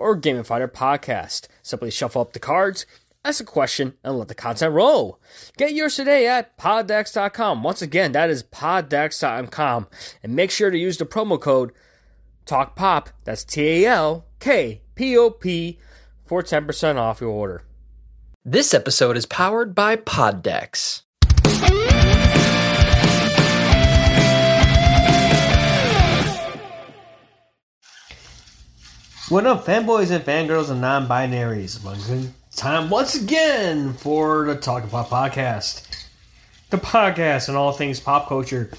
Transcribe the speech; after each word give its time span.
or 0.00 0.18
gamify 0.18 0.58
their 0.58 0.68
podcast. 0.68 1.46
Simply 1.62 1.90
shuffle 1.90 2.22
up 2.22 2.32
the 2.32 2.38
cards, 2.38 2.86
ask 3.24 3.40
a 3.40 3.44
question, 3.44 3.94
and 4.02 4.18
let 4.18 4.28
the 4.28 4.34
content 4.34 4.72
roll. 4.72 5.20
Get 5.56 5.74
yours 5.74 5.96
today 5.96 6.26
at 6.26 6.56
poddecks.com. 6.56 7.62
Once 7.62 7.82
again, 7.82 8.12
that 8.12 8.30
is 8.30 8.42
poddecks.com. 8.42 9.86
And 10.22 10.34
make 10.34 10.50
sure 10.50 10.70
to 10.70 10.78
use 10.78 10.96
the 10.96 11.06
promo 11.06 11.40
code 11.40 11.72
TALKPOP, 12.46 13.08
that's 13.24 13.44
T 13.44 13.84
A 13.84 13.86
L 13.86 14.26
K 14.40 14.80
P 14.94 15.16
O 15.16 15.30
P, 15.30 15.78
for 16.24 16.42
10% 16.42 16.96
off 16.96 17.20
your 17.20 17.30
order. 17.30 17.62
This 18.44 18.72
episode 18.72 19.16
is 19.16 19.26
powered 19.26 19.74
by 19.74 19.96
Poddecks. 19.96 21.02
What 29.30 29.46
up, 29.46 29.64
fanboys 29.64 30.10
and 30.10 30.24
fangirls 30.24 30.70
and 30.70 30.80
non 30.80 31.06
binaries? 31.06 31.78
Time 32.56 32.90
once 32.90 33.14
again 33.14 33.92
for 33.92 34.44
the 34.44 34.56
Talk 34.56 34.82
About 34.82 35.08
Podcast. 35.08 35.86
The 36.70 36.78
podcast 36.78 37.46
and 37.46 37.56
all 37.56 37.70
things 37.70 38.00
pop 38.00 38.26
culture. 38.26 38.72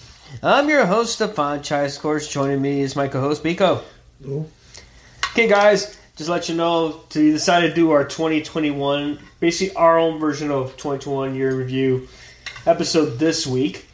I'm 0.44 0.68
your 0.68 0.86
host, 0.86 1.14
Stefan 1.14 1.60
Chais. 1.62 1.96
Of 1.96 2.02
course, 2.02 2.28
joining 2.28 2.62
me 2.62 2.82
is 2.82 2.98
my 2.98 3.08
co 3.08 3.22
host, 3.22 3.46
Biko. 3.46 3.82
Okay, 5.32 5.48
guys, 5.48 5.98
just 6.18 6.30
let 6.30 6.50
you 6.50 6.56
know, 6.56 7.00
to 7.12 7.32
decide 7.32 7.62
to 7.62 7.74
do 7.74 7.92
our 7.92 8.04
2021, 8.04 9.20
basically 9.40 9.74
our 9.78 9.98
own 9.98 10.20
version 10.20 10.52
of 10.52 10.72
2021 10.72 11.34
year 11.34 11.56
review 11.56 12.10
episode 12.66 13.20
this 13.20 13.48
week 13.48 13.86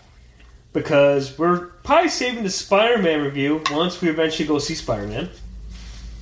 because 0.73 1.38
we're 1.38 1.67
probably 1.83 2.09
saving 2.09 2.44
the 2.44 2.49
Spider 2.49 2.99
Man 2.99 3.21
review 3.21 3.61
once 3.69 4.02
we 4.02 4.09
eventually 4.09 4.47
go 4.47 4.58
see 4.58 4.73
Spider 4.73 5.05
Man. 5.05 5.30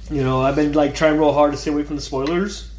You 0.09 0.23
know, 0.23 0.41
I've 0.41 0.55
been 0.55 0.73
like 0.73 0.93
trying 0.93 1.17
real 1.17 1.33
hard 1.33 1.51
to 1.51 1.57
stay 1.57 1.71
away 1.71 1.83
from 1.83 1.95
the 1.95 2.01
spoilers. 2.01 2.69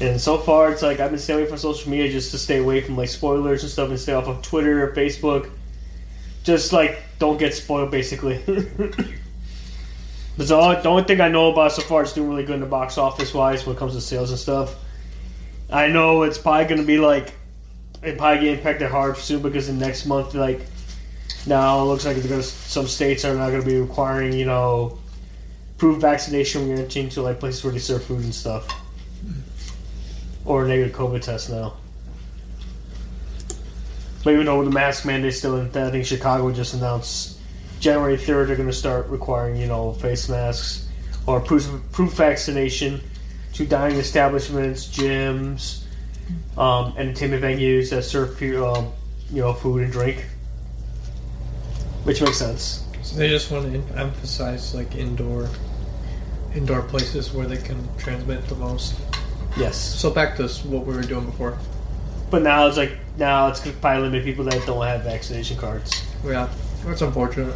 And 0.00 0.20
so 0.20 0.38
far, 0.38 0.70
it's 0.70 0.82
like 0.82 1.00
I've 1.00 1.10
been 1.10 1.20
staying 1.20 1.40
away 1.40 1.48
from 1.48 1.56
social 1.58 1.90
media 1.90 2.10
just 2.10 2.30
to 2.32 2.38
stay 2.38 2.58
away 2.58 2.80
from 2.82 2.96
like 2.96 3.08
spoilers 3.08 3.62
and 3.62 3.70
stuff 3.70 3.88
and 3.88 3.98
stay 3.98 4.12
off 4.12 4.26
of 4.26 4.42
Twitter 4.42 4.84
or 4.84 4.94
Facebook. 4.94 5.50
Just 6.42 6.72
like 6.72 7.02
don't 7.18 7.38
get 7.38 7.54
spoiled, 7.54 7.90
basically. 7.90 8.42
All. 10.50 10.74
The 10.74 10.88
only 10.88 11.04
thing 11.04 11.20
I 11.20 11.28
know 11.28 11.52
about 11.52 11.72
so 11.72 11.82
far 11.82 12.02
is 12.02 12.12
doing 12.12 12.28
really 12.28 12.44
good 12.44 12.56
in 12.56 12.60
the 12.60 12.66
box 12.66 12.98
office 12.98 13.32
wise 13.32 13.64
when 13.64 13.76
it 13.76 13.78
comes 13.78 13.94
to 13.94 14.00
sales 14.00 14.30
and 14.30 14.38
stuff. 14.38 14.74
I 15.70 15.86
know 15.86 16.24
it's 16.24 16.38
probably 16.38 16.64
going 16.64 16.80
to 16.80 16.86
be 16.86 16.98
like 16.98 17.32
it 18.02 18.18
probably 18.18 18.44
get 18.44 18.58
impacted 18.58 18.90
hard 18.90 19.16
soon 19.16 19.40
because 19.42 19.68
in 19.68 19.78
next 19.78 20.06
month, 20.06 20.34
like 20.34 20.60
now 21.46 21.80
it 21.80 21.84
looks 21.84 22.04
like 22.04 22.20
gonna, 22.28 22.42
some 22.42 22.88
states 22.88 23.24
are 23.24 23.34
not 23.34 23.50
going 23.50 23.62
to 23.62 23.66
be 23.66 23.80
requiring 23.80 24.32
you 24.32 24.44
know 24.44 24.98
proof 25.84 26.00
vaccination 26.00 26.70
entering 26.70 27.10
to 27.10 27.20
like 27.20 27.38
places 27.38 27.62
where 27.62 27.70
they 27.70 27.78
serve 27.78 28.02
food 28.02 28.24
and 28.24 28.34
stuff, 28.34 28.66
or 30.46 30.66
negative 30.66 30.96
COVID 30.96 31.20
test 31.20 31.50
now. 31.50 31.74
But 34.22 34.32
even 34.32 34.46
though 34.46 34.64
the 34.64 34.70
mask 34.70 35.04
mandate 35.04 35.34
still 35.34 35.58
in, 35.58 35.66
I 35.76 35.90
think 35.90 36.06
Chicago 36.06 36.50
just 36.52 36.72
announced 36.72 37.38
January 37.80 38.16
third 38.16 38.48
they're 38.48 38.56
going 38.56 38.66
to 38.66 38.74
start 38.74 39.08
requiring 39.08 39.56
you 39.56 39.66
know 39.66 39.92
face 39.92 40.26
masks 40.26 40.88
or 41.26 41.38
proof 41.38 41.68
proof 41.92 42.14
vaccination 42.14 43.02
to 43.52 43.66
dining 43.66 43.98
establishments, 43.98 44.88
gyms, 44.88 45.82
um, 46.56 46.94
entertainment 46.96 47.42
venues 47.44 47.90
that 47.90 48.04
serve 48.04 48.30
um, 48.54 48.90
you 49.30 49.42
know 49.42 49.52
food 49.52 49.82
and 49.82 49.92
drink, 49.92 50.24
which 52.04 52.22
makes 52.22 52.38
sense. 52.38 52.86
So 53.02 53.16
they 53.16 53.28
just 53.28 53.50
want 53.50 53.70
to 53.70 53.98
emphasize 53.98 54.74
like 54.74 54.94
indoor, 54.94 55.50
indoor 56.54 56.82
places 56.82 57.32
where 57.32 57.46
they 57.46 57.56
can 57.56 57.88
transmit 57.98 58.46
the 58.48 58.54
most. 58.54 58.94
Yes. 59.56 59.76
So 59.76 60.10
back 60.10 60.36
to 60.36 60.48
what 60.64 60.86
we 60.86 60.94
were 60.94 61.02
doing 61.02 61.26
before. 61.26 61.58
But 62.30 62.42
now 62.42 62.66
it's 62.66 62.76
like 62.76 62.98
now 63.16 63.48
it's 63.48 63.60
gonna 63.60 63.76
probably 63.76 64.02
limit 64.02 64.24
people 64.24 64.44
that 64.46 64.66
don't 64.66 64.84
have 64.84 65.02
vaccination 65.02 65.56
cards. 65.56 66.02
Yeah, 66.24 66.48
that's 66.84 67.02
unfortunate. 67.02 67.54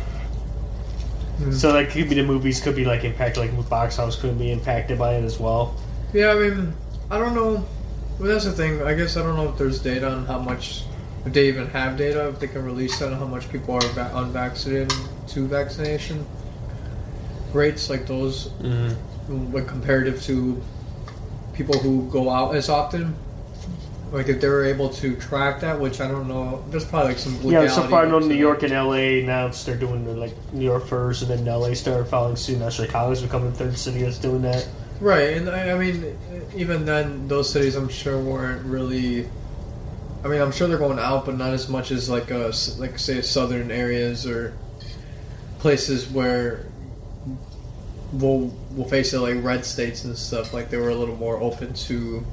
Hmm. 1.39 1.53
So 1.53 1.73
like 1.73 1.91
could 1.91 2.09
be 2.09 2.15
the 2.15 2.23
movies 2.23 2.61
could 2.61 2.77
be 2.77 2.85
like 2.85 3.05
impacted, 3.05 3.39
like 3.39 3.69
box 3.69 3.99
office 3.99 4.17
could 4.17 4.39
be 4.39 4.53
impacted 4.53 4.99
by 4.99 5.15
it 5.15 5.25
as 5.25 5.39
well. 5.39 5.77
Yeah, 6.13 6.33
I 6.33 6.35
mean, 6.35 6.75
I 7.11 7.19
don't 7.19 7.35
know. 7.35 7.67
Well, 8.19 8.29
that's 8.29 8.45
the 8.45 8.53
thing. 8.53 8.83
I 8.83 8.95
guess 8.95 9.17
I 9.17 9.23
don't 9.23 9.37
know 9.37 9.49
if 9.49 9.59
there's 9.59 9.81
data 9.81 10.11
on 10.11 10.27
how 10.27 10.39
much, 10.39 10.85
if 11.25 11.33
they 11.33 11.49
even 11.49 11.69
have 11.69 11.97
data, 11.97 12.29
if 12.29 12.41
they 12.41 12.49
can 12.49 12.65
release 12.65 12.99
that 12.99 13.13
on 13.13 13.19
how 13.19 13.27
much 13.27 13.49
people 13.51 13.75
are 13.75 13.89
va- 13.89 14.11
unvaccinated 14.15 14.93
to 15.29 15.47
vaccination 15.47 16.27
rates, 17.55 17.89
like 17.91 18.07
those, 18.07 18.49
Mm-hmm. 18.63 19.53
like 19.55 19.67
comparative 19.67 20.23
to 20.23 20.61
people 21.55 21.79
who 21.79 22.09
go 22.11 22.31
out 22.31 22.55
as 22.55 22.69
often. 22.69 23.15
Like 24.11 24.29
if 24.29 24.41
they 24.41 24.49
were 24.49 24.65
able 24.65 24.89
to 24.89 25.17
track 25.17 25.61
that, 25.61 25.79
which 25.79 26.01
I 26.01 26.09
don't 26.09 26.29
know. 26.29 26.65
There's 26.71 26.87
probably 26.87 27.09
like 27.11 27.19
some 27.19 27.35
Yeah, 27.35 27.67
so 27.69 27.83
legality 27.83 27.89
far 27.91 28.07
I 28.07 28.09
know 28.09 28.19
New. 28.21 28.35
York 28.35 28.63
and 28.63 28.73
LA 28.73 29.21
announced 29.23 29.67
they're 29.67 29.77
doing 29.77 30.07
the, 30.07 30.15
like 30.15 30.33
New 30.55 30.65
York 30.65 30.87
first, 30.87 31.21
and 31.23 31.31
then 31.31 31.45
LA 31.45 31.75
started 31.75 32.07
following 32.07 32.37
soon. 32.37 32.61
Now 32.61 32.71
Chicago's 32.71 33.21
becoming 33.21 33.51
the 33.51 33.57
third 33.59 33.77
city 33.77 34.01
that's 34.03 34.17
doing 34.19 34.41
that. 34.43 34.67
Right, 35.01 35.37
and 35.37 35.49
I, 35.51 35.73
I 35.73 35.79
mean, 35.79 36.17
even 36.57 36.87
then, 36.87 37.29
those 37.29 37.51
cities 37.53 37.75
I'm 37.77 37.91
sure 37.91 38.19
weren't 38.19 38.65
really. 38.65 39.29
I 40.25 40.29
mean, 40.29 40.41
I'm 40.41 40.53
sure 40.53 40.67
they're 40.69 40.79
going 40.79 40.99
out, 40.99 41.27
but 41.27 41.37
not 41.37 41.53
as 41.53 41.69
much 41.69 41.91
as 41.91 42.09
like 42.09 42.31
a 42.31 42.49
s- 42.49 42.79
like 42.79 42.99
say 42.99 43.21
southern 43.21 43.71
areas 43.71 44.27
or 44.27 44.55
places 45.59 46.09
where 46.09 46.65
we'll 48.13 48.53
we'll 48.71 48.89
face 48.89 49.13
it 49.13 49.21
like 49.21 49.43
red 49.43 49.65
states 49.65 50.05
and 50.05 50.17
stuff. 50.17 50.53
Like 50.53 50.71
they 50.71 50.77
were 50.77 50.91
a 50.91 50.95
little 50.95 51.17
more 51.17 51.41
open 51.41 51.75
to 51.75 52.27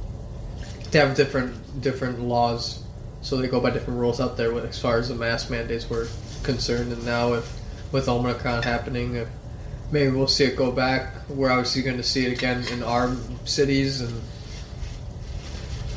to 0.91 0.97
have 0.99 1.15
different 1.15 1.81
different 1.81 2.19
laws, 2.21 2.83
so 3.21 3.37
they 3.37 3.47
go 3.47 3.59
by 3.59 3.71
different 3.71 3.99
rules 3.99 4.19
out 4.19 4.37
there 4.37 4.57
as 4.65 4.79
far 4.79 4.97
as 4.97 5.09
the 5.09 5.15
mask 5.15 5.49
mandates 5.49 5.89
were 5.89 6.07
concerned. 6.43 6.91
And 6.91 7.05
now 7.05 7.31
with 7.31 7.61
with 7.91 8.07
Omicron 8.07 8.63
happening. 8.63 9.15
If, 9.15 9.27
maybe 9.91 10.11
we'll 10.11 10.27
see 10.27 10.45
it 10.45 10.55
go 10.55 10.71
back. 10.71 11.13
We're 11.29 11.51
obviously 11.51 11.81
going 11.81 11.97
to 11.97 12.03
see 12.03 12.25
it 12.25 12.33
again 12.33 12.65
in 12.71 12.83
our 12.83 13.15
cities, 13.45 14.01
and 14.01 14.21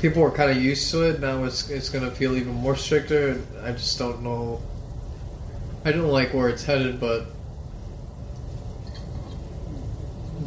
people 0.00 0.22
were 0.22 0.30
kind 0.30 0.50
of 0.50 0.56
used 0.62 0.90
to 0.92 1.02
it. 1.02 1.20
Now 1.20 1.44
it's 1.44 1.68
it's 1.70 1.88
going 1.88 2.04
to 2.08 2.10
feel 2.10 2.36
even 2.36 2.54
more 2.54 2.76
stricter. 2.76 3.40
I 3.62 3.72
just 3.72 3.98
don't 3.98 4.22
know. 4.22 4.62
I 5.84 5.92
don't 5.92 6.08
like 6.08 6.34
where 6.34 6.48
it's 6.48 6.64
headed, 6.64 7.00
but 7.00 7.26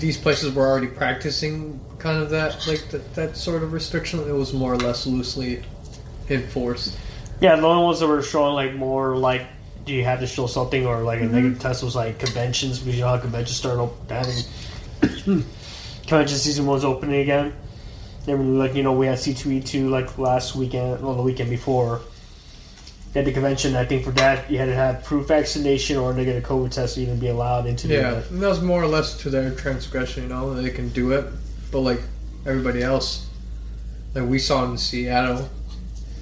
these 0.02 0.18
places 0.18 0.54
were 0.54 0.68
already 0.68 0.88
practicing 0.88 1.80
kind 2.00 2.22
of 2.22 2.32
that 2.32 2.68
like 2.68 2.90
that, 2.90 3.14
that 3.14 3.38
sort 3.38 3.64
of 3.64 3.72
restriction. 3.72 4.20
It 4.20 4.34
was 4.34 4.52
more 4.52 4.74
or 4.74 4.78
less 4.78 5.08
loosely 5.08 5.64
enforced. 6.30 6.98
Yeah, 7.40 7.56
the 7.56 7.66
only 7.66 7.84
ones 7.84 8.00
that 8.00 8.08
were 8.08 8.22
showing 8.22 8.56
like 8.56 8.74
more 8.74 9.16
like 9.16 9.44
do 9.86 9.94
you 9.94 10.04
have 10.04 10.20
to 10.20 10.28
show 10.28 10.48
something 10.48 10.86
or 10.86 11.04
like 11.04 11.20
a 11.20 11.24
mm-hmm. 11.24 11.36
negative 11.36 11.60
test 11.60 11.84
was 11.84 11.96
like 11.96 12.20
conventions 12.20 12.80
because 12.80 12.96
you 12.96 13.02
know 13.02 13.10
how 13.10 13.18
conventions 13.18 13.58
start 13.58 13.80
op- 13.80 14.10
having 14.10 14.44
convention 16.08 16.38
season 16.38 16.66
was 16.66 16.84
opening 16.84 17.22
again. 17.22 17.54
They 18.26 18.34
were 18.34 18.44
like 18.44 18.76
you 18.76 18.84
know 18.84 18.94
we 18.94 19.06
had 19.06 19.20
C 19.20 19.34
two 19.34 19.52
E 19.52 19.62
two 19.62 19.90
like 19.90 20.18
last 20.18 20.56
weekend, 20.56 21.02
well 21.02 21.16
the 21.16 21.24
weekend 21.24 21.50
before. 21.50 22.02
At 23.14 23.26
the 23.26 23.34
convention, 23.34 23.76
I 23.76 23.84
think 23.86 24.06
for 24.06 24.12
that 24.12 24.50
you 24.50 24.58
had 24.58 24.66
to 24.68 24.74
have 24.76 25.04
proof 25.04 25.28
vaccination 25.28 25.98
or 25.98 26.14
negative 26.14 26.44
COVID 26.44 26.72
test 26.72 26.96
to 26.96 27.02
even 27.02 27.20
be 27.20 27.28
allowed 27.28 27.66
into 27.66 27.88
the 27.88 27.96
Yeah, 27.96 28.12
event. 28.12 28.32
and 28.32 28.42
that 28.42 28.48
was 28.48 28.62
more 28.62 28.82
or 28.82 28.88
less 28.88 29.18
to 29.20 29.30
their 29.30 29.52
transgression, 29.52 30.24
you 30.24 30.30
know, 30.30 30.54
they 30.54 30.70
can 30.70 30.90
do 30.90 31.12
it. 31.12 31.26
But 31.72 31.82
like 31.82 32.02
everybody 32.46 32.82
else, 32.82 33.26
like 34.16 34.26
we 34.30 34.40
saw 34.40 34.64
in 34.72 34.78
Seattle, 34.78 35.50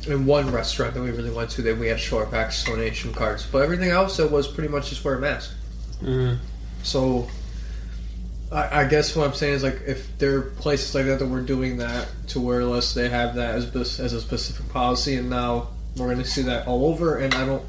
in 0.08 0.26
one 0.26 0.50
restaurant 0.52 0.96
that 0.96 1.02
we 1.04 1.12
really 1.12 1.30
went 1.30 1.52
to, 1.52 1.62
that 1.62 1.78
we 1.78 1.88
had 1.88 1.98
to 1.98 2.04
show 2.04 2.18
our 2.20 2.26
vaccination 2.26 3.14
cards. 3.14 3.46
But 3.52 3.62
everything 3.62 3.90
else, 3.92 4.18
it 4.18 4.32
was 4.32 4.48
pretty 4.48 4.70
much 4.70 4.90
just 4.90 5.06
wear 5.06 5.16
a 5.16 5.20
mask. 5.20 5.52
Mhm. 6.02 6.38
So, 6.82 7.28
I, 8.52 8.82
I 8.82 8.84
guess 8.86 9.16
what 9.16 9.28
I'm 9.28 9.36
saying 9.36 9.54
is 9.56 9.64
like 9.64 9.82
if 9.86 10.18
there 10.18 10.38
are 10.38 10.42
places 10.42 10.96
like 10.96 11.06
that 11.06 11.20
that 11.20 11.28
we're 11.28 11.42
doing 11.42 11.78
that 11.78 12.08
to 12.30 12.40
where 12.40 12.64
less 12.66 12.96
they 12.96 13.10
have 13.10 13.36
that 13.36 13.54
as 13.56 14.00
as 14.00 14.14
a 14.14 14.22
specific 14.22 14.68
policy, 14.70 15.16
and 15.18 15.30
now 15.30 15.68
we're 16.00 16.08
going 16.08 16.20
to 16.20 16.26
see 16.26 16.44
that 16.44 16.68
all 16.68 16.86
over. 16.86 17.18
And 17.18 17.34
I 17.34 17.46
don't. 17.46 17.66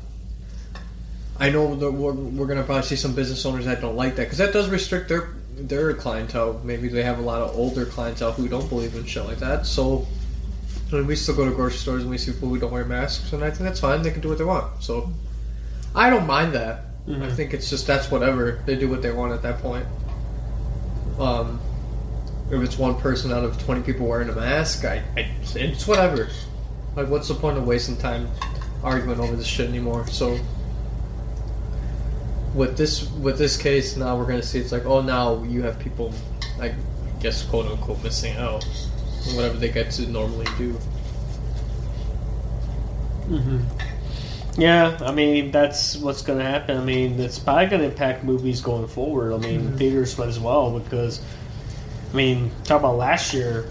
I 1.38 1.48
know 1.48 1.74
that 1.74 1.90
we're, 1.90 2.12
we're 2.12 2.46
going 2.46 2.58
to 2.58 2.64
probably 2.64 2.82
see 2.82 2.96
some 2.96 3.14
business 3.14 3.46
owners 3.46 3.64
that 3.64 3.80
don't 3.80 3.96
like 3.96 4.16
that 4.16 4.24
because 4.24 4.38
that 4.38 4.52
does 4.52 4.68
restrict 4.68 5.08
their 5.08 5.34
their 5.56 5.94
clientele. 5.94 6.60
Maybe 6.64 6.88
they 6.88 7.02
have 7.02 7.18
a 7.18 7.22
lot 7.22 7.40
of 7.40 7.56
older 7.56 7.86
clientele 7.86 8.32
who 8.32 8.46
don't 8.46 8.68
believe 8.68 8.94
in 8.94 9.04
shit 9.06 9.24
like 9.24 9.38
that. 9.38 9.66
So, 9.66 10.06
I 10.92 10.96
mean, 10.96 11.06
we 11.06 11.16
still 11.16 11.34
go 11.34 11.46
to 11.46 11.50
grocery 11.50 11.78
stores 11.78 12.02
and 12.02 12.10
we 12.10 12.18
see 12.18 12.32
people 12.32 12.48
who 12.50 12.58
don't 12.58 12.72
wear 12.72 12.84
masks, 12.84 13.32
and 13.32 13.42
I 13.42 13.50
think 13.50 13.60
that's 13.60 13.80
fine. 13.80 14.02
They 14.02 14.10
can 14.10 14.20
do 14.20 14.28
what 14.28 14.38
they 14.38 14.44
want. 14.44 14.82
So, 14.82 15.10
I 15.94 16.10
don't 16.10 16.26
mind 16.26 16.52
that. 16.52 16.84
Mm-hmm. 17.06 17.22
I 17.22 17.30
think 17.30 17.54
it's 17.54 17.70
just 17.70 17.86
that's 17.86 18.10
whatever 18.10 18.62
they 18.66 18.76
do 18.76 18.88
what 18.90 19.00
they 19.00 19.10
want 19.10 19.32
at 19.32 19.42
that 19.42 19.60
point. 19.60 19.86
Um, 21.18 21.58
if 22.50 22.62
it's 22.62 22.76
one 22.76 22.96
person 22.96 23.32
out 23.32 23.44
of 23.44 23.58
twenty 23.62 23.80
people 23.80 24.06
wearing 24.06 24.28
a 24.28 24.34
mask, 24.34 24.84
I, 24.84 25.02
I 25.16 25.30
it's 25.54 25.86
whatever. 25.86 26.28
Like, 26.96 27.08
what's 27.08 27.28
the 27.28 27.34
point 27.34 27.56
of 27.56 27.66
wasting 27.66 27.96
time 27.96 28.28
arguing 28.82 29.20
over 29.20 29.36
this 29.36 29.46
shit 29.46 29.68
anymore? 29.68 30.06
So, 30.08 30.38
with 32.54 32.76
this 32.76 33.08
with 33.12 33.38
this 33.38 33.56
case, 33.56 33.96
now 33.96 34.16
we're 34.16 34.26
gonna 34.26 34.42
see 34.42 34.58
it's 34.58 34.72
like, 34.72 34.86
oh, 34.86 35.00
now 35.00 35.42
you 35.44 35.62
have 35.62 35.78
people, 35.78 36.12
like, 36.58 36.72
I 36.72 37.22
guess 37.22 37.42
quote 37.44 37.66
unquote 37.66 38.02
missing 38.02 38.36
out, 38.36 38.64
whatever 39.34 39.56
they 39.56 39.68
get 39.68 39.90
to 39.92 40.06
normally 40.08 40.46
do. 40.58 40.76
Mhm. 43.28 43.62
Yeah, 44.58 44.98
I 45.00 45.12
mean 45.12 45.52
that's 45.52 45.96
what's 45.96 46.22
going 46.22 46.40
to 46.40 46.44
happen. 46.44 46.76
I 46.76 46.84
mean 46.84 47.20
it's 47.20 47.38
probably 47.38 47.66
going 47.66 47.82
to 47.82 47.88
impact 47.88 48.24
movies 48.24 48.60
going 48.60 48.88
forward. 48.88 49.32
I 49.32 49.38
mean 49.38 49.76
theaters 49.78 50.18
might 50.18 50.28
as 50.28 50.40
well 50.40 50.78
because, 50.78 51.20
I 52.12 52.16
mean 52.16 52.50
talk 52.64 52.80
about 52.80 52.96
last 52.96 53.32
year, 53.32 53.66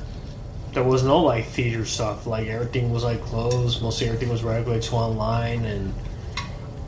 there 0.74 0.83
was 0.83 1.04
no 1.04 1.21
like 1.21 1.45
theater 1.45 1.86
stuff. 1.86 2.27
Like 2.27 2.48
everything 2.48 2.92
was 2.92 3.04
like 3.04 3.21
closed. 3.21 3.81
Mostly 3.81 4.07
everything 4.07 4.30
was 4.30 4.44
relegated 4.44 4.83
to 4.83 4.95
online, 4.95 5.66
and 5.66 5.94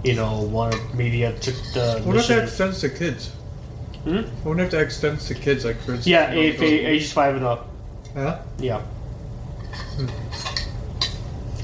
you 0.04 0.16
know 0.16 0.44
Warner 0.44 0.78
Media 0.94 1.34
took 1.40 1.56
the. 1.74 2.02
Wonder 2.06 2.22
if 2.22 2.28
that 2.28 2.44
extends 2.44 2.82
to 2.82 2.90
kids. 2.90 3.30
Hmm? 4.04 4.18
I 4.18 4.48
wonder 4.48 4.64
if 4.64 4.72
that 4.72 4.82
extends 4.82 5.28
to 5.28 5.36
kids, 5.36 5.66
like 5.66 5.78
for 5.78 5.94
instance. 5.94 6.08
Yeah, 6.08 6.32
you 6.32 6.36
know, 6.36 6.50
if 6.50 6.62
ages 6.62 7.12
five 7.14 7.36
and 7.36 7.46
up. 7.46 7.70
Huh? 8.14 8.40
Yeah. 8.60 8.82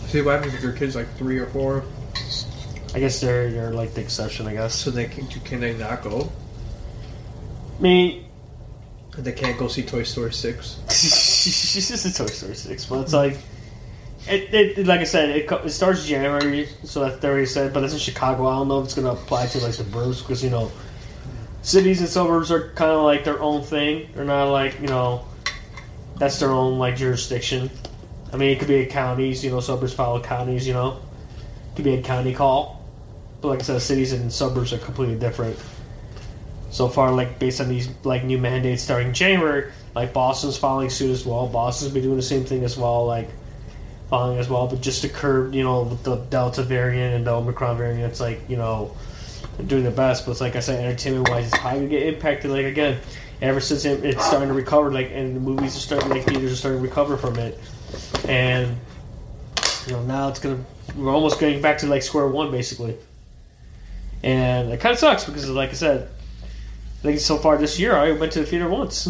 See 0.08 0.22
what 0.22 0.36
happens 0.36 0.54
if 0.54 0.64
your 0.64 0.74
kid's 0.74 0.96
like 0.96 1.14
three 1.18 1.38
or 1.38 1.48
four, 1.48 1.84
I 2.94 3.00
guess 3.00 3.20
they're 3.20 3.52
they're 3.52 3.74
like 3.74 3.94
the 3.94 4.02
exception. 4.02 4.48
I 4.48 4.54
guess. 4.54 4.74
so 4.76 4.92
they 4.92 5.06
can 5.06 5.28
can 5.28 5.60
they 5.60 5.76
not 5.76 6.02
go? 6.04 6.32
Me. 7.80 8.26
They 9.18 9.32
can't 9.32 9.58
go 9.58 9.68
see 9.68 9.84
Toy 9.84 10.04
Story 10.04 10.32
six. 10.32 10.80
it's 11.48 11.88
just 11.88 12.06
a 12.06 12.14
Toy 12.14 12.28
Story 12.28 12.56
six, 12.56 12.86
but 12.86 13.02
it's 13.02 13.14
like, 13.14 13.38
it, 14.28 14.54
it 14.54 14.88
like 14.88 15.02
I 15.02 15.06
said, 15.06 15.30
it, 15.30 15.52
it 15.52 15.70
starts 15.70 16.06
January, 16.06 16.68
so 16.84 17.02
that 17.02 17.22
they 17.22 17.28
already 17.28 17.46
said. 17.46 17.74
But 17.74 17.84
it's 17.84 17.94
in 17.94 18.00
Chicago. 18.00 18.48
I 18.48 18.56
don't 18.56 18.68
know 18.68 18.80
if 18.80 18.86
it's 18.86 18.96
gonna 18.96 19.12
apply 19.12 19.48
to 19.48 19.60
like 19.60 19.76
the 19.76 19.84
burbs 19.84 20.20
because 20.20 20.44
you 20.44 20.50
know, 20.50 20.72
cities 21.62 22.00
and 22.00 22.10
suburbs 22.10 22.52
are 22.52 22.70
kind 22.74 22.92
of 22.92 23.04
like 23.04 23.24
their 23.24 23.40
own 23.42 23.64
thing. 23.64 24.10
They're 24.14 24.26
not 24.26 24.52
like 24.52 24.80
you 24.82 24.88
know, 24.88 25.26
that's 26.18 26.40
their 26.40 26.52
own 26.52 26.78
like 26.78 26.98
jurisdiction. 26.98 27.70
I 28.34 28.38
mean, 28.38 28.50
it 28.50 28.60
could 28.60 28.68
be 28.68 28.76
a 28.76 28.86
counties. 28.86 29.44
You 29.44 29.52
know, 29.52 29.60
suburbs 29.60 29.94
follow 29.94 30.22
counties. 30.22 30.68
You 30.68 30.74
know, 30.74 31.00
it 31.72 31.76
could 31.76 31.86
be 31.86 31.96
a 31.96 32.02
county 32.02 32.34
call. 32.34 32.86
But 33.42 33.50
like 33.50 33.60
I 33.60 33.64
said, 33.64 33.82
cities 33.82 34.14
and 34.14 34.32
suburbs 34.32 34.74
are 34.74 34.80
completely 34.80 35.16
different. 35.16 35.58
So 36.78 36.88
far, 36.88 37.12
like 37.12 37.40
based 37.40 37.60
on 37.60 37.70
these 37.70 37.90
like 38.04 38.24
new 38.24 38.38
mandates 38.38 38.84
starting 38.84 39.12
January, 39.12 39.72
like 39.96 40.14
Boston's 40.14 40.58
following 40.58 40.92
suit 40.92 41.10
as 41.10 41.26
well. 41.26 41.48
Boston's 41.48 41.92
been 41.92 42.04
doing 42.04 42.18
the 42.18 42.22
same 42.22 42.46
thing 42.46 42.64
as 42.64 42.78
well, 42.78 43.08
like 43.08 43.30
following 44.12 44.38
as 44.38 44.48
well, 44.48 44.68
but 44.68 44.80
just 44.80 45.02
to 45.02 45.10
curb, 45.10 45.56
you 45.56 45.64
know, 45.64 45.82
with 45.82 46.04
the 46.04 46.18
Delta 46.18 46.62
variant 46.62 47.16
and 47.16 47.26
the 47.26 47.32
Omicron 47.32 47.78
variant, 47.78 48.04
it's 48.04 48.20
like 48.20 48.48
you 48.48 48.58
know, 48.58 48.96
doing 49.66 49.86
the 49.86 49.90
best. 49.90 50.24
But 50.24 50.34
it's 50.34 50.42
like 50.42 50.56
I 50.56 50.60
said, 50.60 50.86
entertainment 50.86 51.30
wise, 51.30 51.48
it's 51.48 51.58
probably 51.58 51.80
gonna 51.80 51.90
get 51.90 52.14
impacted. 52.14 52.52
Like 52.52 52.66
again, 52.66 53.00
ever 53.42 53.60
since 53.60 53.84
it, 53.84 54.06
it's 54.06 54.24
starting 54.24 54.50
to 54.50 54.54
recover, 54.54 54.92
like 54.92 55.10
and 55.12 55.36
the 55.36 55.40
movies 55.40 55.76
are 55.76 55.80
starting, 55.80 56.10
like 56.10 56.26
theaters 56.26 56.54
are 56.54 56.56
starting 56.56 56.80
to 56.80 56.88
recover 56.88 57.18
from 57.18 57.40
it, 57.40 57.58
and 58.28 58.78
you 59.88 59.94
know 59.94 60.04
now 60.04 60.30
it's 60.30 60.40
gonna 60.40 60.64
we're 60.96 61.12
almost 61.12 61.40
getting 61.40 61.60
back 61.60 61.80
to 61.80 61.88
like 61.88 62.04
square 62.04 62.28
one 62.28 62.52
basically. 62.52 62.96
And 64.22 64.72
it 64.72 64.80
kind 64.80 64.94
of 64.94 65.00
sucks 65.00 65.26
because, 65.26 65.50
like 65.50 65.70
I 65.72 65.74
said, 65.74 66.10
I 67.00 67.02
think 67.02 67.20
so 67.20 67.38
far 67.38 67.58
this 67.58 67.80
year 67.80 67.96
I 67.96 68.12
went 68.12 68.32
to 68.34 68.40
the 68.40 68.46
theater 68.46 68.68
once. 68.68 69.08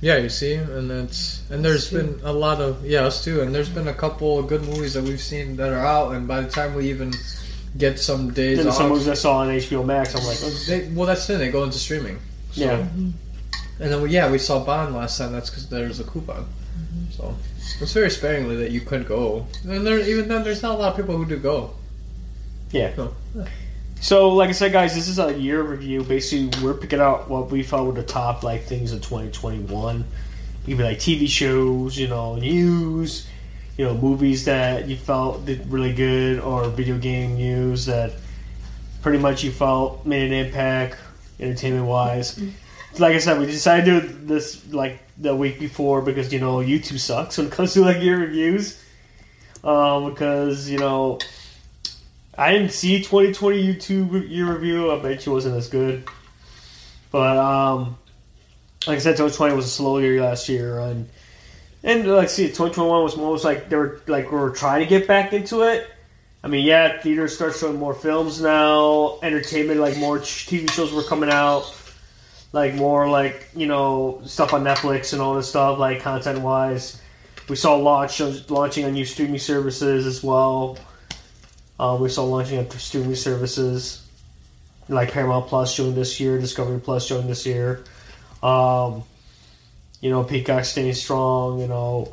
Yeah, 0.00 0.18
you 0.18 0.28
see, 0.28 0.54
and 0.54 0.90
it's 0.90 1.42
and 1.50 1.64
there's 1.64 1.90
been 1.90 2.20
a 2.24 2.32
lot 2.32 2.60
of 2.60 2.84
yeah 2.84 3.04
us 3.04 3.24
too, 3.24 3.40
and 3.40 3.54
there's 3.54 3.70
been 3.70 3.88
a 3.88 3.94
couple 3.94 4.38
of 4.38 4.48
good 4.48 4.62
movies 4.62 4.92
that 4.94 5.04
we've 5.04 5.20
seen 5.20 5.56
that 5.56 5.72
are 5.72 5.86
out, 5.86 6.14
and 6.14 6.28
by 6.28 6.42
the 6.42 6.50
time 6.50 6.74
we 6.74 6.90
even 6.90 7.12
get 7.78 7.98
some 7.98 8.30
days 8.32 8.58
Then 8.58 8.68
off, 8.68 8.74
some 8.74 8.90
movies 8.90 9.08
I 9.08 9.14
saw 9.14 9.38
on 9.38 9.48
HBO 9.48 9.84
Max, 9.84 10.14
I'm 10.14 10.24
like, 10.24 10.38
oh, 10.42 10.50
they, 10.66 10.88
well 10.92 11.06
that's 11.06 11.26
the 11.26 11.34
thing, 11.34 11.46
they 11.46 11.50
go 11.50 11.64
into 11.64 11.78
streaming. 11.78 12.18
So, 12.52 12.64
yeah, 12.64 12.76
And 12.76 13.14
then 13.78 14.02
we, 14.02 14.10
yeah, 14.10 14.30
we 14.30 14.38
saw 14.38 14.62
Bond 14.64 14.94
last 14.94 15.18
time. 15.18 15.32
That's 15.32 15.50
because 15.50 15.68
there's 15.68 15.98
a 15.98 16.04
coupon. 16.04 16.44
Mm-hmm. 16.44 17.10
So 17.10 17.34
it's 17.80 17.92
very 17.92 18.10
sparingly 18.10 18.56
that 18.56 18.70
you 18.70 18.80
could 18.80 19.08
go, 19.08 19.46
and 19.66 19.86
there 19.86 19.98
even 19.98 20.28
then 20.28 20.44
there's 20.44 20.62
not 20.62 20.74
a 20.76 20.78
lot 20.78 20.90
of 20.90 20.96
people 20.96 21.16
who 21.16 21.24
do 21.24 21.38
go. 21.38 21.74
yeah. 22.70 22.94
So, 22.94 23.14
So, 24.04 24.28
like 24.34 24.50
I 24.50 24.52
said, 24.52 24.70
guys, 24.70 24.94
this 24.94 25.08
is 25.08 25.18
a 25.18 25.32
year 25.32 25.62
review. 25.62 26.02
Basically, 26.04 26.62
we're 26.62 26.74
picking 26.74 27.00
out 27.00 27.30
what 27.30 27.50
we 27.50 27.62
felt 27.62 27.86
were 27.86 27.94
the 27.94 28.02
top 28.02 28.42
like 28.42 28.64
things 28.64 28.92
of 28.92 29.00
2021. 29.00 30.04
Even 30.66 30.84
like 30.84 30.98
TV 30.98 31.26
shows, 31.26 31.96
you 31.96 32.08
know, 32.08 32.36
news, 32.36 33.26
you 33.78 33.86
know, 33.86 33.94
movies 33.94 34.44
that 34.44 34.88
you 34.88 34.96
felt 34.96 35.46
did 35.46 35.72
really 35.72 35.94
good, 35.94 36.38
or 36.40 36.68
video 36.68 36.98
game 36.98 37.36
news 37.36 37.86
that 37.86 38.12
pretty 39.00 39.16
much 39.16 39.42
you 39.42 39.50
felt 39.50 40.04
made 40.04 40.30
an 40.30 40.48
impact, 40.48 40.98
entertainment 41.40 41.86
wise. 41.86 42.38
Like 42.98 43.14
I 43.14 43.18
said, 43.20 43.40
we 43.40 43.46
decided 43.46 43.86
to 43.86 44.06
do 44.06 44.26
this 44.26 44.70
like 44.70 44.98
the 45.16 45.34
week 45.34 45.58
before 45.58 46.02
because 46.02 46.30
you 46.30 46.40
know 46.40 46.56
YouTube 46.58 46.98
sucks 46.98 47.38
when 47.38 47.46
it 47.46 47.54
comes 47.54 47.72
to 47.72 47.80
like 47.80 48.02
year 48.02 48.18
reviews. 48.18 48.78
Um, 49.64 50.10
because 50.10 50.68
you 50.68 50.76
know 50.76 51.20
I 52.36 52.52
didn't 52.52 52.72
see 52.72 52.98
2020 52.98 53.62
YouTube 53.62 54.28
year 54.28 54.52
review. 54.52 54.90
I 54.90 54.98
bet 54.98 55.24
you 55.24 55.32
wasn't 55.32 55.56
as 55.56 55.68
good. 55.68 56.04
But 57.10 57.36
um, 57.36 57.96
like 58.86 58.96
I 58.96 58.98
said, 58.98 59.12
2020 59.12 59.54
was 59.54 59.66
a 59.66 59.68
slow 59.68 59.98
year 59.98 60.20
last 60.20 60.48
year, 60.48 60.80
and 60.80 61.08
and 61.84 62.06
like 62.06 62.28
see, 62.28 62.46
2021 62.46 63.02
was 63.04 63.14
almost 63.16 63.44
like 63.44 63.68
they 63.68 63.76
were 63.76 64.00
like 64.08 64.32
we 64.32 64.38
were 64.38 64.50
trying 64.50 64.80
to 64.80 64.86
get 64.86 65.06
back 65.06 65.32
into 65.32 65.62
it. 65.62 65.88
I 66.42 66.48
mean, 66.48 66.66
yeah, 66.66 67.00
theaters 67.00 67.36
start 67.36 67.54
showing 67.54 67.78
more 67.78 67.94
films 67.94 68.40
now. 68.40 69.18
Entertainment, 69.22 69.80
like 69.80 69.96
more 69.96 70.18
TV 70.18 70.68
shows 70.70 70.92
were 70.92 71.04
coming 71.04 71.30
out, 71.30 71.72
like 72.52 72.74
more 72.74 73.08
like 73.08 73.48
you 73.54 73.66
know 73.66 74.20
stuff 74.24 74.52
on 74.52 74.64
Netflix 74.64 75.12
and 75.12 75.22
all 75.22 75.34
this 75.34 75.48
stuff, 75.48 75.78
like 75.78 76.00
content 76.00 76.40
wise. 76.40 77.00
We 77.48 77.56
saw 77.56 77.76
launch 77.76 78.20
launching 78.50 78.86
on 78.86 78.94
new 78.94 79.04
streaming 79.04 79.38
services 79.38 80.04
as 80.04 80.22
well. 80.24 80.78
Um, 81.78 82.00
we 82.00 82.08
saw 82.08 82.24
launching 82.24 82.58
of 82.58 82.72
streaming 82.80 83.16
services 83.16 84.04
like 84.88 85.12
Paramount 85.12 85.46
Plus 85.46 85.76
joined 85.76 85.96
this 85.96 86.20
year, 86.20 86.38
Discovery 86.38 86.80
Plus 86.80 87.08
joined 87.08 87.28
this 87.28 87.46
year. 87.46 87.84
Um, 88.42 89.02
you 90.00 90.10
know, 90.10 90.22
Peacock 90.22 90.64
staying 90.64 90.94
strong. 90.94 91.60
You 91.60 91.68
know, 91.68 92.12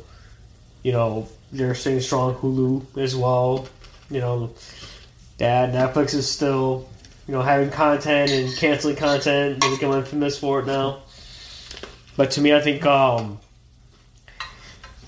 you 0.82 0.92
know 0.92 1.28
they're 1.52 1.74
staying 1.74 2.00
strong. 2.00 2.34
Hulu 2.34 2.98
as 2.98 3.14
well. 3.14 3.68
You 4.10 4.20
know, 4.20 4.50
that 5.38 5.72
Netflix 5.72 6.14
is 6.14 6.28
still 6.28 6.88
you 7.28 7.34
know 7.34 7.42
having 7.42 7.70
content 7.70 8.30
and 8.30 8.56
canceling 8.56 8.96
content. 8.96 9.60
They're 9.60 9.70
becoming 9.70 9.98
infamous 9.98 10.38
for 10.38 10.60
it 10.60 10.66
now. 10.66 11.00
But 12.16 12.32
to 12.32 12.40
me, 12.40 12.54
I 12.54 12.60
think 12.60 12.84
um, 12.84 13.38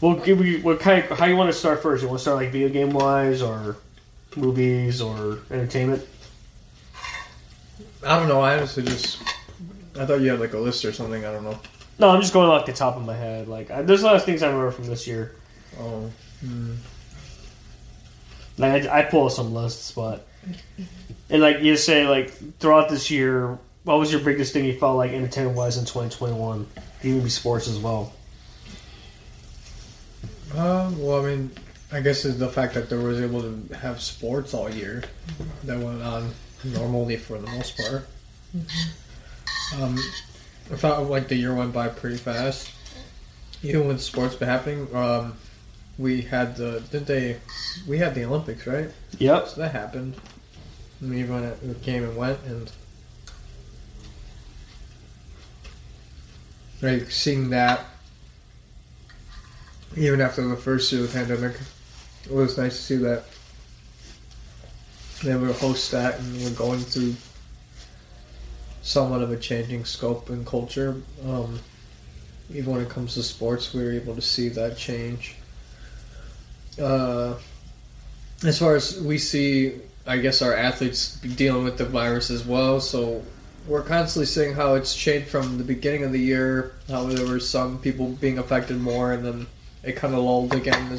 we'll 0.00 0.16
give 0.16 0.44
you 0.44 0.61
what 0.61 0.80
kind 0.80 1.04
of, 1.04 1.18
how 1.18 1.26
you 1.26 1.37
want 1.37 1.52
to 1.52 1.58
start 1.58 1.82
first. 1.82 2.02
You 2.02 2.08
want 2.08 2.20
to 2.20 2.23
start 2.23 2.37
like 2.37 2.52
video 2.52 2.68
game 2.68 2.90
wise 2.90 3.42
or 3.42 3.76
movies 4.37 5.00
or 5.00 5.38
entertainment? 5.50 6.07
I 8.07 8.19
don't 8.19 8.29
know. 8.29 8.41
I 8.41 8.57
honestly 8.57 8.83
just 8.83 9.23
I 9.99 10.05
thought 10.05 10.21
you 10.21 10.31
had 10.31 10.41
like 10.41 10.53
a 10.53 10.59
list 10.59 10.85
or 10.85 10.93
something. 10.93 11.25
I 11.25 11.33
don't 11.33 11.45
know. 11.45 11.59
No, 11.99 12.11
I'm 12.11 12.21
just 12.21 12.33
going 12.33 12.50
off 12.50 12.67
the 12.67 12.73
top 12.73 12.97
of 12.97 13.05
my 13.05 13.14
head. 13.14 13.47
Like, 13.49 13.71
I, 13.71 13.83
there's 13.83 14.03
a 14.03 14.07
lot 14.07 14.17
of 14.17 14.25
things 14.25 14.43
I 14.43 14.49
remember 14.49 14.73
from 14.73 14.87
this 14.87 15.07
year. 15.07 15.37
Oh, 15.79 16.11
Like, 18.59 18.87
I, 18.87 18.99
I 19.00 19.03
pull 19.03 19.31
some 19.31 19.55
lists, 19.55 19.93
but 19.93 20.26
and 21.31 21.41
like 21.41 21.61
you 21.61 21.76
say, 21.76 22.07
like 22.09 22.31
throughout 22.59 22.88
this 22.88 23.11
year, 23.11 23.59
what 23.85 23.99
was 23.99 24.11
your 24.11 24.21
biggest 24.21 24.53
thing 24.53 24.64
you 24.64 24.79
felt 24.79 24.97
like 24.97 25.12
entertainment 25.12 25.57
wise 25.57 25.76
in 25.76 25.85
2021? 25.85 26.67
Even 27.03 27.23
be 27.23 27.31
sports 27.31 27.69
as 27.69 27.79
well. 27.79 28.12
Uh, 30.55 30.91
well, 30.97 31.25
I 31.25 31.29
mean, 31.31 31.50
I 31.94 32.00
guess 32.00 32.24
it's 32.24 32.38
the 32.38 32.48
fact 32.48 32.74
that 32.74 32.90
they 32.90 32.96
was 32.96 33.20
able 33.20 33.40
to 33.42 33.74
have 33.76 34.00
sports 34.00 34.52
all 34.52 34.68
year 34.68 35.04
that 35.62 35.78
went 35.78 36.02
on 36.02 36.32
normally 36.64 37.16
for 37.16 37.38
the 37.38 37.46
most 37.46 37.78
part. 37.78 38.08
Um, 39.76 39.96
I 40.72 40.76
felt 40.76 41.08
like 41.08 41.28
the 41.28 41.36
year 41.36 41.54
went 41.54 41.72
by 41.72 41.86
pretty 41.86 42.16
fast. 42.16 42.72
Even 43.62 43.86
with 43.86 44.00
sports 44.00 44.34
been 44.34 44.48
happening, 44.48 44.92
um, 44.92 45.36
we 45.96 46.22
had 46.22 46.56
the 46.56 46.82
did 46.90 47.06
they? 47.06 47.38
We 47.86 47.98
had 47.98 48.16
the 48.16 48.24
Olympics, 48.24 48.66
right? 48.66 48.90
Yep. 49.18 49.48
So 49.48 49.60
that 49.60 49.70
happened. 49.70 50.16
I 51.00 51.04
mean, 51.04 51.20
even 51.20 51.34
when 51.34 51.44
it 51.44 51.82
came 51.82 52.02
and 52.02 52.16
went, 52.16 52.40
and 52.44 52.72
like 56.82 57.08
seeing 57.12 57.50
that 57.50 57.84
even 59.96 60.20
after 60.20 60.46
the 60.46 60.56
first 60.56 60.90
year 60.92 61.04
of 61.04 61.12
the 61.12 61.18
pandemic, 61.18 61.56
it 62.26 62.33
was 62.33 62.57
nice 62.57 62.76
to 62.76 62.83
see 62.83 62.97
that 62.97 63.25
they 65.23 65.37
were 65.37 65.52
host 65.52 65.90
that 65.93 66.19
and 66.19 66.43
we're 66.43 66.50
going 66.50 66.81
through 66.81 67.14
somewhat 68.83 69.23
of 69.23 69.31
a 69.31 69.37
changing 69.37 69.85
scope 69.85 70.28
and 70.28 70.47
culture. 70.47 71.00
Um, 71.26 71.61
even 72.52 72.73
when 72.73 72.83
it 72.83 72.90
comes 72.90 73.14
to 73.14 73.23
sports, 73.23 73.73
we 73.73 73.83
were 73.83 73.93
able 73.93 74.14
to 74.14 74.21
see 74.21 74.49
that 74.50 74.76
change. 74.76 75.37
Uh, 76.81 77.35
as 78.45 78.59
far 78.59 78.76
as 78.76 79.00
we 79.00 79.16
see, 79.16 79.81
I 80.07 80.19
guess 80.19 80.43
our 80.43 80.54
athletes 80.54 81.16
dealing 81.21 81.64
with 81.64 81.78
the 81.78 81.87
virus 81.87 82.31
as 82.31 82.45
well. 82.45 82.81
So 82.81 83.23
we're 83.66 83.83
constantly 83.83 84.26
seeing 84.26 84.54
how 84.54 84.75
it's 84.75 84.95
changed 84.95 85.28
from 85.28 85.57
the 85.57 85.64
beginning 85.64 86.04
of 86.04 86.12
the 86.12 86.21
year, 86.21 86.75
how 86.88 87.04
there 87.04 87.26
were 87.26 87.40
some 87.40 87.78
people 87.78 88.09
being 88.09 88.38
affected 88.38 88.78
more, 88.78 89.12
and 89.12 89.25
then 89.25 89.47
it 89.83 89.97
kind 89.97 90.14
of 90.14 90.23
lulled 90.23 90.52
again 90.52 90.90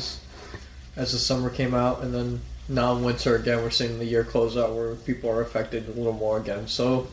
as 0.95 1.11
the 1.11 1.17
summer 1.19 1.49
came 1.49 1.73
out, 1.73 2.01
and 2.01 2.13
then 2.13 2.41
now 2.67 2.95
in 2.95 3.03
winter 3.03 3.35
again, 3.35 3.61
we're 3.61 3.69
seeing 3.69 3.99
the 3.99 4.05
year 4.05 4.23
close 4.23 4.55
out 4.57 4.73
where 4.73 4.95
people 4.95 5.29
are 5.29 5.41
affected 5.41 5.87
a 5.87 5.91
little 5.91 6.13
more 6.13 6.37
again. 6.37 6.67
So, 6.67 7.07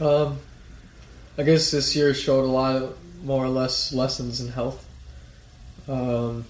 um, 0.00 0.38
I 1.38 1.42
guess 1.42 1.70
this 1.70 1.96
year 1.96 2.12
showed 2.14 2.44
a 2.44 2.50
lot 2.50 2.76
of 2.76 2.96
more 3.24 3.44
or 3.44 3.48
less 3.48 3.92
lessons 3.92 4.40
in 4.40 4.48
health. 4.48 4.86
Um, 5.88 6.44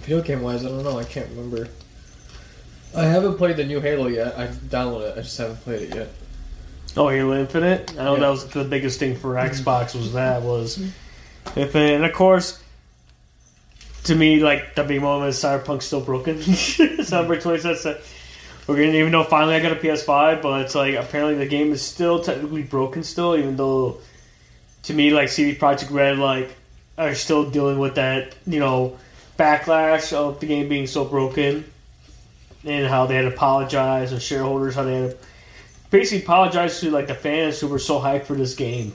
video 0.00 0.22
game 0.22 0.42
wise, 0.42 0.64
I 0.64 0.68
don't 0.68 0.84
know. 0.84 0.98
I 0.98 1.04
can't 1.04 1.28
remember. 1.30 1.68
I 2.96 3.04
haven't 3.04 3.36
played 3.36 3.56
the 3.56 3.64
new 3.64 3.80
Halo 3.80 4.06
yet. 4.06 4.38
I 4.38 4.46
downloaded 4.46 5.12
it. 5.12 5.18
I 5.18 5.22
just 5.22 5.36
haven't 5.36 5.60
played 5.62 5.82
it 5.90 5.94
yet. 5.94 6.08
Oh, 6.96 7.08
Halo 7.08 7.34
Infinite. 7.38 7.92
I 7.92 8.04
know 8.04 8.14
Yeah. 8.14 8.20
that 8.20 8.28
was 8.30 8.46
the 8.46 8.64
biggest 8.64 8.98
thing 8.98 9.16
for 9.16 9.34
Xbox 9.34 9.94
was 9.94 10.12
that 10.14 10.42
was 10.42 10.78
Infinite, 11.54 11.94
and 11.96 12.04
of 12.04 12.12
course, 12.12 12.58
to 14.08 14.14
me, 14.14 14.40
like 14.40 14.74
the 14.74 14.84
big 14.84 15.00
moment 15.00 15.30
is 15.30 15.36
Cyberpunk's 15.36 15.86
still 15.86 16.00
broken. 16.00 16.36
December 16.38 17.36
hmm. 17.36 17.40
twenty 17.40 17.60
seventh. 17.60 18.14
We're 18.66 18.76
gonna 18.76 18.98
even 18.98 19.12
though 19.12 19.24
finally 19.24 19.54
I 19.54 19.60
got 19.60 19.72
a 19.72 19.76
PS5, 19.76 20.42
but 20.42 20.62
it's 20.62 20.74
like 20.74 20.94
apparently 20.94 21.36
the 21.36 21.46
game 21.46 21.72
is 21.72 21.80
still 21.80 22.22
technically 22.22 22.62
broken 22.62 23.02
still, 23.02 23.36
even 23.36 23.56
though 23.56 23.98
to 24.84 24.94
me 24.94 25.10
like 25.10 25.28
CD 25.28 25.58
Projekt 25.58 25.90
Red 25.90 26.18
like 26.18 26.54
are 26.98 27.14
still 27.14 27.48
dealing 27.50 27.78
with 27.78 27.94
that 27.94 28.34
you 28.46 28.58
know 28.58 28.98
backlash 29.38 30.12
of 30.12 30.40
the 30.40 30.46
game 30.46 30.68
being 30.68 30.86
so 30.86 31.04
broken 31.04 31.64
and 32.64 32.86
how 32.86 33.06
they 33.06 33.14
had 33.14 33.22
to 33.22 33.28
apologize 33.28 34.10
and 34.10 34.20
shareholders 34.20 34.74
how 34.74 34.82
they 34.82 34.94
had 34.94 35.10
to 35.12 35.16
basically 35.90 36.24
apologize 36.24 36.80
to 36.80 36.90
like 36.90 37.06
the 37.06 37.14
fans 37.14 37.60
who 37.60 37.68
were 37.68 37.78
so 37.78 38.00
hyped 38.00 38.24
for 38.24 38.34
this 38.34 38.54
game, 38.54 38.94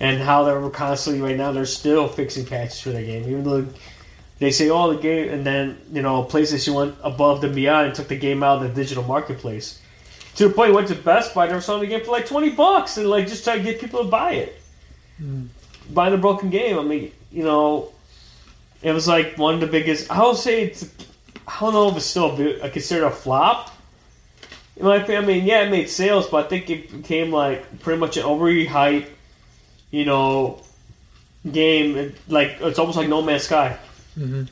and 0.00 0.20
how 0.20 0.44
they 0.44 0.52
were 0.52 0.70
constantly 0.70 1.22
right 1.22 1.36
now 1.36 1.52
they're 1.52 1.66
still 1.66 2.08
fixing 2.08 2.44
patches 2.44 2.80
for 2.80 2.90
that 2.90 3.04
game, 3.04 3.22
even 3.22 3.44
though 3.44 3.66
they 4.38 4.50
say 4.50 4.68
oh 4.68 4.92
the 4.92 5.00
game, 5.00 5.30
and 5.30 5.46
then 5.46 5.78
you 5.92 6.02
know 6.02 6.24
PlayStation 6.24 6.74
went 6.74 6.96
above 7.02 7.42
and 7.44 7.54
beyond 7.54 7.86
and 7.86 7.94
took 7.94 8.08
the 8.08 8.16
game 8.16 8.42
out 8.42 8.62
of 8.62 8.74
the 8.74 8.80
digital 8.82 9.04
marketplace. 9.04 9.80
To 10.36 10.48
the 10.48 10.54
point, 10.54 10.74
went 10.74 10.88
to 10.88 10.94
Best 10.94 11.34
Buy, 11.34 11.50
were 11.50 11.62
selling 11.62 11.82
the 11.82 11.86
game 11.86 12.04
for 12.04 12.12
like 12.12 12.26
twenty 12.26 12.50
bucks, 12.50 12.98
and 12.98 13.08
like 13.08 13.26
just 13.26 13.44
try 13.44 13.56
to 13.56 13.62
get 13.62 13.80
people 13.80 14.04
to 14.04 14.10
buy 14.10 14.32
it. 14.32 14.60
Hmm. 15.16 15.46
Buying 15.90 16.12
the 16.12 16.18
broken 16.18 16.50
game, 16.50 16.78
I 16.78 16.82
mean, 16.82 17.12
you 17.30 17.44
know, 17.44 17.92
it 18.82 18.92
was 18.92 19.08
like 19.08 19.38
one 19.38 19.54
of 19.54 19.60
the 19.60 19.66
biggest. 19.66 20.10
I 20.10 20.22
would 20.22 20.36
say 20.36 20.64
it's. 20.64 20.88
I 21.48 21.60
don't 21.60 21.72
know 21.72 21.88
if 21.88 21.96
it's 21.96 22.06
still 22.06 22.34
a 22.34 22.36
bit- 22.36 22.62
I 22.62 22.68
consider 22.68 23.06
a 23.06 23.10
flop. 23.10 23.70
In 24.76 24.84
my 24.84 24.96
opinion, 24.96 25.24
I 25.24 25.26
mean, 25.26 25.44
yeah, 25.44 25.62
it 25.62 25.70
made 25.70 25.88
sales, 25.88 26.26
but 26.26 26.44
I 26.44 26.48
think 26.48 26.68
it 26.68 26.90
became 26.90 27.30
like 27.30 27.80
pretty 27.80 27.98
much 27.98 28.16
an 28.16 28.24
overhyped, 28.24 29.08
you 29.96 30.04
know, 30.04 30.60
game. 31.50 31.96
It- 31.96 32.14
Like 32.28 32.50
it's 32.60 32.78
almost 32.78 32.96
like 32.98 33.08
No 33.08 33.22
Man's 33.22 33.44
Sky, 33.44 33.76
Mm-hmm. 34.18 34.42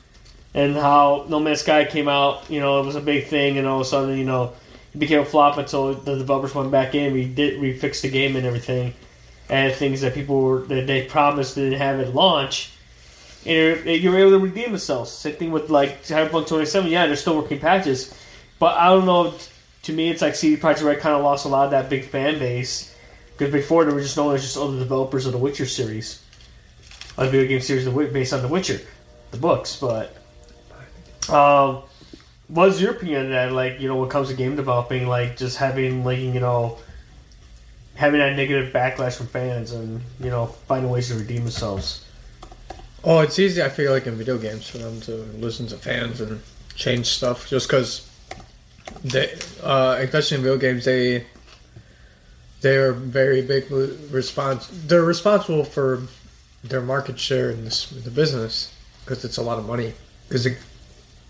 and 0.53 0.75
how 0.75 1.25
No 1.29 1.39
Man's 1.39 1.61
Sky 1.61 1.85
came 1.85 2.07
out. 2.07 2.49
You 2.49 2.59
know, 2.59 2.81
it 2.81 2.85
was 2.85 2.95
a 2.95 3.01
big 3.01 3.27
thing, 3.27 3.57
and 3.57 3.67
all 3.67 3.81
of 3.81 3.85
a 3.87 3.89
sudden, 3.89 4.17
you 4.17 4.25
know, 4.25 4.53
it 4.93 4.97
became 4.99 5.19
a 5.21 5.25
flop 5.25 5.57
until 5.57 5.93
the 5.93 6.15
developers 6.17 6.53
went 6.55 6.71
back 6.71 6.95
in, 6.95 7.13
we 7.13 7.25
did 7.25 7.59
we 7.59 7.73
fixed 7.73 8.01
the 8.03 8.09
game 8.09 8.35
and 8.35 8.45
everything, 8.45 8.93
and 9.49 9.73
things 9.73 10.01
that 10.01 10.13
people 10.13 10.39
were 10.41 10.59
that 10.71 10.87
they 10.87 11.03
promised 11.03 11.55
didn't 11.55 11.79
have 11.79 11.99
at 11.99 12.13
launch. 12.15 12.71
And 13.45 13.53
you're, 13.55 13.95
you're 13.95 14.17
able 14.19 14.31
to 14.31 14.39
redeem 14.39 14.69
themselves. 14.71 15.11
Same 15.11 15.35
thing 15.35 15.51
with 15.51 15.69
like 15.69 16.03
Cyberpunk 16.03 16.47
27. 16.47 16.89
Yeah, 16.89 17.05
they're 17.05 17.15
still 17.15 17.37
working 17.37 17.59
patches, 17.59 18.13
but 18.59 18.75
I 18.77 18.87
don't 18.89 19.05
know. 19.05 19.33
To 19.83 19.93
me, 19.93 20.09
it's 20.09 20.21
like 20.23 20.33
CD 20.33 20.57
Projekt 20.59 20.83
Red 20.83 20.99
kind 20.99 21.15
of 21.15 21.21
lost 21.23 21.45
a 21.45 21.47
lot 21.49 21.65
of 21.65 21.71
that 21.71 21.89
big 21.91 22.05
fan 22.05 22.39
base 22.39 22.94
because 23.37 23.51
before 23.51 23.83
they 23.83 23.93
were 23.93 24.01
just 24.01 24.17
as 24.17 24.41
just 24.41 24.57
other 24.57 24.79
developers 24.79 25.25
of 25.25 25.33
the 25.33 25.37
Witcher 25.37 25.65
series, 25.65 26.23
a 27.17 27.29
video 27.29 27.47
game 27.47 27.61
series 27.61 27.87
based 28.11 28.33
on 28.33 28.41
The 28.41 28.47
Witcher, 28.47 28.79
the 29.31 29.37
books. 29.37 29.77
But 29.79 30.15
um, 31.29 31.83
what's 32.47 32.79
your 32.79 32.91
opinion 32.91 33.25
on 33.25 33.29
that? 33.31 33.51
Like, 33.51 33.79
you 33.81 33.87
know, 33.87 33.97
when 33.97 34.07
it 34.07 34.11
comes 34.11 34.29
to 34.29 34.35
game 34.35 34.55
developing, 34.55 35.07
like 35.07 35.35
just 35.35 35.57
having 35.57 36.05
like 36.05 36.19
you 36.19 36.39
know 36.39 36.77
having 37.95 38.19
that 38.19 38.35
negative 38.35 38.73
backlash 38.73 39.17
from 39.17 39.27
fans 39.27 39.71
and 39.71 40.01
you 40.19 40.29
know 40.29 40.45
finding 40.67 40.89
ways 40.89 41.09
to 41.09 41.15
redeem 41.15 41.43
themselves. 41.43 42.05
Oh, 43.03 43.19
it's 43.19 43.37
easy. 43.37 43.61
I 43.61 43.69
feel 43.69 43.91
like 43.91 44.07
in 44.07 44.15
video 44.15 44.37
games 44.37 44.69
for 44.69 44.79
them 44.79 44.99
to 45.01 45.11
listen 45.11 45.67
to 45.67 45.77
fans 45.77 46.21
and 46.21 46.41
change 46.73 47.07
stuff, 47.07 47.47
just 47.49 47.67
because 47.67 48.09
they, 49.03 49.31
uh, 49.61 49.97
especially 49.99 50.37
in 50.37 50.43
video 50.43 50.57
games, 50.57 50.85
they 50.85 51.25
they 52.65 52.77
are 52.77 52.93
very 52.93 53.43
big 53.43 53.69
response. 53.69 54.67
They're 54.87 55.03
responsible 55.03 55.63
for 55.63 56.01
their 56.63 56.81
market 56.81 57.19
share 57.19 57.51
in 57.51 57.63
this 57.63 57.91
the 57.91 58.09
business 58.09 58.73
because 59.01 59.23
it's 59.23 59.37
a 59.37 59.43
lot 59.43 59.59
of 59.59 59.67
money. 59.67 59.93
Because 60.27 60.47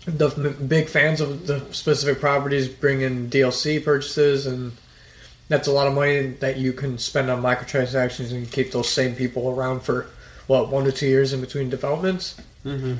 the 0.06 0.56
big 0.66 0.88
fans 0.88 1.20
of 1.20 1.46
the 1.46 1.60
specific 1.72 2.20
properties 2.20 2.68
bring 2.68 3.02
in 3.02 3.28
DLC 3.28 3.84
purchases 3.84 4.46
and. 4.46 4.72
That's 5.48 5.68
a 5.68 5.70
lot 5.70 5.86
of 5.86 5.94
money 5.94 6.26
that 6.40 6.56
you 6.56 6.72
can 6.72 6.98
spend 6.98 7.30
on 7.30 7.40
microtransactions 7.40 8.32
and 8.32 8.50
keep 8.50 8.72
those 8.72 8.88
same 8.90 9.14
people 9.14 9.48
around 9.48 9.82
for 9.82 10.08
what 10.48 10.70
one 10.70 10.86
to 10.86 10.90
two 10.90 11.06
years 11.06 11.32
in 11.32 11.40
between 11.40 11.70
developments. 11.70 12.34
Mm-hmm. 12.64 12.94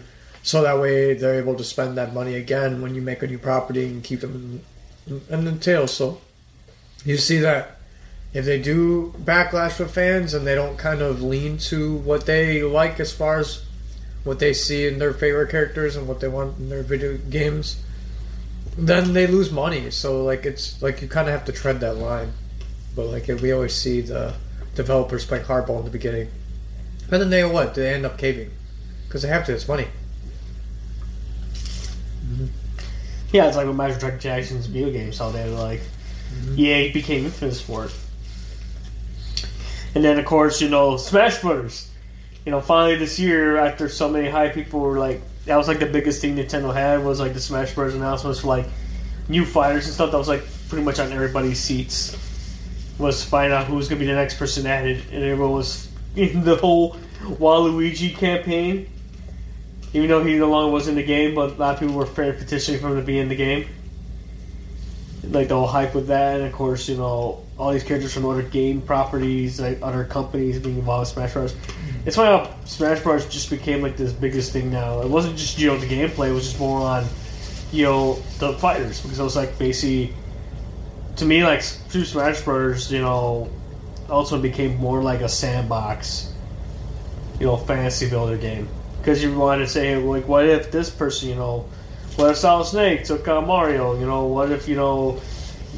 So 0.44 0.62
that 0.62 0.78
way 0.78 1.14
they're 1.14 1.40
able 1.40 1.56
to 1.56 1.64
spend 1.64 1.98
that 1.98 2.14
money 2.14 2.36
again 2.36 2.82
when 2.82 2.94
you 2.94 3.02
make 3.02 3.24
a 3.24 3.26
new 3.26 3.38
property 3.38 3.86
and 3.86 4.04
keep 4.04 4.20
them 4.20 4.62
in, 5.08 5.22
in 5.28 5.44
the 5.44 5.56
tail. 5.58 5.88
So 5.88 6.20
you 7.04 7.16
see 7.16 7.40
that 7.40 7.75
if 8.32 8.44
they 8.44 8.60
do 8.60 9.14
backlash 9.18 9.78
with 9.78 9.94
fans 9.94 10.34
and 10.34 10.46
they 10.46 10.54
don't 10.54 10.76
kind 10.76 11.00
of 11.00 11.22
lean 11.22 11.58
to 11.58 11.96
what 11.96 12.26
they 12.26 12.62
like 12.62 13.00
as 13.00 13.12
far 13.12 13.38
as 13.38 13.64
what 14.24 14.40
they 14.40 14.52
see 14.52 14.86
in 14.86 14.98
their 14.98 15.12
favorite 15.12 15.50
characters 15.50 15.96
and 15.96 16.08
what 16.08 16.20
they 16.20 16.28
want 16.28 16.58
in 16.58 16.68
their 16.68 16.82
video 16.82 17.16
games, 17.16 17.82
then 18.76 19.12
they 19.12 19.26
lose 19.26 19.50
money. 19.50 19.90
So 19.90 20.24
like 20.24 20.44
it's 20.44 20.82
like 20.82 21.00
you 21.00 21.08
kind 21.08 21.28
of 21.28 21.34
have 21.34 21.44
to 21.46 21.52
tread 21.52 21.80
that 21.80 21.96
line. 21.96 22.32
But 22.94 23.06
like 23.06 23.28
we 23.28 23.52
always 23.52 23.74
see 23.74 24.00
the 24.00 24.34
developers 24.74 25.24
playing 25.24 25.44
hardball 25.44 25.78
in 25.78 25.84
the 25.84 25.90
beginning, 25.90 26.28
and 27.10 27.20
then 27.20 27.30
they 27.30 27.44
what? 27.44 27.74
They 27.74 27.92
end 27.92 28.06
up 28.06 28.18
caving 28.18 28.50
because 29.06 29.22
they 29.22 29.28
have 29.28 29.46
to. 29.46 29.54
It's 29.54 29.68
money. 29.68 29.86
Mm-hmm. 32.24 32.46
Yeah, 33.32 33.48
it's 33.48 33.56
like 33.56 33.66
with 33.66 33.76
microtransactions 33.76 34.20
Jackson's 34.20 34.66
video 34.66 34.90
games, 34.90 35.18
how 35.18 35.30
they 35.30 35.44
were 35.44 35.56
like 35.56 35.80
mm-hmm. 35.80 36.58
EA 36.58 36.92
became 36.92 37.26
infamous 37.26 37.60
for 37.60 37.84
it. 37.86 37.92
And 39.96 40.04
then 40.04 40.18
of 40.18 40.26
course, 40.26 40.60
you 40.60 40.68
know, 40.68 40.98
Smash 40.98 41.40
Brothers. 41.40 41.90
You 42.44 42.52
know, 42.52 42.60
finally 42.60 42.96
this 42.96 43.18
year, 43.18 43.56
after 43.56 43.88
so 43.88 44.10
many 44.10 44.28
high 44.28 44.50
people 44.50 44.80
were 44.80 44.98
like, 44.98 45.22
that 45.46 45.56
was 45.56 45.68
like 45.68 45.78
the 45.78 45.86
biggest 45.86 46.20
thing 46.20 46.36
Nintendo 46.36 46.72
had 46.74 47.02
was 47.02 47.18
like 47.18 47.32
the 47.32 47.40
Smash 47.40 47.74
Bros. 47.74 47.94
announcements 47.94 48.40
for 48.40 48.48
like 48.48 48.66
new 49.30 49.46
fighters 49.46 49.86
and 49.86 49.94
stuff. 49.94 50.10
That 50.10 50.18
was 50.18 50.28
like 50.28 50.42
pretty 50.68 50.84
much 50.84 50.98
on 50.98 51.10
everybody's 51.12 51.58
seats. 51.58 52.14
Was 52.98 53.22
to 53.22 53.26
find 53.26 53.54
out 53.54 53.68
who 53.68 53.74
was 53.74 53.88
gonna 53.88 53.98
be 53.98 54.04
the 54.04 54.12
next 54.12 54.38
person 54.38 54.66
added, 54.66 55.02
and 55.10 55.24
everyone 55.24 55.52
was 55.52 55.88
in 56.14 56.44
the 56.44 56.56
whole 56.56 56.96
Waluigi 57.22 58.14
campaign. 58.14 58.90
Even 59.94 60.10
though 60.10 60.22
he 60.22 60.36
no 60.36 60.50
longer 60.50 60.72
was 60.72 60.88
in 60.88 60.94
the 60.94 61.02
game, 61.02 61.34
but 61.34 61.52
a 61.52 61.54
lot 61.54 61.72
of 61.72 61.80
people 61.80 61.94
were 61.94 62.04
petitioning 62.04 62.82
for 62.82 62.88
him 62.88 62.96
to 62.96 63.02
be 63.02 63.18
in 63.18 63.30
the 63.30 63.34
game. 63.34 63.66
Like 65.24 65.48
the 65.48 65.56
whole 65.56 65.66
hype 65.66 65.94
with 65.94 66.08
that, 66.08 66.36
and 66.36 66.46
of 66.46 66.52
course, 66.52 66.88
you 66.88 66.96
know, 66.96 67.44
all 67.58 67.72
these 67.72 67.82
characters 67.82 68.14
from 68.14 68.26
other 68.26 68.42
game 68.42 68.80
properties, 68.80 69.60
like 69.60 69.78
other 69.82 70.04
companies 70.04 70.58
being 70.58 70.78
involved 70.78 71.00
with 71.00 71.08
Smash 71.08 71.32
Bros. 71.32 71.52
Mm-hmm. 71.52 72.06
It's 72.06 72.16
funny 72.16 72.36
how 72.36 72.50
uh, 72.50 72.64
Smash 72.64 73.00
Bros. 73.00 73.26
just 73.26 73.50
became 73.50 73.82
like 73.82 73.96
this 73.96 74.12
biggest 74.12 74.52
thing 74.52 74.70
now. 74.70 75.00
It 75.00 75.08
wasn't 75.08 75.36
just 75.36 75.58
you 75.58 75.68
know 75.68 75.78
the 75.78 75.86
gameplay; 75.86 76.28
it 76.28 76.32
was 76.32 76.44
just 76.44 76.60
more 76.60 76.80
on 76.80 77.06
you 77.72 77.84
know 77.84 78.14
the 78.38 78.52
fighters 78.54 79.00
because 79.00 79.18
it 79.18 79.24
was 79.24 79.34
like 79.34 79.58
basically 79.58 80.14
to 81.16 81.24
me 81.24 81.42
like 81.42 81.62
Super 81.62 82.04
Smash 82.04 82.42
Bros. 82.42 82.92
You 82.92 83.00
know 83.00 83.50
also 84.08 84.40
became 84.40 84.76
more 84.76 85.02
like 85.02 85.20
a 85.20 85.28
sandbox, 85.28 86.32
you 87.40 87.46
know, 87.46 87.56
fantasy 87.56 88.08
builder 88.08 88.36
game 88.36 88.68
because 88.98 89.22
you 89.22 89.36
wanted 89.36 89.64
to 89.64 89.68
say 89.68 89.96
like, 89.96 90.28
what 90.28 90.46
if 90.46 90.70
this 90.70 90.90
person, 90.90 91.28
you 91.28 91.34
know, 91.34 91.68
what 92.16 92.30
if 92.30 92.36
Solid 92.36 92.66
Snake 92.66 93.04
took 93.04 93.26
on 93.28 93.46
Mario? 93.46 93.98
You 93.98 94.06
know, 94.06 94.26
what 94.26 94.50
if 94.50 94.68
you 94.68 94.76
know 94.76 95.20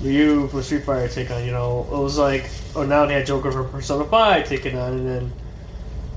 Ryu 0.02 0.46
from 0.48 0.62
Street 0.62 0.84
Fighter 0.84 1.08
take 1.08 1.30
on. 1.30 1.44
You 1.44 1.52
know, 1.52 1.86
it 1.90 1.98
was 1.98 2.18
like, 2.18 2.48
oh 2.74 2.84
now 2.84 3.06
they 3.06 3.14
had 3.14 3.26
Joker 3.26 3.50
from 3.50 3.68
Persona 3.70 4.04
Five 4.04 4.48
taking 4.48 4.76
on, 4.76 4.92
and 4.92 5.08
then 5.08 5.32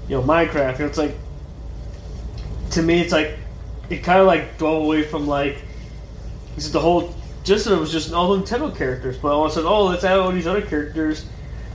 you 0.08 0.18
know 0.18 0.24
Minecraft. 0.24 0.80
It's 0.82 0.98
like 0.98 1.16
to 2.72 2.82
me, 2.82 3.00
it's 3.00 3.12
like 3.12 3.38
it 3.90 4.04
kind 4.04 4.20
of 4.20 4.28
like 4.28 4.58
drove 4.58 4.84
away 4.84 5.04
from 5.04 5.28
like 5.28 5.64
the 6.58 6.80
whole. 6.80 7.14
Just 7.44 7.66
it 7.66 7.76
was 7.76 7.92
just 7.92 8.14
all 8.14 8.38
Nintendo 8.38 8.76
characters, 8.76 9.18
but 9.18 9.30
all 9.30 9.46
of 9.46 9.52
a 9.52 9.56
sudden, 9.56 9.68
oh, 9.68 9.86
let's 9.86 10.04
add 10.04 10.20
all 10.20 10.32
these 10.32 10.46
other 10.46 10.62
characters 10.62 11.26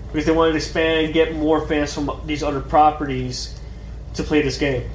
because 0.07 0.25
they 0.25 0.31
wanted 0.33 0.53
to 0.53 0.59
expand 0.59 1.07
and 1.07 1.15
get 1.15 1.35
more 1.35 1.67
fans 1.67 1.93
from 1.93 2.09
these 2.25 2.45
other 2.45 2.61
properties 2.61 3.59
to 4.15 4.23
play 4.23 4.43
this 4.43 4.59
game. 4.59 4.89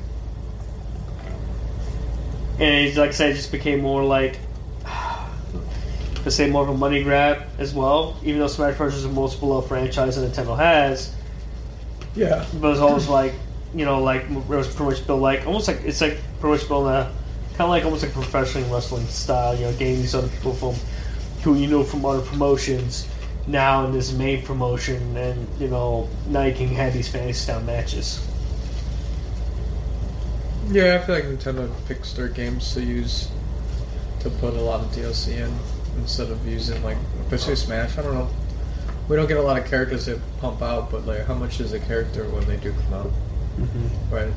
And 2.62 2.88
it's, 2.88 2.96
like 2.98 3.10
I 3.10 3.14
said, 3.14 3.30
it 3.32 3.34
just 3.36 3.52
became 3.52 3.82
more 3.82 4.04
like, 4.04 4.38
to 6.24 6.30
say 6.32 6.50
more 6.50 6.62
of 6.64 6.70
a 6.70 6.78
money 6.78 7.04
grab 7.04 7.44
as 7.58 7.74
well. 7.74 8.18
Even 8.24 8.40
though 8.40 8.48
Smash 8.48 8.78
Bros 8.78 8.94
is 8.94 9.04
the 9.04 9.10
most 9.10 9.40
beloved 9.40 9.68
franchise 9.68 10.16
that 10.16 10.32
Nintendo 10.32 10.56
has, 10.56 11.14
Yeah. 12.16 12.46
but 12.62 12.72
it's 12.72 12.80
always 12.80 13.08
like, 13.08 13.34
you 13.74 13.86
know, 13.86 14.02
like 14.04 14.24
it 14.30 14.48
was 14.48 14.68
pretty 14.68 14.92
much 14.92 15.08
built 15.08 15.22
like 15.22 15.48
almost 15.48 15.68
like 15.68 15.82
it's 15.84 16.02
like 16.02 16.20
pretty 16.40 16.58
much 16.58 16.68
built 16.68 16.86
in 16.88 16.94
a 16.94 17.12
kind 17.54 17.62
of 17.62 17.70
like 17.70 17.84
almost 17.86 18.04
like 18.04 18.12
professional 18.14 18.72
wrestling 18.72 19.08
style. 19.08 19.56
You 19.56 19.66
know, 19.66 19.72
getting 19.72 19.96
these 19.96 20.14
other 20.14 20.28
people 20.28 20.54
from 20.54 20.76
who 21.42 21.56
you 21.56 21.68
know 21.68 21.84
from 21.84 22.06
other 22.06 22.22
promotions 22.22 23.08
now 23.48 23.86
in 23.86 23.94
this 23.94 24.12
main 24.12 24.44
promotion, 24.46 25.16
and 25.18 25.48
you 25.60 25.68
know 25.70 26.10
now 26.28 26.44
you 26.44 26.54
can 26.54 26.68
have 26.68 26.94
these 26.94 27.08
fantasy 27.08 27.34
style 27.34 27.62
matches. 27.62 28.28
Yeah, 30.70 30.96
I 30.96 31.06
feel 31.06 31.16
like 31.16 31.26
Nintendo 31.26 31.70
picks 31.88 32.14
their 32.14 32.28
games 32.28 32.74
to 32.74 32.82
use 32.82 33.30
to 34.22 34.30
put 34.30 34.54
a 34.54 34.62
lot 34.62 34.82
of 34.82 34.92
DLC 34.92 35.38
in 35.38 35.52
instead 35.98 36.30
of 36.30 36.48
using 36.48 36.82
like 36.84 36.98
especially 37.24 37.56
Smash. 37.56 37.98
I 37.98 38.04
don't 38.04 38.14
know. 38.14 38.30
We 39.10 39.16
don't 39.16 39.28
get 39.28 39.38
a 39.38 39.42
lot 39.42 39.58
of 39.58 39.66
characters 39.66 40.06
that 40.06 40.20
pump 40.40 40.62
out, 40.62 40.92
but 40.92 41.06
like 41.06 41.26
how 41.26 41.34
much 41.34 41.60
is 41.60 41.74
a 41.74 41.80
character 41.80 42.24
when 42.30 42.46
they 42.46 42.58
do 42.58 42.74
come 42.74 42.94
out, 42.94 43.12
right? 44.12 44.32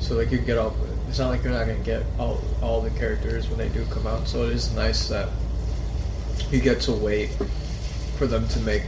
So 0.00 0.16
like 0.16 0.30
you 0.30 0.38
get 0.38 0.58
all. 0.58 0.76
It's 1.08 1.18
not 1.18 1.28
like 1.28 1.42
you're 1.42 1.52
not 1.52 1.66
gonna 1.66 1.78
get 1.78 2.02
all 2.18 2.40
all 2.60 2.80
the 2.80 2.90
characters 2.90 3.48
when 3.48 3.58
they 3.58 3.68
do 3.68 3.84
come 3.86 4.06
out. 4.06 4.28
So 4.28 4.44
it 4.44 4.52
is 4.52 4.74
nice 4.74 5.08
that 5.08 5.28
you 6.50 6.60
get 6.60 6.80
to 6.82 6.92
wait 6.92 7.30
for 8.18 8.26
them 8.26 8.46
to 8.48 8.60
make 8.60 8.82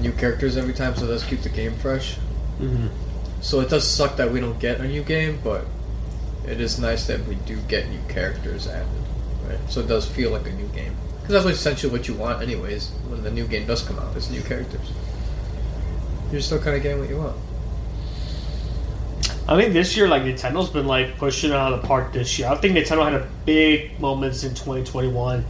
new 0.00 0.12
characters 0.12 0.56
every 0.56 0.74
time. 0.74 0.94
So 0.96 1.04
it 1.04 1.08
does 1.08 1.24
keep 1.24 1.42
the 1.42 1.48
game 1.48 1.74
fresh. 1.74 2.16
Mm-hmm. 2.60 2.86
So 3.42 3.60
it 3.60 3.68
does 3.68 3.86
suck 3.86 4.16
that 4.16 4.30
we 4.32 4.40
don't 4.40 4.58
get 4.58 4.80
a 4.80 4.86
new 4.86 5.02
game, 5.02 5.40
but 5.42 5.66
it 6.46 6.60
is 6.60 6.78
nice 6.78 7.06
that 7.08 7.26
we 7.26 7.34
do 7.34 7.56
get 7.62 7.88
new 7.88 8.00
characters 8.08 8.66
added. 8.66 8.86
Right? 9.46 9.58
So 9.68 9.80
it 9.80 9.88
does 9.88 10.08
feel 10.08 10.30
like 10.30 10.46
a 10.46 10.52
new 10.52 10.68
game. 10.68 10.96
Because 11.20 11.44
that's 11.44 11.58
essentially 11.58 11.92
what 11.92 12.08
you 12.08 12.14
want, 12.14 12.40
anyways, 12.40 12.90
when 13.08 13.22
the 13.22 13.30
new 13.30 13.46
game 13.46 13.66
does 13.66 13.82
come 13.82 13.98
out, 13.98 14.16
is 14.16 14.30
new 14.30 14.42
characters. 14.42 14.92
You're 16.30 16.40
still 16.40 16.60
kind 16.60 16.76
of 16.76 16.82
getting 16.82 17.00
what 17.00 17.08
you 17.08 17.18
want. 17.18 17.36
I 19.48 19.60
think 19.60 19.72
this 19.72 19.96
year, 19.96 20.08
like 20.08 20.22
Nintendo's 20.22 20.70
been 20.70 20.86
like 20.86 21.18
pushing 21.18 21.50
it 21.50 21.56
out 21.56 21.72
of 21.72 21.82
the 21.82 21.86
park 21.86 22.12
this 22.12 22.38
year. 22.38 22.48
I 22.48 22.56
think 22.56 22.76
Nintendo 22.76 23.04
had 23.04 23.14
a 23.14 23.28
big 23.44 24.00
moments 24.00 24.44
in 24.44 24.50
2021 24.50 25.44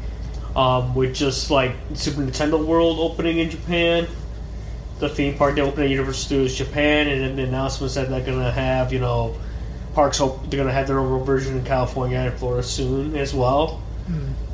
um, 0.56 0.94
with 0.94 1.14
just 1.14 1.50
like 1.50 1.72
Super 1.94 2.22
Nintendo 2.22 2.64
World 2.64 2.98
opening 2.98 3.38
in 3.38 3.50
Japan, 3.50 4.08
the 4.98 5.08
theme 5.08 5.36
park 5.36 5.56
they 5.56 5.62
opened 5.62 5.84
at 5.84 5.90
Universal 5.90 6.22
Studios 6.22 6.54
Japan, 6.54 7.08
and 7.08 7.20
then 7.20 7.36
the 7.36 7.42
announcements 7.44 7.94
that 7.94 8.08
they're 8.08 8.20
gonna 8.20 8.52
have, 8.52 8.92
you 8.92 8.98
know, 9.00 9.34
parks. 9.94 10.20
op- 10.20 10.48
They're 10.48 10.58
gonna 10.58 10.72
have 10.72 10.86
their 10.86 10.98
own 11.00 11.24
version 11.24 11.56
in 11.56 11.64
California 11.64 12.18
and 12.18 12.34
Florida 12.38 12.62
soon 12.62 13.16
as 13.16 13.34
well. 13.34 13.80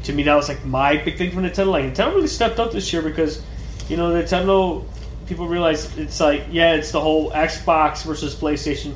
To 0.05 0.13
me, 0.13 0.23
that 0.25 0.35
was 0.35 0.49
like 0.49 0.65
my 0.65 0.97
big 0.97 1.17
thing 1.19 1.31
from 1.33 1.43
Nintendo. 1.45 1.67
Like 1.69 1.85
Nintendo 1.85 2.15
really 2.15 2.29
stepped 2.29 2.59
up 2.59 2.73
this 2.73 2.93
year 2.93 3.03
because, 3.03 3.43
you 3.89 3.97
know, 3.97 4.11
Nintendo 4.11 4.85
people 5.27 5.47
realize 5.47 5.97
it's 5.99 6.21
like 6.21 6.47
yeah, 6.51 6.75
it's 6.75 6.93
the 6.93 7.01
whole 7.01 7.31
Xbox 7.33 8.05
versus 8.05 8.35
PlayStation 8.35 8.95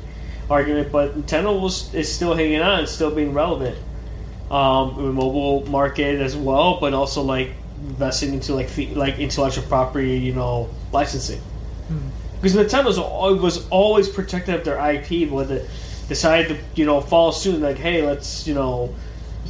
argument, 0.49 0.91
but 0.91 1.15
Nintendo 1.19 1.59
was 1.59 1.93
is 1.93 2.11
still 2.11 2.33
hanging 2.35 2.61
on, 2.61 2.83
it's 2.83 2.91
still 2.91 3.11
being 3.13 3.33
relevant. 3.33 3.77
Um, 4.51 4.99
in 4.99 5.05
the 5.05 5.11
mobile 5.13 5.65
market 5.69 6.21
as 6.21 6.35
well, 6.35 6.79
but 6.79 6.93
also 6.93 7.21
like 7.23 7.51
investing 7.87 8.33
into 8.33 8.53
like 8.53 8.69
the, 8.75 8.93
like 8.93 9.17
intellectual 9.19 9.63
property, 9.65 10.17
you 10.19 10.33
know, 10.33 10.69
licensing. 10.93 11.39
Hmm. 11.87 12.09
Because 12.41 12.55
Nintendo's 12.55 12.97
al- 12.97 13.35
was 13.37 13.67
always 13.69 14.09
protective 14.09 14.55
of 14.55 14.65
their 14.65 14.77
IP, 14.91 15.29
but 15.29 15.47
they 15.47 15.65
decided 16.07 16.47
to 16.49 16.57
you 16.75 16.85
know 16.85 17.01
follow 17.01 17.31
suit. 17.31 17.59
Like, 17.59 17.77
hey, 17.77 18.05
let's 18.05 18.47
you 18.47 18.53
know, 18.53 18.93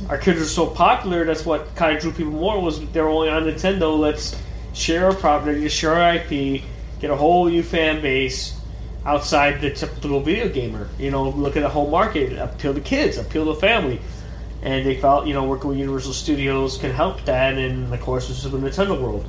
our 0.10 0.18
kids 0.18 0.40
are 0.40 0.46
so 0.46 0.68
popular. 0.68 1.26
That's 1.26 1.46
what 1.46 1.76
kind 1.76 1.96
of 1.96 2.02
drew 2.02 2.12
people 2.12 2.34
more 2.34 2.62
was 2.62 2.88
they're 2.92 3.10
only 3.10 3.30
on 3.30 3.44
Nintendo. 3.44 3.98
Let's 3.98 4.36
share 4.74 5.06
our 5.08 5.16
property, 5.16 5.68
share 5.70 5.96
our 5.96 6.16
IP, 6.16 6.64
get 7.00 7.10
a 7.10 7.16
whole 7.16 7.48
new 7.48 7.64
fan 7.64 8.02
base 8.02 8.60
outside 9.06 9.62
the 9.62 9.70
typical 9.72 10.20
video 10.20 10.50
gamer. 10.50 10.90
You 10.98 11.12
know, 11.12 11.30
look 11.30 11.56
at 11.58 11.62
the 11.62 11.70
whole 11.70 11.90
market, 11.90 12.38
appeal 12.38 12.74
to 12.74 12.82
kids, 12.82 13.18
appeal 13.18 13.54
to 13.54 13.60
family. 13.60 14.00
And 14.62 14.86
they 14.86 14.96
felt, 14.96 15.28
you 15.28 15.34
know, 15.34 15.44
working 15.44 15.70
with 15.70 15.78
Universal 15.78 16.14
Studios 16.14 16.78
can 16.78 16.92
help 16.92 17.26
that, 17.26 17.56
and 17.56 17.94
of 17.94 18.00
course, 18.00 18.30
this 18.30 18.46
is 18.46 18.52
the 18.52 18.58
Nintendo 18.58 19.00
world. 19.00 19.26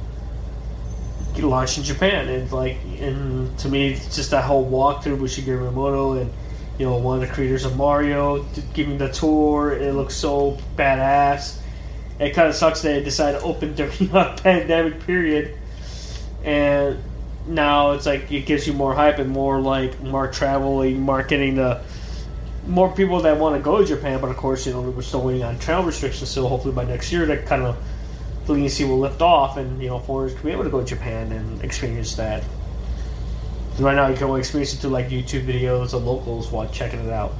Launched 1.42 1.78
in 1.78 1.84
Japan, 1.84 2.28
and 2.28 2.50
like, 2.52 2.78
and 3.00 3.56
to 3.58 3.68
me, 3.68 3.92
it's 3.92 4.14
just 4.14 4.30
that 4.30 4.44
whole 4.44 4.68
walkthrough 4.70 5.18
with 5.18 5.32
Shigeru 5.32 5.70
Miyamoto 5.70 6.20
and 6.20 6.32
you 6.78 6.86
know 6.86 6.96
one 6.96 7.22
of 7.22 7.28
the 7.28 7.34
creators 7.34 7.64
of 7.64 7.76
Mario 7.76 8.44
giving 8.72 8.98
the 8.98 9.08
tour. 9.08 9.72
It 9.72 9.94
looks 9.94 10.14
so 10.14 10.58
badass. 10.76 11.58
It 12.18 12.34
kind 12.34 12.48
of 12.48 12.54
sucks 12.54 12.82
that 12.82 12.88
they 12.88 13.02
decided 13.02 13.40
to 13.40 13.44
open 13.44 13.74
during 13.76 14.10
a 14.12 14.36
pandemic 14.40 15.00
period, 15.00 15.58
and 16.44 16.98
now 17.46 17.92
it's 17.92 18.06
like 18.06 18.30
it 18.30 18.46
gives 18.46 18.66
you 18.66 18.72
more 18.72 18.94
hype 18.94 19.18
and 19.18 19.30
more 19.30 19.60
like 19.60 20.00
more 20.00 20.28
traveling, 20.28 21.02
marketing 21.02 21.56
the 21.56 21.82
more 22.66 22.90
people 22.94 23.20
that 23.20 23.38
want 23.38 23.56
to 23.56 23.62
go 23.62 23.78
to 23.78 23.84
Japan. 23.84 24.20
But 24.20 24.30
of 24.30 24.36
course, 24.36 24.66
you 24.66 24.72
know 24.72 24.82
we're 24.82 25.02
still 25.02 25.22
waiting 25.22 25.42
on 25.42 25.58
travel 25.58 25.84
restrictions. 25.84 26.30
So 26.30 26.46
hopefully 26.48 26.74
by 26.74 26.84
next 26.84 27.12
year, 27.12 27.26
that 27.26 27.46
kind 27.46 27.62
of 27.62 27.76
the 28.46 28.52
leniency 28.52 28.84
will 28.84 28.98
lift 28.98 29.22
off, 29.22 29.56
and 29.56 29.82
you 29.82 29.88
know 29.88 29.98
foreigners 29.98 30.34
can 30.38 30.46
be 30.46 30.52
able 30.52 30.64
to 30.64 30.70
go 30.70 30.80
to 30.80 30.86
Japan 30.86 31.32
and 31.32 31.62
experience 31.62 32.14
that. 32.16 32.44
Right 33.78 33.96
now, 33.96 34.06
you 34.06 34.14
can 34.14 34.24
only 34.24 34.40
experience 34.40 34.72
it 34.72 34.76
through 34.76 34.90
like 34.90 35.08
YouTube 35.08 35.46
videos 35.46 35.94
of 35.94 36.04
locals 36.04 36.50
while 36.50 36.68
checking 36.68 37.00
it 37.00 37.10
out. 37.10 37.32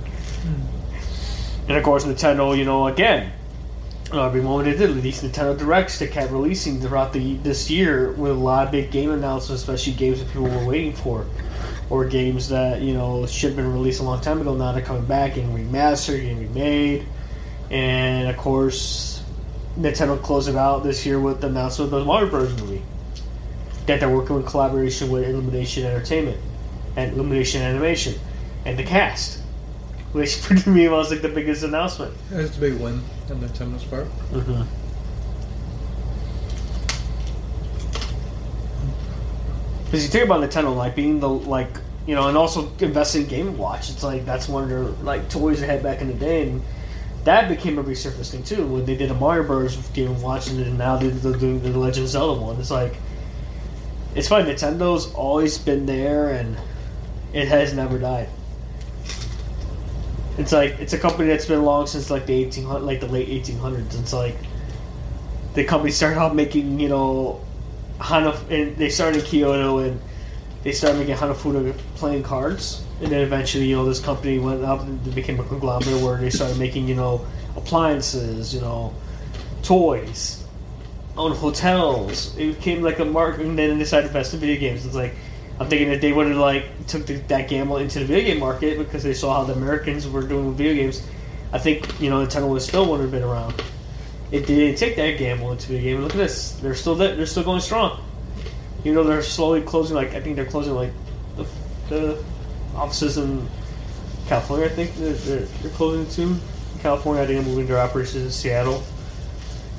And 1.69 1.77
of 1.77 1.83
course, 1.85 2.05
Nintendo, 2.05 2.57
you 2.57 2.65
know, 2.65 2.89
again, 2.89 3.33
uh, 4.13 4.27
every 4.27 4.43
moment 4.43 4.69
they 4.69 4.77
did 4.77 4.95
release 4.95 5.23
Nintendo 5.23 5.59
Directs 5.59 5.99
they 5.99 6.07
kept 6.07 6.31
releasing 6.31 6.81
throughout 6.81 7.13
the 7.13 7.37
this 7.39 7.71
year 7.71 8.13
with 8.13 8.33
a 8.33 8.35
lot 8.35 8.67
of 8.67 8.73
big 8.73 8.91
game 8.91 9.11
announcements, 9.11 9.63
especially 9.63 9.95
games 9.95 10.21
that 10.21 10.27
people 10.27 10.43
were 10.43 10.67
waiting 10.67 10.93
for, 10.93 11.27
or 11.89 12.05
games 12.05 12.51
that 12.51 12.83
you 12.83 12.95
know 12.95 13.27
should 13.27 13.51
have 13.51 13.57
been 13.57 13.73
released 13.73 14.01
a 14.01 14.03
long 14.03 14.21
time 14.21 14.41
ago. 14.41 14.55
Now 14.55 14.73
they're 14.73 14.83
coming 14.83 15.07
back 15.07 15.37
and 15.37 15.57
remastered 15.57 16.31
and 16.31 16.39
remade, 16.39 17.07
and 17.71 18.29
of 18.29 18.37
course, 18.37 19.14
Nintendo 19.79 20.21
closed 20.21 20.49
it 20.49 20.57
out 20.57 20.85
this 20.85 21.05
year 21.05 21.19
with 21.19 21.41
the 21.41 21.49
announcement 21.49 21.93
of 21.93 22.01
the 22.01 22.05
Mario 22.05 22.31
Bros. 22.31 22.61
movie 22.61 22.83
that 23.87 24.01
they're 24.01 24.09
working 24.09 24.37
in 24.37 24.43
collaboration 24.45 25.11
with 25.11 25.29
Illumination 25.29 25.85
Entertainment 25.85 26.41
and 26.97 27.13
Illumination 27.13 27.61
Animation 27.61 28.15
and 28.65 28.79
the 28.79 28.85
cast, 28.85 29.41
which 30.13 30.37
for 30.37 30.71
me 30.71 30.89
was 30.89 31.11
like 31.11 31.23
the 31.23 31.29
biggest 31.29 31.65
announcement. 31.65 32.15
It's 32.31 32.57
a 32.57 32.61
big 32.61 32.75
win 32.75 33.03
on 33.31 33.41
Nintendo's 33.41 33.85
part. 33.85 34.07
Mm-hmm. 34.31 34.63
Because 39.85 40.03
you 40.05 40.11
think 40.11 40.25
about 40.25 40.41
Nintendo, 40.41 40.75
like 40.75 40.97
being 40.97 41.21
the 41.21 41.29
like 41.29 41.69
you 42.07 42.15
know, 42.15 42.29
and 42.29 42.37
also 42.37 42.71
investing 42.81 43.23
in 43.23 43.29
Game 43.29 43.59
Watch. 43.59 43.91
It's 43.91 44.03
like 44.03 44.25
that's 44.25 44.49
one 44.49 44.65
of 44.65 44.69
their 44.69 44.85
like 45.05 45.29
toys 45.29 45.61
they 45.61 45.67
had 45.67 45.83
back 45.83 46.01
in 46.01 46.09
the 46.09 46.15
day, 46.15 46.49
and 46.49 46.63
that 47.25 47.49
became 47.49 47.79
a 47.79 47.83
resurfaced 47.83 48.31
thing 48.31 48.43
too. 48.43 48.67
When 48.67 48.85
they 48.85 48.97
did 48.97 49.11
a 49.11 49.15
Mario 49.15 49.45
Bros. 49.45 49.77
Game 49.89 50.21
Watch, 50.21 50.49
and 50.49 50.79
now 50.79 50.97
they're 50.97 51.11
doing 51.11 51.61
the 51.63 51.79
Legend 51.79 52.05
of 52.05 52.11
Zelda 52.11 52.41
one. 52.41 52.61
It's 52.61 52.71
like 52.71 52.97
it's 54.15 54.29
funny. 54.29 54.53
Nintendo's 54.53 55.13
always 55.15 55.59
been 55.59 55.87
there, 55.87 56.31
and 56.31 56.57
it 57.33 57.49
has 57.49 57.75
never 57.75 57.99
died. 57.99 58.29
It's 60.37 60.53
like 60.53 60.79
it's 60.81 60.93
a 60.93 60.99
company 60.99 61.29
that's 61.29 61.47
been 61.47 61.65
long 61.65 61.87
since 61.87 62.11
like 62.11 62.27
the 62.27 62.35
eighteen 62.35 62.69
like 62.69 63.01
the 63.01 63.07
late 63.07 63.29
eighteen 63.29 63.59
hundreds. 63.59 63.95
It's 63.99 64.13
like 64.13 64.37
the 65.55 65.65
company 65.65 65.93
started 65.93 66.19
out 66.19 66.35
making 66.35 66.81
you 66.81 66.89
know 66.89 67.45
Hana 68.01 68.39
and 68.51 68.77
they 68.77 68.89
started 68.89 69.21
in 69.21 69.25
Kyoto 69.25 69.79
and 69.79 70.01
they 70.63 70.73
started 70.73 70.99
making 70.99 71.17
Hanafuda 71.17 71.77
playing 71.97 72.23
cards, 72.23 72.84
and 73.01 73.11
then 73.11 73.21
eventually 73.21 73.67
you 73.67 73.77
know 73.77 73.85
this 73.85 74.01
company 74.01 74.39
went 74.39 74.63
up 74.65 74.81
and 74.81 75.15
became 75.15 75.41
a 75.41 75.45
conglomerate 75.45 76.03
where 76.03 76.17
they 76.17 76.31
started 76.31 76.59
making 76.59 76.89
you 76.89 76.95
know 76.95 77.25
appliances, 77.57 78.55
you 78.55 78.61
know, 78.61 78.93
toys, 79.63 80.45
own 81.17 81.33
hotels. 81.33 82.37
It 82.37 82.57
became 82.57 82.83
like 82.83 82.99
a 82.99 83.05
market, 83.05 83.47
and 83.47 83.59
then 83.59 83.71
they 83.71 83.79
decided 83.79 84.03
to 84.03 84.09
invest 84.09 84.35
in 84.35 84.41
video 84.41 84.59
games. 84.59 84.87
It's 84.87 84.95
like 84.95 85.15
I'm 85.61 85.69
thinking 85.69 85.89
that 85.89 86.01
they 86.01 86.13
would 86.13 86.27
have 86.27 86.37
like 86.37 86.87
took 86.87 87.07
the, 87.07 87.15
that 87.15 87.49
gamble 87.49 87.79
into 87.79 88.01
the 88.01 88.05
video 88.05 88.33
game 88.33 88.41
market 88.41 88.79
because 88.79 89.03
they 89.03 89.15
saw 89.15 89.35
how 89.35 89.45
the 89.45 89.53
Americans 89.53 90.09
were 90.09 90.23
doing 90.23 90.49
with 90.49 90.57
video 90.57 90.75
games. 90.75 91.07
I 91.53 91.59
think 91.59 92.01
you 92.01 92.11
know 92.11 92.25
Nintendo 92.25 92.49
would 92.49 92.63
still 92.63 92.91
would 92.91 93.01
have 93.01 93.11
been 93.11 93.23
around 93.23 93.55
they 94.31 94.41
didn't 94.41 94.79
take 94.79 94.97
that 94.97 95.19
gamble 95.19 95.53
into 95.53 95.73
the 95.73 95.81
game, 95.81 96.01
look 96.01 96.13
at 96.13 96.17
this. 96.17 96.53
They're 96.53 96.75
still 96.75 96.95
there. 96.95 97.15
They're 97.15 97.27
still 97.27 97.45
going 97.45 97.61
strong. 97.61 98.03
You 98.83 98.93
know, 98.93 99.05
they're 99.05 99.23
slowly 99.23 99.63
closing. 99.63 99.97
Like 99.97 100.15
I 100.15 100.21
think 100.21 100.37
they're 100.37 100.45
closing 100.45 100.75
like 100.75 100.91
the, 101.37 101.47
the 101.89 102.25
offices 102.77 103.19
in 103.19 103.47
California. 104.27 104.67
I 104.67 104.71
think 104.71 104.95
they're, 104.97 105.13
they're, 105.13 105.41
they're 105.41 105.73
closing 105.73 106.09
soon. 106.11 106.41
California, 106.81 107.23
I 107.23 107.27
think 107.27 107.41
they're 107.41 107.49
moving 107.49 107.67
their 107.67 107.79
operations 107.79 108.25
to 108.25 108.33
Seattle. 108.33 108.83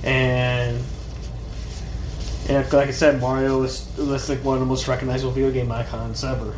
And 0.03 0.81
and 2.47 2.71
like 2.73 2.89
I 2.89 2.91
said, 2.91 3.19
Mario 3.19 3.63
is, 3.63 3.87
is 3.97 4.29
like 4.29 4.43
one 4.43 4.55
of 4.55 4.59
the 4.59 4.67
most 4.67 4.87
recognizable 4.87 5.31
video 5.31 5.51
game 5.51 5.71
icons 5.71 6.23
ever. 6.23 6.53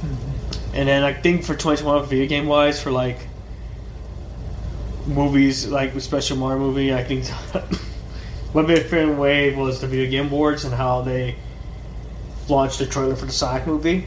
Mm-hmm. 0.00 0.74
And 0.74 0.88
then 0.88 1.02
I 1.02 1.12
think 1.12 1.42
for 1.42 1.54
2021, 1.54 2.06
video 2.06 2.28
game 2.28 2.46
wise, 2.46 2.80
for 2.80 2.92
like 2.92 3.26
movies, 5.06 5.66
like 5.66 5.94
especially 5.96 6.38
Mario 6.38 6.60
movie, 6.60 6.94
I 6.94 7.02
think 7.02 7.26
one 8.52 8.66
big 8.66 8.86
fan 8.86 9.18
wave 9.18 9.56
was 9.56 9.80
the 9.80 9.88
video 9.88 10.08
game 10.08 10.26
awards 10.26 10.64
and 10.64 10.72
how 10.72 11.02
they 11.02 11.34
launched 12.48 12.78
the 12.78 12.86
trailer 12.86 13.16
for 13.16 13.26
the 13.26 13.32
Sonic 13.32 13.66
movie, 13.66 14.06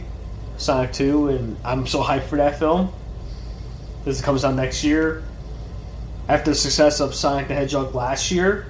Sonic 0.57 0.91
2, 0.93 1.29
and 1.29 1.57
I'm 1.63 1.85
so 1.87 2.03
hyped 2.03 2.23
for 2.23 2.37
that 2.37 2.59
film. 2.59 2.91
This 4.05 4.21
comes 4.21 4.43
out 4.43 4.55
next 4.55 4.83
year. 4.83 5.23
After 6.27 6.51
the 6.51 6.55
success 6.55 6.99
of 6.99 7.13
Sonic 7.13 7.47
the 7.47 7.53
Hedgehog 7.53 7.95
last 7.95 8.31
year, 8.31 8.67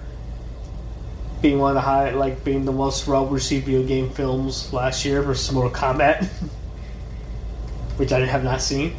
being 1.42 1.60
one 1.60 1.72
of 1.72 1.76
the 1.76 1.82
high, 1.82 2.12
like 2.12 2.44
being 2.44 2.66
the 2.66 2.72
most 2.72 3.08
well 3.08 3.26
received 3.28 3.66
video 3.66 3.84
game 3.88 4.10
films 4.10 4.72
last 4.74 5.06
year 5.06 5.22
versus 5.22 5.52
Mortal 5.52 5.72
Kombat, 5.72 6.26
which 7.98 8.12
I 8.12 8.20
have 8.26 8.44
not 8.44 8.62
seen. 8.62 8.96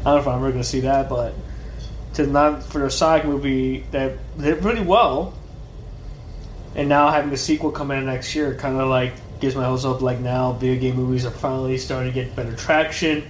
I 0.00 0.04
don't 0.04 0.14
know 0.14 0.20
if 0.20 0.28
I'm 0.28 0.38
ever 0.38 0.50
going 0.50 0.62
to 0.62 0.68
see 0.68 0.80
that, 0.80 1.08
but 1.08 1.34
to 2.14 2.26
not 2.26 2.62
for 2.64 2.80
the 2.80 2.90
Sonic 2.90 3.24
movie 3.24 3.86
that 3.92 4.18
did 4.38 4.64
really 4.64 4.82
well, 4.82 5.34
and 6.74 6.88
now 6.88 7.10
having 7.10 7.30
the 7.30 7.36
sequel 7.36 7.70
come 7.70 7.90
in 7.90 8.06
next 8.06 8.34
year 8.34 8.54
kind 8.56 8.78
of 8.78 8.88
like 8.88 9.12
gives 9.42 9.56
my 9.56 9.64
hopes 9.64 9.84
up. 9.84 10.00
Like 10.00 10.20
now, 10.20 10.52
video 10.52 10.80
game 10.80 10.96
movies 10.96 11.26
are 11.26 11.30
finally 11.30 11.76
starting 11.76 12.10
to 12.10 12.14
get 12.14 12.34
better 12.34 12.56
traction. 12.56 13.24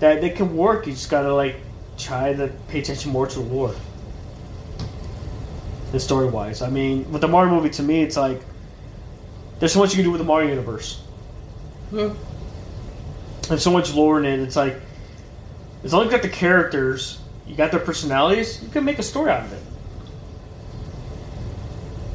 That 0.00 0.20
they 0.20 0.30
can 0.30 0.54
work. 0.54 0.86
You 0.86 0.92
just 0.92 1.08
gotta 1.08 1.32
like 1.32 1.56
try 1.96 2.34
to 2.34 2.48
pay 2.68 2.80
attention 2.80 3.12
more 3.12 3.26
to 3.26 3.38
the 3.38 3.44
lore. 3.44 3.74
The 5.92 6.00
story 6.00 6.26
wise, 6.26 6.60
I 6.60 6.70
mean, 6.70 7.10
with 7.12 7.20
the 7.20 7.28
Mario 7.28 7.54
movie, 7.54 7.70
to 7.70 7.82
me, 7.82 8.02
it's 8.02 8.16
like 8.16 8.42
there's 9.60 9.72
so 9.72 9.78
much 9.78 9.90
you 9.90 9.96
can 9.96 10.04
do 10.04 10.10
with 10.10 10.18
the 10.18 10.26
Mario 10.26 10.48
universe. 10.48 11.00
Yeah. 11.92 12.12
There's 13.48 13.62
so 13.62 13.70
much 13.70 13.94
lore 13.94 14.18
in 14.18 14.24
it. 14.24 14.40
It's 14.40 14.56
like 14.56 14.80
as 15.84 15.92
long 15.92 16.02
as 16.02 16.06
you 16.06 16.12
got 16.12 16.22
the 16.22 16.28
characters, 16.28 17.20
you 17.46 17.54
got 17.54 17.70
their 17.70 17.80
personalities, 17.80 18.60
you 18.62 18.68
can 18.70 18.84
make 18.84 18.98
a 18.98 19.02
story 19.02 19.30
out 19.30 19.44
of 19.44 19.52
it. 19.52 19.61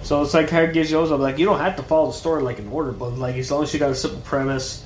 So 0.08 0.22
it's 0.22 0.34
like 0.34 0.50
how 0.50 0.62
it 0.62 0.72
gives 0.72 0.90
you 0.90 1.00
also 1.00 1.18
like 1.18 1.38
you 1.38 1.46
don't 1.46 1.60
have 1.60 1.76
to 1.76 1.84
follow 1.84 2.08
the 2.08 2.14
story 2.14 2.42
like 2.42 2.60
in 2.60 2.70
order, 2.70 2.94
but 2.94 3.18
like 3.18 3.36
as 3.36 3.52
long 3.52 3.64
as 3.64 3.74
you 3.74 3.80
got 3.80 3.92
a 3.92 3.96
simple 3.96 4.22
premise, 4.22 4.86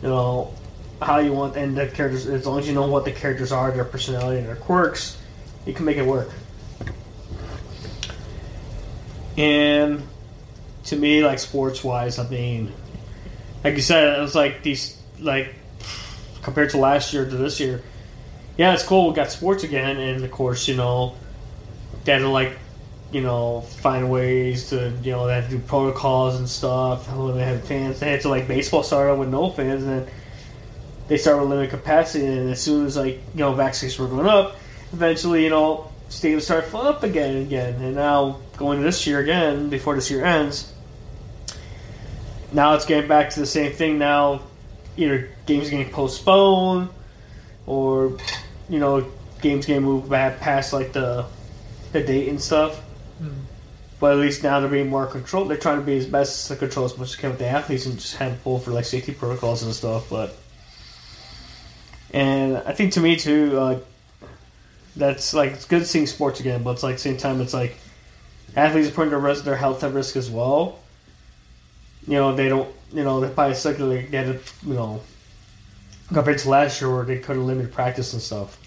you 0.00 0.08
know 0.08 0.54
how 1.02 1.18
you 1.18 1.34
want 1.34 1.56
and 1.56 1.76
the 1.76 1.88
characters. 1.88 2.26
As 2.26 2.46
long 2.46 2.58
as 2.58 2.66
you 2.66 2.72
know 2.72 2.86
what 2.86 3.04
the 3.04 3.12
characters 3.12 3.52
are, 3.52 3.70
their 3.70 3.84
personality 3.84 4.38
and 4.38 4.48
their 4.48 4.56
quirks, 4.56 5.20
you 5.66 5.74
can 5.74 5.84
make 5.84 5.98
it 5.98 6.06
work. 6.06 6.30
And 9.36 10.02
to 10.84 10.96
me, 10.96 11.22
like 11.22 11.38
sports 11.38 11.84
wise, 11.84 12.18
I 12.18 12.26
mean, 12.26 12.72
like 13.62 13.74
you 13.74 13.82
said, 13.82 14.18
it 14.18 14.22
was 14.22 14.34
like 14.34 14.62
these 14.62 14.98
like 15.18 15.54
compared 16.40 16.70
to 16.70 16.78
last 16.78 17.12
year 17.12 17.28
to 17.28 17.36
this 17.36 17.60
year. 17.60 17.82
Yeah, 18.56 18.72
it's 18.72 18.84
cool. 18.84 19.08
We 19.08 19.16
got 19.16 19.30
sports 19.30 19.64
again, 19.64 19.98
and 19.98 20.24
of 20.24 20.30
course, 20.30 20.66
you 20.66 20.76
know, 20.76 21.14
had 22.06 22.22
like, 22.22 22.56
you 23.16 23.22
know, 23.22 23.62
find 23.62 24.10
ways 24.10 24.68
to, 24.68 24.92
you 25.02 25.10
know, 25.10 25.26
they 25.26 25.36
had 25.36 25.44
to 25.44 25.50
do 25.56 25.58
protocols 25.58 26.36
and 26.36 26.46
stuff. 26.46 27.10
When 27.10 27.34
they 27.38 27.44
had 27.44 27.64
fans, 27.64 27.98
they 27.98 28.10
had 28.10 28.20
to 28.20 28.28
like 28.28 28.46
baseball 28.46 28.82
started 28.82 29.14
with 29.14 29.30
no 29.30 29.48
fans, 29.48 29.84
and 29.84 30.00
then 30.02 30.14
they 31.08 31.16
started 31.16 31.40
with 31.40 31.48
limited 31.48 31.70
capacity. 31.70 32.26
And 32.26 32.50
as 32.50 32.60
soon 32.60 32.84
as 32.84 32.94
like 32.94 33.14
you 33.32 33.40
know 33.40 33.54
vaccinations 33.54 33.98
were 33.98 34.06
going 34.06 34.26
up, 34.26 34.56
eventually, 34.92 35.44
you 35.44 35.48
know, 35.48 35.90
stadiums 36.10 36.42
started 36.42 36.68
filling 36.68 36.88
up 36.88 37.02
again 37.04 37.36
and 37.36 37.46
again. 37.46 37.80
And 37.80 37.94
now 37.94 38.40
going 38.58 38.82
this 38.82 39.06
year 39.06 39.20
again, 39.20 39.70
before 39.70 39.94
this 39.94 40.10
year 40.10 40.22
ends, 40.22 40.70
now 42.52 42.74
it's 42.74 42.84
getting 42.84 43.08
back 43.08 43.30
to 43.30 43.40
the 43.40 43.46
same 43.46 43.72
thing. 43.72 43.98
Now, 43.98 44.42
either 44.98 45.30
games 45.46 45.70
getting 45.70 45.90
postponed, 45.90 46.90
or 47.66 48.18
you 48.68 48.78
know, 48.78 49.10
games 49.40 49.64
getting 49.64 49.84
moved 49.84 50.10
back 50.10 50.38
past 50.38 50.74
like 50.74 50.92
the 50.92 51.24
the 51.92 52.02
date 52.02 52.28
and 52.28 52.38
stuff. 52.38 52.82
But 53.98 54.12
at 54.12 54.18
least 54.18 54.42
now 54.42 54.60
they're 54.60 54.68
being 54.68 54.88
more 54.88 55.06
controlled. 55.06 55.48
They're 55.48 55.56
trying 55.56 55.78
to 55.80 55.84
be 55.84 55.96
as 55.96 56.06
best 56.06 56.48
to 56.48 56.56
control 56.56 56.84
as 56.84 56.98
much 56.98 57.10
as 57.10 57.16
can 57.16 57.30
with 57.30 57.38
the 57.38 57.46
athletes 57.46 57.86
and 57.86 57.98
just 57.98 58.16
have 58.16 58.38
full 58.40 58.58
for 58.58 58.70
like 58.70 58.84
safety 58.84 59.12
protocols 59.12 59.62
and 59.62 59.72
stuff. 59.72 60.10
But 60.10 60.36
and 62.10 62.58
I 62.58 62.72
think 62.72 62.92
to 62.94 63.00
me 63.00 63.16
too, 63.16 63.58
uh, 63.58 63.80
that's 64.96 65.32
like 65.32 65.52
it's 65.52 65.64
good 65.64 65.86
seeing 65.86 66.06
sports 66.06 66.40
again. 66.40 66.62
But 66.62 66.72
it's 66.72 66.82
like 66.82 66.98
same 66.98 67.16
time, 67.16 67.40
it's 67.40 67.54
like 67.54 67.78
athletes 68.54 68.88
are 68.88 68.92
putting 68.92 69.10
their 69.10 69.34
their 69.36 69.56
health 69.56 69.82
at 69.82 69.92
risk 69.92 70.16
as 70.16 70.30
well. 70.30 70.78
You 72.06 72.14
know, 72.14 72.34
they 72.34 72.48
don't. 72.48 72.72
You 72.92 73.02
know, 73.02 73.20
they 73.20 73.28
probably 73.28 73.54
secondly 73.54 74.06
get 74.10 74.28
it. 74.28 74.52
You 74.64 74.74
know, 74.74 75.00
compared 76.12 76.38
to 76.38 76.50
last 76.50 76.80
year 76.80 76.94
where 76.94 77.04
they 77.04 77.18
could 77.18 77.36
have 77.36 77.44
limited 77.44 77.72
practice 77.72 78.12
and 78.12 78.22
stuff. 78.22 78.58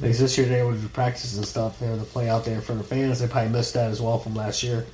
Like 0.00 0.12
this 0.12 0.36
year 0.36 0.46
they 0.46 0.62
were 0.62 0.76
to 0.76 0.88
practice 0.88 1.36
and 1.36 1.46
stuff. 1.46 1.78
They 1.78 1.88
were 1.88 1.98
to 1.98 2.04
play 2.04 2.28
out 2.28 2.44
there 2.44 2.56
in 2.56 2.60
front 2.60 2.80
of 2.80 2.88
fans. 2.88 3.20
They 3.20 3.28
probably 3.28 3.52
missed 3.52 3.74
that 3.74 3.90
as 3.90 4.00
well 4.00 4.18
from 4.18 4.34
last 4.34 4.62
year. 4.62 4.86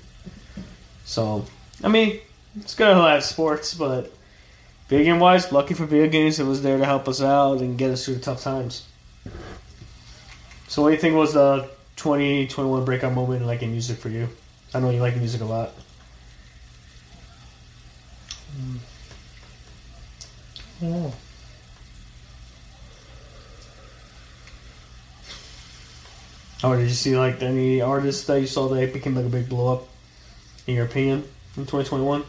So, 1.05 1.47
I 1.83 1.89
mean, 1.89 2.21
it's 2.57 2.75
good 2.75 2.93
to 2.93 2.95
have 2.95 3.25
sports, 3.25 3.75
but 3.75 4.13
video 4.89 5.13
game 5.13 5.21
wise, 5.21 5.51
lucky 5.53 5.75
for 5.75 5.87
video 5.87 6.09
games, 6.09 6.39
it 6.39 6.45
was 6.45 6.63
there 6.63 6.79
to 6.79 6.85
help 6.85 7.09
us 7.09 7.23
out 7.23 7.61
and 7.61 7.79
get 7.79 7.91
us 7.91 8.05
through 8.05 8.17
the 8.17 8.21
tough 8.21 8.43
times. 8.43 8.87
So, 10.69 10.83
what 10.83 10.91
do 10.91 10.95
you 10.95 11.01
think 11.01 11.17
was 11.17 11.33
the 11.33 11.69
2021 11.97 12.85
breakout 12.85 13.13
moment 13.13 13.47
like 13.47 13.63
in 13.63 13.73
music 13.73 13.99
for 13.99 14.09
you? 14.09 14.29
I 14.73 14.81
know 14.81 14.91
you 14.91 15.01
like 15.01 15.17
music 15.17 15.41
a 15.41 15.45
lot. 15.45 15.73
Oh. 20.83 21.13
Or 26.62 26.77
did 26.77 26.88
you 26.88 26.94
see 26.94 27.16
like 27.16 27.42
any 27.42 27.81
artists 27.81 28.25
that 28.27 28.40
you 28.40 28.46
saw 28.46 28.68
that 28.68 28.92
became 28.92 29.14
like 29.14 29.25
a 29.25 29.29
big 29.29 29.49
blow 29.49 29.73
up, 29.75 29.88
in 30.66 30.75
your 30.75 30.85
opinion, 30.85 31.25
in 31.57 31.64
2021? 31.66 32.25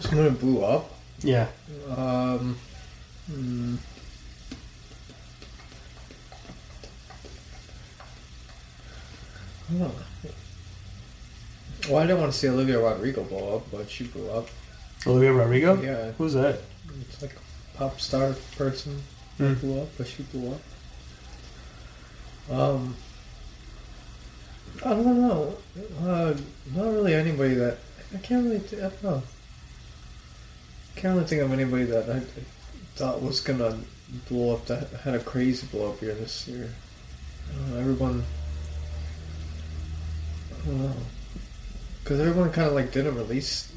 Someone 0.00 0.28
who 0.30 0.36
blew 0.36 0.64
up. 0.64 0.92
Yeah. 1.20 1.46
Um. 1.88 2.56
hmm. 3.30 3.76
I 9.68 9.72
don't 9.72 9.80
know. 9.80 9.92
Well, 11.88 11.98
I 11.98 12.06
didn't 12.06 12.20
want 12.20 12.32
to 12.32 12.38
see 12.38 12.48
Olivia 12.48 12.80
Rodrigo 12.80 13.22
blow 13.24 13.56
up, 13.56 13.70
but 13.70 13.88
she 13.90 14.04
blew 14.04 14.28
up. 14.30 14.48
Olivia 15.06 15.32
Rodrigo? 15.32 15.80
Yeah, 15.80 16.12
Who's 16.12 16.34
that? 16.34 16.60
it's 17.00 17.22
like 17.22 17.34
a 17.34 17.78
pop 17.78 18.00
star 18.00 18.34
person 18.56 19.02
that 19.38 19.60
blew 19.60 19.80
up, 19.82 19.88
but 19.96 20.06
she 20.06 20.22
blew 20.24 20.52
up. 20.52 20.60
Um, 22.50 22.96
I 24.84 24.90
don't 24.90 25.20
know. 25.20 25.56
Uh, 26.00 26.34
not 26.74 26.86
really 26.86 27.14
anybody 27.14 27.54
that 27.54 27.78
I 28.14 28.18
can't 28.18 28.44
really. 28.44 28.62
I 28.78 28.88
don't 28.88 29.02
know. 29.02 29.22
Can't 30.96 31.14
really 31.14 31.26
think 31.26 31.42
of 31.42 31.52
anybody 31.52 31.84
that 31.84 32.08
I, 32.08 32.20
thought 32.96 33.22
was 33.22 33.40
gonna 33.40 33.78
blow 34.28 34.54
up. 34.54 34.66
That 34.66 34.88
had 35.04 35.14
a 35.14 35.20
crazy 35.20 35.66
blow 35.66 35.90
up 35.90 36.00
year 36.00 36.14
this 36.14 36.48
year. 36.48 36.70
Know, 37.70 37.78
everyone. 37.78 38.24
I 40.52 40.66
don't 40.66 40.80
know. 40.80 40.92
Because 42.02 42.20
everyone 42.20 42.50
kind 42.50 42.68
of 42.68 42.74
like 42.74 42.92
didn't 42.92 43.16
release. 43.16 43.70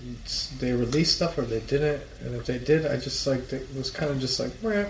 They 0.59 0.71
released 0.71 1.17
stuff 1.17 1.37
or 1.37 1.41
they 1.41 1.59
didn't, 1.59 2.01
and 2.21 2.35
if 2.35 2.45
they 2.45 2.57
did, 2.57 2.85
I 2.85 2.97
just 2.97 3.27
like 3.27 3.51
it 3.51 3.67
was 3.75 3.91
kind 3.91 4.11
of 4.11 4.19
just 4.21 4.39
like, 4.39 4.63
Meh. 4.63 4.87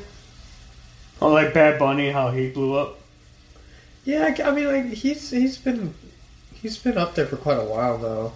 Oh, 1.22 1.30
like 1.30 1.54
Bad 1.54 1.80
Bunny, 1.80 2.12
how 2.12 2.32
he 2.32 2.50
blew 2.50 2.76
up. 2.76 3.01
Yeah. 4.04 4.36
I, 4.44 4.52
mean, 4.52 4.68
like 4.68 4.94
he's 4.94 5.30
he's 5.30 5.58
been 5.58 5.94
he's 6.54 6.78
been 6.78 6.98
up 6.98 7.16
there 7.16 7.26
for 7.26 7.38
quite 7.38 7.58
a 7.58 7.64
while 7.64 7.98
now. 7.98 8.34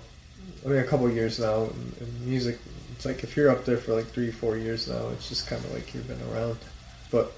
I 0.65 0.69
mean, 0.69 0.79
a 0.79 0.87
couple 0.87 1.09
years 1.09 1.39
now 1.39 1.69
in, 1.99 2.29
music. 2.29 2.59
It's 2.95 3.05
like 3.05 3.23
if 3.23 3.35
you're 3.35 3.49
up 3.49 3.65
there 3.65 3.77
for 3.77 3.93
like 3.93 4.07
three, 4.07 4.31
four 4.31 4.57
years 4.57 4.87
now, 4.87 5.09
it's 5.09 5.27
just 5.27 5.47
kind 5.47 5.63
of 5.63 5.73
like 5.73 5.93
you've 5.93 6.07
been 6.07 6.21
around. 6.31 6.57
But 7.11 7.33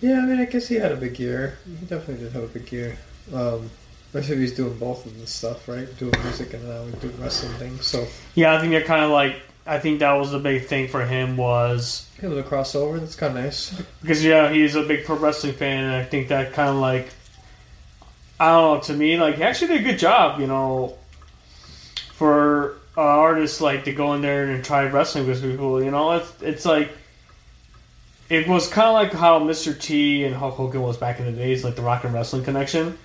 yeah, 0.00 0.20
I 0.20 0.26
mean, 0.26 0.38
I 0.38 0.44
guess 0.44 0.68
he 0.68 0.76
had 0.76 0.92
a 0.92 0.96
big 0.96 1.18
year. 1.18 1.58
He 1.64 1.86
definitely 1.86 2.24
did 2.24 2.32
have 2.32 2.44
a 2.44 2.48
big 2.48 2.70
year. 2.70 2.96
Um, 3.34 3.70
especially 4.08 4.36
if 4.36 4.40
he's 4.50 4.56
doing 4.56 4.78
both 4.78 5.04
of 5.04 5.18
the 5.18 5.26
stuff, 5.26 5.68
right? 5.68 5.88
Doing 5.98 6.14
music 6.22 6.54
and 6.54 6.64
now 6.68 6.84
doing 7.00 7.20
wrestling 7.20 7.52
things. 7.54 7.86
So 7.86 8.06
Yeah, 8.34 8.54
I 8.54 8.60
think 8.60 8.70
they're 8.70 8.84
kind 8.84 9.04
of 9.04 9.10
like 9.10 9.36
I 9.66 9.78
think 9.78 10.00
that 10.00 10.12
was 10.12 10.30
the 10.30 10.38
big 10.38 10.66
thing 10.66 10.88
for 10.88 11.04
him 11.04 11.36
was 11.36 12.05
Kind 12.18 12.32
of 12.32 12.38
a 12.38 12.48
crossover. 12.48 12.98
That's 12.98 13.14
kind 13.14 13.36
of 13.36 13.44
nice. 13.44 13.74
because 14.00 14.24
yeah, 14.24 14.50
he's 14.50 14.74
a 14.74 14.82
big 14.82 15.04
pro 15.04 15.16
wrestling 15.16 15.52
fan, 15.52 15.84
and 15.84 15.94
I 15.94 16.04
think 16.04 16.28
that 16.28 16.52
kind 16.54 16.70
of 16.70 16.76
like 16.76 17.08
I 18.40 18.50
don't 18.50 18.76
know 18.76 18.82
to 18.84 18.92
me 18.94 19.18
like 19.18 19.36
he 19.36 19.42
actually 19.42 19.68
did 19.68 19.80
a 19.80 19.84
good 19.90 19.98
job, 19.98 20.40
you 20.40 20.46
know, 20.46 20.96
for 22.12 22.76
uh, 22.96 23.02
an 23.02 23.06
artist 23.06 23.60
like 23.60 23.84
to 23.84 23.92
go 23.92 24.14
in 24.14 24.22
there 24.22 24.46
and 24.46 24.64
try 24.64 24.86
wrestling 24.86 25.26
with 25.26 25.42
people. 25.42 25.82
You 25.82 25.90
know, 25.90 26.12
it's 26.12 26.42
it's 26.42 26.64
like 26.64 26.90
it 28.28 28.48
was 28.48 28.68
kind 28.68 28.88
of 28.88 28.94
like 28.94 29.12
how 29.12 29.40
Mr. 29.40 29.78
T 29.78 30.24
and 30.24 30.34
Hulk 30.34 30.54
Hogan 30.54 30.82
was 30.82 30.96
back 30.96 31.20
in 31.20 31.26
the 31.26 31.32
days, 31.32 31.64
like 31.64 31.76
the 31.76 31.82
Rock 31.82 32.04
and 32.04 32.14
Wrestling 32.14 32.44
connection. 32.44 32.98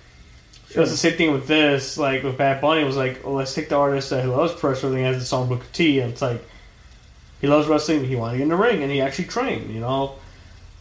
It 0.74 0.78
was 0.78 0.90
the 0.90 0.96
same 0.96 1.18
thing 1.18 1.32
with 1.32 1.46
this, 1.46 1.98
like 1.98 2.22
with 2.22 2.38
Bad 2.38 2.62
Bunny. 2.62 2.80
It 2.80 2.86
was 2.86 2.96
like, 2.96 3.24
well, 3.24 3.34
let's 3.34 3.54
take 3.54 3.68
the 3.68 3.76
artist 3.76 4.08
that 4.08 4.26
loves 4.26 4.54
pro 4.54 4.70
wrestling 4.70 5.04
has 5.04 5.18
the 5.18 5.24
song 5.24 5.48
Booker 5.48 5.66
T, 5.72 6.00
and 6.00 6.12
it's 6.12 6.22
like 6.22 6.42
he 7.42 7.48
loves 7.48 7.68
wrestling. 7.68 8.04
He 8.04 8.16
wanted 8.16 8.32
to 8.32 8.38
get 8.38 8.44
in 8.44 8.48
the 8.48 8.56
ring, 8.56 8.82
and 8.82 8.90
he 8.90 9.02
actually 9.02 9.26
trained, 9.26 9.74
you 9.74 9.80
know, 9.80 10.14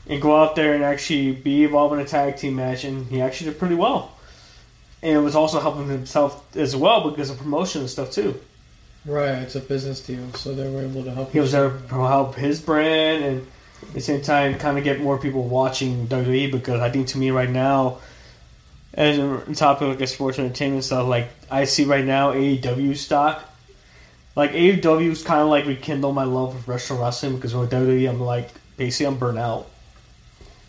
and 0.07 0.21
go 0.21 0.41
out 0.41 0.55
there 0.55 0.73
and 0.73 0.83
actually 0.83 1.33
be 1.33 1.65
involved 1.65 1.93
in 1.93 1.99
a 1.99 2.05
tag 2.05 2.37
team 2.37 2.55
match, 2.55 2.85
and 2.85 3.07
he 3.07 3.19
actually 3.19 3.49
did 3.49 3.59
pretty 3.59 3.75
well. 3.75 4.13
And 5.01 5.17
it 5.17 5.21
was 5.21 5.35
also 5.35 5.59
helping 5.59 5.89
himself 5.89 6.55
as 6.55 6.75
well 6.75 7.09
because 7.09 7.31
of 7.31 7.39
promotion 7.39 7.81
and 7.81 7.89
stuff 7.89 8.11
too. 8.11 8.39
Right. 9.05 9.39
It's 9.39 9.55
a 9.55 9.59
business 9.59 9.99
deal, 10.05 10.31
so 10.33 10.53
they 10.53 10.69
were 10.69 10.83
able 10.83 11.03
to 11.03 11.11
help. 11.11 11.31
He 11.31 11.39
was 11.39 11.51
there 11.51 11.71
to 11.71 11.87
help 11.87 12.35
his 12.35 12.61
brand 12.61 13.23
and 13.23 13.47
at 13.81 13.93
the 13.93 14.01
same 14.01 14.21
time 14.21 14.59
kind 14.59 14.77
of 14.77 14.83
get 14.83 15.01
more 15.01 15.17
people 15.17 15.43
watching 15.47 16.07
WWE 16.07 16.51
because 16.51 16.79
I 16.79 16.91
think 16.91 17.07
to 17.07 17.17
me 17.17 17.31
right 17.31 17.49
now, 17.49 17.97
as 18.93 19.17
a 19.17 19.55
topic 19.55 19.87
like 19.87 20.01
a 20.01 20.05
sports 20.05 20.37
entertainment 20.37 20.83
stuff, 20.83 21.07
like 21.07 21.29
I 21.49 21.63
see 21.63 21.85
right 21.85 22.05
now 22.05 22.33
AEW 22.33 22.95
stock. 22.95 23.50
Like 24.35 24.51
AEW's 24.51 25.23
kind 25.23 25.41
of 25.41 25.49
like 25.49 25.65
rekindle 25.65 26.13
my 26.13 26.23
love 26.23 26.55
of 26.55 26.65
professional 26.65 27.01
wrestling 27.01 27.35
because 27.35 27.53
with 27.53 27.71
WWE 27.71 28.09
I'm 28.09 28.21
like 28.21 28.49
basically 28.77 29.07
I'm 29.07 29.17
burnt 29.17 29.37
out. 29.37 29.67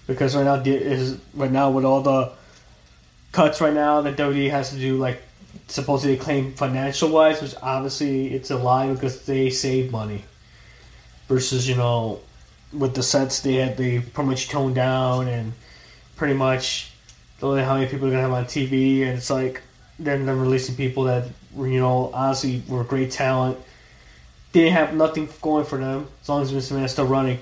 Because 0.07 0.35
right 0.35 0.45
now 0.45 0.55
is 0.65 1.19
right 1.35 1.51
now 1.51 1.71
with 1.71 1.85
all 1.85 2.03
the 2.03 2.33
cuts 3.31 3.61
right 3.61 3.73
now 3.73 4.01
that 4.03 4.17
WWE 4.17 4.51
has 4.51 4.71
to 4.71 4.77
do 4.77 4.97
like 4.97 5.23
supposedly 5.69 6.17
claim 6.17 6.53
financial 6.55 7.09
wise, 7.09 7.41
which 7.41 7.55
obviously 7.63 8.35
it's 8.35 8.51
a 8.51 8.57
lie 8.57 8.93
because 8.93 9.25
they 9.27 9.51
save 9.51 9.93
money. 9.93 10.25
Versus 11.29 11.69
you 11.69 11.77
know 11.77 12.21
with 12.73 12.95
the 12.95 13.03
sets 13.03 13.41
they 13.41 13.55
had 13.55 13.77
they 13.77 14.01
pretty 14.01 14.29
much 14.29 14.49
toned 14.49 14.75
down 14.75 15.29
and 15.29 15.53
pretty 16.17 16.35
much 16.35 16.93
don't 17.41 17.57
know 17.57 17.65
how 17.65 17.75
many 17.75 17.87
people 17.87 18.09
are 18.09 18.11
gonna 18.11 18.23
have 18.23 18.33
on 18.33 18.45
TV 18.45 19.03
and 19.03 19.19
it's 19.19 19.31
like 19.31 19.63
then 20.05 20.27
they're 20.27 20.37
releasing 20.37 20.75
people 20.75 21.05
that 21.05 21.29
you 21.57 21.81
know 21.81 22.11
honestly 22.13 22.63
were 22.69 22.85
great 22.85 23.11
talent. 23.11 23.59
They 24.53 24.61
didn't 24.61 24.75
have 24.75 24.95
nothing 24.95 25.29
going 25.41 25.65
for 25.65 25.79
them 25.79 26.09
as 26.21 26.29
long 26.29 26.43
as 26.43 26.53
Mr. 26.53 26.77
McMahon 26.77 26.85
is 26.85 26.93
still 26.93 27.07
running. 27.07 27.39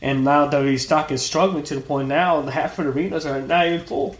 And 0.00 0.24
now 0.24 0.48
WWE 0.48 0.78
stock 0.78 1.10
is 1.10 1.22
struggling 1.22 1.64
to 1.64 1.74
the 1.74 1.80
point 1.80 2.08
now 2.08 2.40
the 2.40 2.52
half 2.52 2.78
of 2.78 2.84
the 2.84 2.92
arenas 2.92 3.26
are 3.26 3.40
not 3.40 3.66
even 3.66 3.84
full. 3.84 4.16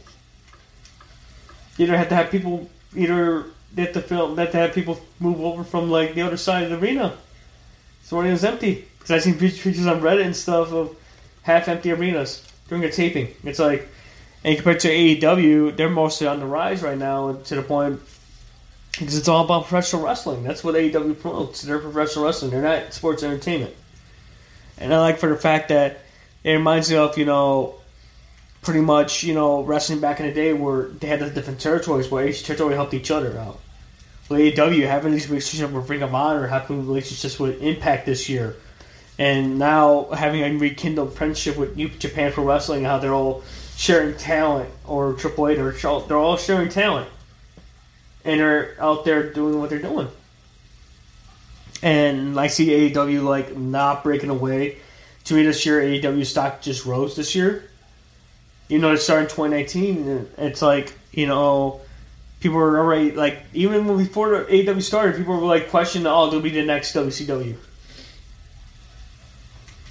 You 1.77 1.85
either 1.85 1.97
have 1.97 2.09
to 2.09 2.15
have 2.17 2.31
people 2.31 2.69
either 2.97 3.47
they 3.73 3.83
have 3.83 3.93
to 3.93 4.01
film 4.01 4.35
they 4.35 4.43
have 4.43 4.53
to 4.53 4.59
have 4.59 4.75
people 4.75 5.01
move 5.21 5.41
over 5.41 5.63
from 5.63 5.91
like 5.91 6.15
the 6.15 6.23
other 6.23 6.37
side 6.37 6.65
of 6.65 6.71
the 6.71 6.87
arena. 6.87 7.17
So 8.03 8.19
arena's 8.19 8.45
empty. 8.45 8.87
Because 8.99 9.11
I've 9.11 9.23
seen 9.23 9.39
pictures 9.39 9.87
on 9.87 10.01
Reddit 10.01 10.25
and 10.25 10.37
stuff 10.37 10.73
of 10.73 10.97
half 11.43 11.69
empty 11.69 11.93
arenas 11.93 12.47
during 12.69 12.85
a 12.85 12.91
taping. 12.91 13.35
It's 13.45 13.59
like, 13.59 13.89
and 14.49 14.57
compared 14.57 14.81
to 14.81 14.89
AEW, 14.89 15.77
they're 15.77 15.91
mostly 15.91 16.27
on 16.27 16.41
the 16.41 16.47
rise 16.47 16.81
right 16.81 16.97
now 16.97 17.35
to 17.35 17.55
the 17.55 17.61
point 17.61 18.01
because 18.93 19.15
it's 19.15 19.29
all 19.29 19.45
about 19.45 19.67
professional 19.67 20.03
wrestling. 20.03 20.43
That's 20.43 20.65
what 20.65 20.75
AEW 20.75 21.21
promotes. 21.21 21.61
They're 21.61 21.79
professional 21.79 22.25
wrestling. 22.25 22.53
They're 22.53 22.63
not 22.63 22.95
sports 22.95 23.23
entertainment. 23.23 23.75
And 24.79 24.95
I 24.95 25.01
like 25.01 25.19
for 25.19 25.29
the 25.29 25.37
fact 25.37 25.69
that 25.69 26.01
it 26.45 26.53
reminds 26.53 26.91
me 26.91 26.97
of 26.97 27.19
you 27.19 27.27
know, 27.27 27.75
pretty 28.63 28.81
much 28.81 29.23
you 29.23 29.35
know 29.35 29.65
wrestling 29.65 30.01
back 30.01 30.19
in 30.19 30.25
the 30.25 30.33
day 30.33 30.55
where 30.55 30.85
they 30.85 31.09
had 31.09 31.21
the 31.21 31.29
different 31.29 31.61
territories 31.61 32.11
where 32.11 32.27
each 32.27 32.43
territory 32.43 32.75
helped 32.75 32.95
each 32.95 33.11
other 33.11 33.37
out. 33.39 33.61
With 34.31 34.41
AEW 34.41 34.87
having 34.87 35.13
these 35.13 35.29
relationships 35.29 35.71
with 35.71 35.91
Ring 35.91 36.01
of 36.01 36.15
Honor, 36.15 36.47
having 36.47 36.87
relationships 36.87 37.39
with 37.39 37.61
Impact 37.61 38.07
this 38.07 38.31
year, 38.31 38.57
and 39.19 39.59
now 39.59 40.05
having 40.05 40.41
a 40.41 40.59
rekindled 40.59 41.13
friendship 41.13 41.59
with 41.59 41.77
New 41.77 41.91
Japan 41.91 42.33
Pro 42.33 42.45
Wrestling, 42.45 42.85
how 42.85 42.97
they're 42.97 43.13
all 43.13 43.45
sharing 43.79 44.17
talent, 44.17 44.69
or 44.85 45.15
Triple 45.15 45.47
A, 45.47 45.57
or 45.57 45.73
Charlotte, 45.73 46.09
they're 46.09 46.17
all 46.17 46.37
sharing 46.37 46.69
talent, 46.69 47.09
and 48.25 48.41
they're 48.41 48.77
out 48.81 49.05
there 49.05 49.33
doing 49.33 49.61
what 49.61 49.71
they're 49.71 49.79
doing. 49.79 50.09
And 51.81 52.39
I 52.39 52.49
see 52.49 52.91
AEW 52.91 53.23
like 53.23 53.57
not 53.57 54.03
breaking 54.03 54.31
away. 54.31 54.79
To 55.25 55.35
me, 55.35 55.45
this 55.45 55.65
year 55.65 55.81
AEW 55.81 56.27
stock 56.27 56.61
just 56.61 56.87
rose 56.87 57.15
this 57.15 57.37
year. 57.37 57.71
You 58.67 58.81
know, 58.81 58.93
it 58.93 58.99
started 58.99 59.25
in 59.25 59.29
2019. 59.29 60.09
And 60.09 60.29
it's 60.39 60.61
like 60.61 60.93
you 61.13 61.29
know, 61.29 61.81
people 62.41 62.59
were 62.59 62.79
already 62.79 63.13
like 63.13 63.45
even 63.55 63.97
before 63.97 64.45
AEW 64.45 64.83
started, 64.83 65.17
people 65.17 65.37
were 65.37 65.47
like 65.47 65.71
questioning, 65.71 66.09
"Oh, 66.09 66.29
they'll 66.29 66.41
be 66.41 66.51
the 66.51 66.65
next 66.65 66.95
WCW." 66.95 67.55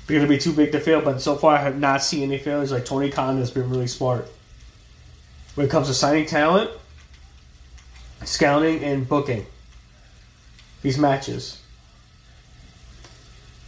They're 0.08 0.20
gonna 0.20 0.30
be 0.30 0.38
too 0.38 0.54
big 0.54 0.72
to 0.72 0.80
fail, 0.80 1.02
but 1.02 1.22
so 1.22 1.36
far 1.36 1.56
I 1.58 1.62
have 1.62 1.78
not 1.78 2.02
seen 2.02 2.24
any 2.24 2.38
failures. 2.38 2.72
Like 2.72 2.86
Tony 2.86 3.10
Khan 3.10 3.38
has 3.38 3.52
been 3.52 3.70
really 3.70 3.88
smart 3.88 4.28
when 5.56 5.68
it 5.68 5.70
comes 5.70 5.88
to 5.88 5.94
signing 5.94 6.26
talent, 6.26 6.72
scouting, 8.24 8.84
and 8.84 9.08
booking 9.08 9.46
these 10.82 10.98
matches. 10.98 11.62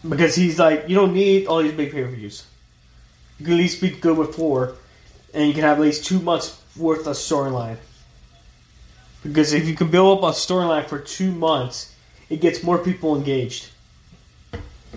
Because 0.08 0.36
he's 0.36 0.58
like, 0.58 0.88
you 0.88 0.96
don't 0.96 1.14
need 1.14 1.48
all 1.48 1.62
these 1.62 1.74
big 1.74 1.92
pay 1.92 2.04
per 2.04 2.10
views. 2.10 2.46
You 3.38 3.46
can 3.46 3.56
at 3.56 3.58
least 3.58 3.82
be 3.82 3.90
good 3.90 4.18
with 4.18 4.36
four, 4.36 4.76
and 5.34 5.46
you 5.46 5.54
can 5.54 5.64
have 5.64 5.78
at 5.78 5.82
least 5.82 6.06
two 6.06 6.20
months 6.20 6.62
worth 6.78 7.06
of 7.06 7.16
storyline. 7.18 7.78
Because 9.24 9.52
if 9.52 9.68
you 9.68 9.76
can 9.76 9.92
build 9.92 10.20
up 10.20 10.24
a 10.24 10.34
storyline 10.34 10.86
for 10.86 11.00
two 11.00 11.32
months, 11.32 11.94
it 12.30 12.40
gets 12.40 12.64
more 12.64 12.78
people 12.78 13.18
engaged. 13.18 13.70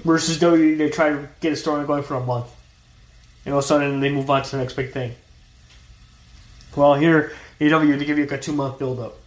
Versus 0.04 0.38
WWE, 0.38 0.78
they 0.78 0.90
try 0.90 1.10
to 1.10 1.28
get 1.40 1.52
a 1.52 1.56
story 1.56 1.86
going 1.86 2.02
for 2.02 2.14
a 2.14 2.20
month. 2.20 2.46
And 3.44 3.54
all 3.54 3.60
of 3.60 3.64
a 3.64 3.68
sudden, 3.68 4.00
they 4.00 4.10
move 4.10 4.28
on 4.28 4.42
to 4.42 4.50
the 4.50 4.58
next 4.58 4.74
big 4.74 4.92
thing. 4.92 5.14
Well, 6.74 6.94
here, 6.94 7.32
AEW, 7.60 7.98
they 7.98 8.04
give 8.04 8.18
you 8.18 8.24
like 8.24 8.32
a 8.32 8.38
two 8.38 8.52
month 8.52 8.78
build 8.78 8.98
up. 8.98 9.18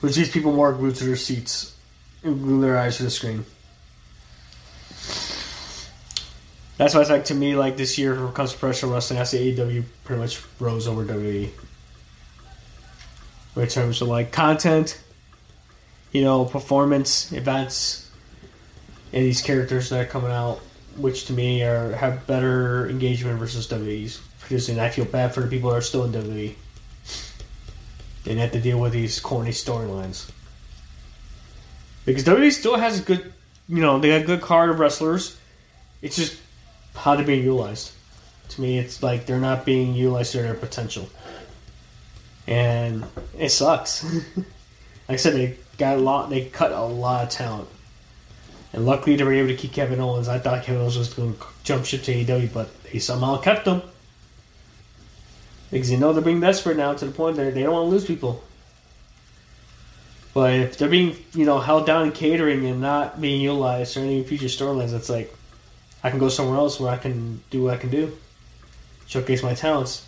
Which 0.00 0.16
these 0.16 0.30
people 0.30 0.52
more 0.52 0.72
glued 0.72 0.96
to 0.96 1.04
their 1.04 1.16
seats 1.16 1.74
and 2.22 2.42
glue 2.42 2.60
their 2.60 2.78
eyes 2.78 2.96
to 2.98 3.04
the 3.04 3.10
screen. 3.10 3.44
That's 6.76 6.94
why 6.94 7.02
it's 7.02 7.10
like 7.10 7.26
to 7.26 7.34
me, 7.34 7.54
like 7.54 7.76
this 7.76 7.98
year 7.98 8.14
when 8.14 8.28
it 8.28 8.34
comes 8.34 8.52
to 8.52 8.58
professional 8.58 8.92
wrestling, 8.92 9.20
I 9.20 9.24
say 9.24 9.52
AEW 9.52 9.84
pretty 10.02 10.20
much 10.20 10.42
rose 10.58 10.88
over 10.88 11.04
WWE. 11.04 11.50
In 13.56 13.68
terms 13.68 14.02
of 14.02 14.08
like 14.08 14.32
content, 14.32 15.00
you 16.10 16.22
know, 16.22 16.44
performance, 16.44 17.30
events, 17.30 18.03
and 19.14 19.24
these 19.24 19.40
characters 19.40 19.90
that 19.90 20.00
are 20.00 20.10
coming 20.10 20.32
out, 20.32 20.58
which 20.96 21.26
to 21.26 21.32
me 21.32 21.62
are 21.62 21.92
have 21.92 22.26
better 22.26 22.90
engagement 22.90 23.38
versus 23.38 23.68
WWE's. 23.68 24.20
Producing, 24.40 24.78
I 24.80 24.90
feel 24.90 25.04
bad 25.04 25.32
for 25.32 25.40
the 25.40 25.46
people 25.46 25.70
that 25.70 25.76
are 25.76 25.80
still 25.80 26.04
in 26.04 26.12
WWE. 26.12 26.54
They 28.24 28.34
have 28.34 28.52
to 28.52 28.60
deal 28.60 28.78
with 28.78 28.92
these 28.92 29.20
corny 29.20 29.52
storylines. 29.52 30.30
Because 32.04 32.24
WWE 32.24 32.52
still 32.52 32.76
has 32.76 33.00
a 33.00 33.02
good, 33.02 33.32
you 33.68 33.80
know, 33.80 34.00
they 34.00 34.08
got 34.08 34.22
a 34.22 34.24
good 34.24 34.42
card 34.42 34.68
of 34.68 34.80
wrestlers. 34.80 35.38
It's 36.02 36.16
just 36.16 36.38
how 36.96 37.14
they're 37.14 37.24
being 37.24 37.44
utilized. 37.44 37.92
To 38.50 38.60
me, 38.60 38.78
it's 38.78 39.02
like 39.02 39.26
they're 39.26 39.40
not 39.40 39.64
being 39.64 39.94
utilized 39.94 40.32
to 40.32 40.42
their 40.42 40.54
potential. 40.54 41.08
And 42.46 43.04
it 43.38 43.50
sucks. 43.50 44.04
like 44.36 44.44
I 45.08 45.16
said, 45.16 45.34
they 45.34 45.56
got 45.78 45.98
a 45.98 46.00
lot, 46.00 46.30
they 46.30 46.46
cut 46.46 46.72
a 46.72 46.82
lot 46.82 47.22
of 47.22 47.30
talent. 47.30 47.68
And 48.74 48.84
luckily, 48.84 49.14
they 49.14 49.22
were 49.22 49.32
able 49.32 49.48
to 49.48 49.56
keep 49.56 49.72
Kevin 49.72 50.00
Owens. 50.00 50.26
I 50.26 50.40
thought 50.40 50.64
Kevin 50.64 50.82
Owens 50.82 50.98
was 50.98 51.14
going 51.14 51.34
to 51.34 51.44
jump 51.62 51.84
ship 51.84 52.02
to 52.02 52.12
AEW, 52.12 52.52
but 52.52 52.82
they 52.82 52.98
somehow 52.98 53.40
kept 53.40 53.68
him. 53.68 53.82
Because 55.70 55.92
you 55.92 55.96
know 55.96 56.12
they're 56.12 56.24
being 56.24 56.40
desperate 56.40 56.76
now 56.76 56.92
to 56.92 57.04
the 57.06 57.12
point 57.12 57.36
that 57.36 57.54
they 57.54 57.62
don't 57.62 57.72
want 57.72 57.86
to 57.86 57.90
lose 57.90 58.04
people. 58.04 58.42
But 60.34 60.54
if 60.54 60.76
they're 60.76 60.88
being, 60.88 61.16
you 61.34 61.44
know, 61.44 61.60
held 61.60 61.86
down 61.86 62.06
in 62.06 62.10
catering 62.12 62.66
and 62.66 62.80
not 62.80 63.20
being 63.20 63.40
utilized 63.40 63.96
or 63.96 64.00
any 64.00 64.24
future 64.24 64.46
storylines, 64.46 64.92
it's 64.92 65.08
like 65.08 65.32
I 66.02 66.10
can 66.10 66.18
go 66.18 66.28
somewhere 66.28 66.58
else 66.58 66.80
where 66.80 66.90
I 66.90 66.96
can 66.96 67.42
do 67.50 67.62
what 67.62 67.74
I 67.74 67.76
can 67.76 67.90
do, 67.90 68.18
showcase 69.06 69.44
my 69.44 69.54
talents, 69.54 70.04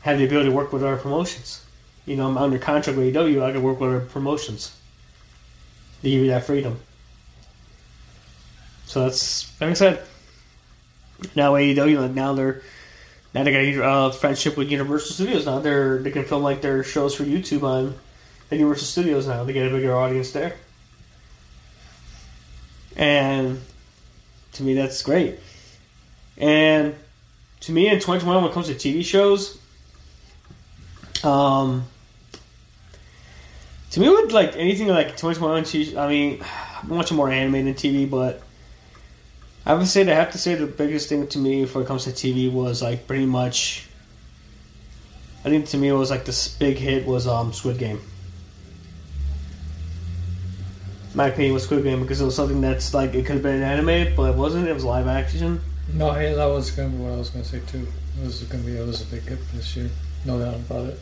have 0.00 0.18
the 0.18 0.24
ability 0.24 0.48
to 0.48 0.54
work 0.54 0.72
with 0.72 0.82
other 0.82 0.96
promotions. 0.96 1.64
You 2.06 2.16
know, 2.16 2.26
I'm 2.26 2.36
under 2.36 2.58
contract 2.58 2.98
with 2.98 3.14
AEW. 3.14 3.40
I 3.40 3.52
can 3.52 3.62
work 3.62 3.78
with 3.78 3.90
other 3.90 4.00
promotions. 4.04 4.76
They 6.02 6.10
give 6.10 6.24
you 6.24 6.30
that 6.30 6.42
freedom. 6.42 6.80
So 8.90 9.04
that's 9.04 9.48
like 9.60 9.76
said. 9.76 10.02
Now 11.36 11.52
AEW, 11.52 12.12
now 12.12 12.32
they're 12.32 12.62
now 13.32 13.44
they 13.44 13.52
got 13.52 13.60
a 13.60 13.84
uh, 13.84 14.10
friendship 14.10 14.56
with 14.56 14.68
Universal 14.68 15.14
Studios. 15.14 15.46
Now 15.46 15.60
they're 15.60 15.98
they 15.98 16.10
can 16.10 16.24
film 16.24 16.42
like 16.42 16.60
their 16.60 16.82
shows 16.82 17.14
for 17.14 17.22
YouTube 17.22 17.62
on 17.62 17.94
Universal 18.50 18.86
Studios. 18.86 19.28
Now 19.28 19.44
they 19.44 19.52
get 19.52 19.68
a 19.68 19.70
bigger 19.70 19.94
audience 19.94 20.32
there. 20.32 20.56
And 22.96 23.60
to 24.54 24.64
me, 24.64 24.74
that's 24.74 25.00
great. 25.04 25.38
And 26.36 26.96
to 27.60 27.70
me, 27.70 27.86
in 27.86 27.94
2021, 28.00 28.42
when 28.42 28.50
it 28.50 28.54
comes 28.54 28.66
to 28.66 28.74
TV 28.74 29.04
shows, 29.04 29.56
um, 31.22 31.84
to 33.92 34.00
me, 34.00 34.08
with 34.08 34.32
like 34.32 34.56
anything 34.56 34.88
like 34.88 35.16
2021, 35.16 35.62
TV 35.62 35.96
I 35.96 36.08
mean, 36.08 36.44
been 36.88 36.96
watching 36.96 37.16
more 37.16 37.30
anime 37.30 37.64
than 37.64 37.74
TV, 37.74 38.10
but 38.10 38.42
I 39.66 39.74
would 39.74 39.86
say 39.86 40.02
I 40.10 40.14
have 40.14 40.32
to 40.32 40.38
say 40.38 40.54
the 40.54 40.66
biggest 40.66 41.08
thing 41.08 41.26
to 41.28 41.38
me 41.38 41.64
when 41.64 41.84
it 41.84 41.86
comes 41.86 42.04
to 42.04 42.10
TV 42.10 42.50
was 42.50 42.82
like 42.82 43.06
pretty 43.06 43.26
much. 43.26 43.86
I 45.44 45.48
think 45.48 45.66
to 45.68 45.78
me 45.78 45.88
it 45.88 45.92
was 45.92 46.10
like 46.10 46.24
this 46.24 46.48
big 46.48 46.76
hit 46.76 47.06
was 47.06 47.26
um 47.26 47.52
Squid 47.52 47.78
Game. 47.78 48.00
My 51.14 51.26
opinion 51.26 51.54
was 51.54 51.64
Squid 51.64 51.82
Game 51.82 52.00
because 52.00 52.20
it 52.20 52.24
was 52.24 52.36
something 52.36 52.60
that's 52.60 52.94
like 52.94 53.14
it 53.14 53.26
could 53.26 53.34
have 53.34 53.42
been 53.42 53.56
an 53.56 53.62
anime, 53.62 54.14
but 54.14 54.30
it 54.30 54.36
wasn't. 54.36 54.68
It 54.68 54.74
was 54.74 54.84
live 54.84 55.06
action. 55.06 55.60
No, 55.92 56.12
hey, 56.12 56.34
that 56.34 56.46
was 56.46 56.70
gonna 56.70 56.88
be 56.88 56.96
what 56.98 57.12
I 57.12 57.16
was 57.16 57.30
gonna 57.30 57.44
say 57.44 57.60
too. 57.66 57.86
It 58.20 58.24
was 58.24 58.42
gonna 58.44 58.62
be 58.62 58.76
it 58.76 58.86
was 58.86 59.02
a 59.02 59.06
big 59.06 59.22
hit 59.22 59.38
this 59.52 59.76
year, 59.76 59.90
no 60.24 60.38
doubt 60.38 60.54
about 60.54 60.86
it. 60.86 61.00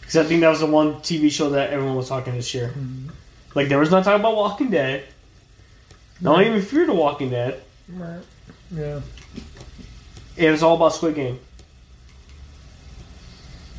Because 0.00 0.16
I 0.16 0.24
think 0.24 0.40
that 0.40 0.48
was 0.48 0.60
the 0.60 0.66
one 0.66 0.94
TV 0.96 1.30
show 1.30 1.50
that 1.50 1.70
everyone 1.70 1.96
was 1.96 2.08
talking 2.08 2.34
this 2.34 2.54
year. 2.54 2.74
Like 3.54 3.68
there 3.68 3.78
was 3.78 3.90
no 3.90 4.02
talk 4.02 4.18
about 4.18 4.36
Walking 4.36 4.70
Dead. 4.70 5.04
Not 6.20 6.42
even 6.46 6.60
fear 6.62 6.86
the 6.86 6.94
Walking 6.94 7.30
Dead. 7.30 7.62
Yeah. 8.70 9.00
It 10.36 10.50
was 10.50 10.62
all 10.62 10.76
about 10.76 10.94
Squid 10.94 11.14
Game. 11.14 11.38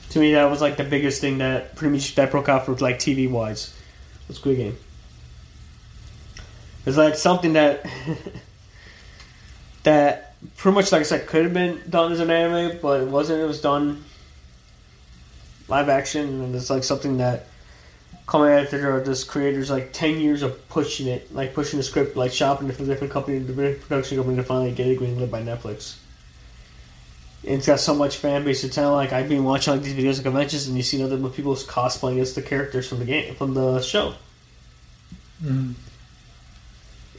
To 0.10 0.20
me, 0.20 0.34
that 0.34 0.46
was 0.46 0.62
like 0.62 0.78
the 0.78 0.84
biggest 0.84 1.22
thing 1.22 1.38
that 1.38 1.76
pretty 1.76 1.94
much 1.94 2.16
that 2.16 2.32
broke 2.32 2.50
out 2.50 2.66
for 2.66 2.76
like 2.76 3.00
TV 3.00 3.30
wise, 3.30 3.74
was 4.28 4.38
Squid 4.38 4.58
Game. 4.58 4.78
It's 6.86 6.98
like 6.98 7.16
something 7.16 7.54
that 7.54 7.86
that 9.84 10.36
pretty 10.58 10.76
much 10.76 10.92
like 10.92 11.02
I 11.02 11.04
said 11.04 11.28
could 11.28 11.44
have 11.44 11.54
been 11.54 11.82
done 11.90 12.12
as 12.12 12.20
an 12.20 12.30
anime, 12.30 12.80
but 12.82 13.02
it 13.02 13.08
wasn't. 13.08 13.42
It 13.42 13.46
was 13.46 13.62
done 13.62 14.04
live 15.68 15.88
action, 15.88 16.42
and 16.42 16.56
it's 16.56 16.70
like 16.70 16.84
something 16.84 17.18
that 17.18 17.48
coming 18.32 18.50
after 18.50 19.02
this 19.02 19.26
creators 19.26 19.70
like 19.70 19.92
ten 19.92 20.18
years 20.22 20.42
of 20.42 20.70
pushing 20.70 21.08
it, 21.08 21.36
like 21.36 21.54
pushing 21.54 21.76
the 21.76 21.84
script, 21.84 22.16
like 22.16 22.32
shopping 22.32 22.70
it 22.70 22.76
from 22.78 22.88
different 22.88 23.12
company, 23.12 23.38
different 23.42 23.82
production 23.82 24.18
company 24.18 24.38
to 24.38 24.44
finally 24.44 24.72
get 24.72 24.88
it 24.88 24.98
greenlit 24.98 25.30
by 25.30 25.44
Netflix. 25.44 25.98
And 27.44 27.56
it's 27.56 27.68
got 27.68 27.82
so 27.82 27.94
much 27.94 28.16
fan 28.16 28.46
base. 28.46 28.64
It's 28.64 28.76
kind 28.76 28.88
of 28.88 28.94
like 28.94 29.12
I've 29.12 29.28
been 29.28 29.44
watching 29.44 29.74
like 29.74 29.84
these 29.84 29.96
videos 29.96 30.18
at 30.20 30.24
conventions, 30.24 30.66
and 30.68 30.78
you 30.78 30.84
see 30.84 31.04
other 31.04 31.18
people 31.28 31.54
cosplaying 31.56 32.22
as 32.22 32.34
the 32.34 32.42
characters 32.42 32.88
from 32.88 33.00
the 33.00 33.06
game 33.06 33.36
from 33.36 33.54
the 33.54 33.82
show. 33.82 34.14
Mm. 35.44 35.74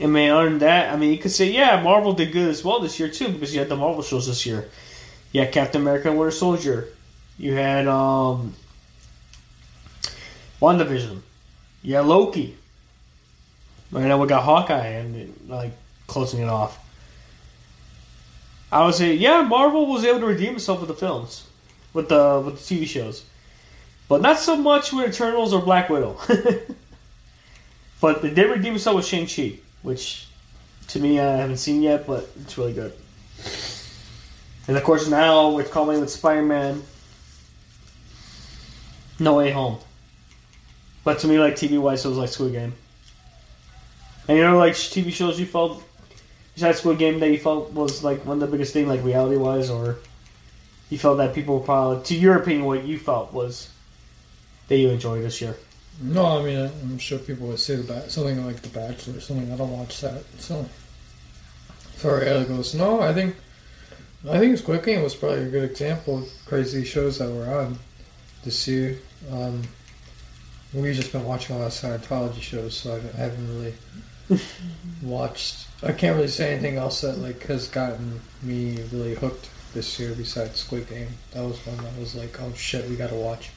I 0.01 0.07
mean, 0.07 0.31
other 0.31 0.49
than 0.49 0.61
that, 0.61 0.95
I 0.95 0.97
mean, 0.97 1.13
you 1.13 1.19
could 1.19 1.31
say, 1.31 1.51
yeah, 1.51 1.83
Marvel 1.83 2.15
did 2.15 2.33
good 2.33 2.49
as 2.49 2.65
well 2.65 2.81
this 2.81 2.99
year 2.99 3.11
too 3.11 3.29
because 3.29 3.53
you 3.53 3.61
had 3.61 3.69
the 3.69 3.77
Marvel 3.77 4.03
shows 4.03 4.29
this 4.29 4.47
year. 4.47 4.71
You 5.33 5.43
had 5.43 5.53
Captain 5.53 5.83
America 5.83 6.09
and 6.09 6.19
Winter 6.19 6.31
Soldier. 6.31 6.89
You 7.37 7.53
had 7.53 7.87
um, 7.87 8.55
WandaVision. 10.63 11.21
Had 11.85 12.07
Loki. 12.07 12.57
Right 13.91 14.05
now 14.05 14.17
we 14.17 14.29
got 14.29 14.45
Hawkeye 14.45 14.87
and 14.87 15.35
like 15.49 15.73
closing 16.07 16.41
it 16.41 16.49
off. 16.49 16.79
I 18.71 18.87
would 18.87 18.95
say, 18.95 19.13
yeah, 19.15 19.43
Marvel 19.43 19.87
was 19.87 20.05
able 20.05 20.21
to 20.21 20.27
redeem 20.27 20.55
itself 20.55 20.81
with 20.81 20.89
the 20.89 20.95
films, 20.95 21.47
with 21.93 22.09
the 22.09 22.41
with 22.45 22.67
the 22.67 22.75
TV 22.75 22.87
shows, 22.87 23.25
but 24.09 24.23
not 24.23 24.39
so 24.39 24.57
much 24.57 24.93
with 24.93 25.11
Eternals 25.13 25.53
or 25.53 25.61
Black 25.61 25.91
Widow. 25.91 26.17
but 28.01 28.23
they 28.23 28.31
did 28.31 28.49
redeem 28.49 28.77
itself 28.77 28.97
with 28.97 29.05
Shang 29.05 29.27
Chi, 29.27 29.59
which 29.83 30.29
to 30.89 31.01
me 31.01 31.19
I 31.19 31.37
haven't 31.39 31.59
seen 31.59 31.83
yet, 31.83 32.07
but 32.07 32.31
it's 32.41 32.57
really 32.57 32.73
good. 32.73 32.93
And 34.69 34.77
of 34.77 34.85
course 34.85 35.09
now 35.09 35.51
we're 35.51 35.65
coming 35.65 36.01
with 36.01 36.11
Spider 36.11 36.43
Man. 36.43 36.85
No 39.19 39.37
Way 39.37 39.51
Home. 39.51 39.79
But 41.05 41.19
to 41.21 41.27
me, 41.27 41.39
like 41.39 41.55
TV 41.55 41.81
wise, 41.81 42.05
it 42.05 42.09
was 42.09 42.19
like 42.19 42.29
Squid 42.29 42.53
Game. 42.53 42.75
And 44.29 44.39
you 44.39 44.45
know, 44.45 44.59
like 44.59 44.75
TV 44.75 45.13
shows 45.13 45.41
you 45.41 45.47
felt 45.47 45.83
besides 46.55 46.79
Squid 46.79 46.99
Game 46.99 47.21
that 47.21 47.31
you 47.31 47.39
felt 47.39 47.73
was 47.73 48.05
like 48.05 48.25
one 48.25 48.37
of 48.37 48.41
the 48.41 48.47
biggest 48.47 48.73
thing, 48.73 48.87
like 48.87 49.03
reality 49.03 49.37
wise, 49.37 49.71
or 49.71 49.99
you 50.91 50.99
felt 50.99 51.19
that 51.19 51.35
people 51.35 51.61
probably, 51.61 52.05
to 52.05 52.15
your 52.15 52.37
opinion, 52.37 52.65
what 52.65 52.85
you 52.85 52.99
felt 52.99 53.33
was 53.33 53.71
that 54.69 54.77
you 54.77 54.91
enjoyed 54.91 55.25
this 55.25 55.41
year. 55.41 55.57
No, 56.01 56.39
I 56.39 56.43
mean 56.43 56.59
I'm 56.59 56.99
sure 56.99 57.19
people 57.19 57.49
would 57.49 57.61
say 57.61 57.77
the 57.77 57.83
ba- 57.83 58.11
something 58.11 58.45
like 58.45 58.63
The 58.63 58.69
Bachelor 58.69 59.19
or 59.19 59.21
something. 59.21 59.53
I 59.53 59.57
don't 59.57 59.71
watch 59.71 60.01
that, 60.01 60.23
so 60.39 60.67
sorry. 61.97 62.29
Ella 62.29 62.45
goes, 62.45 62.75
no, 62.75 63.01
I 63.01 63.13
think 63.13 63.37
I 64.29 64.39
think 64.39 64.57
Squid 64.57 64.85
Game 64.85 65.03
was 65.03 65.15
probably 65.15 65.45
a 65.47 65.49
good 65.49 65.69
example 65.71 66.19
of 66.19 66.29
crazy 66.47 66.85
shows 66.85 67.19
that 67.19 67.31
were 67.31 67.53
on 67.53 67.79
this 68.45 68.69
year. 68.69 68.99
Um, 69.31 69.63
we've 70.75 70.95
just 70.95 71.13
been 71.13 71.25
watching 71.25 71.57
a 71.57 71.59
lot 71.59 71.67
of 71.67 71.73
Scientology 71.73 72.41
shows, 72.41 72.77
so 72.77 72.97
I 72.97 73.17
haven't 73.17 73.49
really 73.49 73.75
watched. 75.03 75.67
I 75.83 75.93
can't 75.93 76.17
really 76.17 76.29
say 76.29 76.53
anything 76.53 76.77
else 76.77 77.01
that 77.01 77.19
like 77.19 77.43
has 77.47 77.69
gotten 77.69 78.21
me 78.43 78.83
really 78.93 79.15
hooked 79.15 79.51
this 79.75 79.99
year 79.99 80.15
besides 80.15 80.61
Squid 80.61 80.89
Game. 80.89 81.09
That 81.33 81.45
was 81.45 81.59
one 81.67 81.77
that 81.79 81.99
was 81.99 82.15
like, 82.15 82.41
oh 82.41 82.53
shit, 82.55 82.89
we 82.89 82.97
gotta 82.97 83.15
watch 83.15 83.51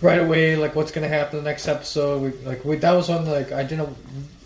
right 0.00 0.20
away. 0.20 0.56
Like, 0.56 0.74
what's 0.74 0.92
gonna 0.92 1.08
happen 1.08 1.38
the 1.38 1.44
next 1.44 1.68
episode? 1.68 2.22
We, 2.22 2.30
like, 2.44 2.64
we, 2.64 2.76
that 2.76 2.92
was 2.92 3.08
one 3.08 3.26
like 3.26 3.52
I 3.52 3.62
didn't. 3.62 3.96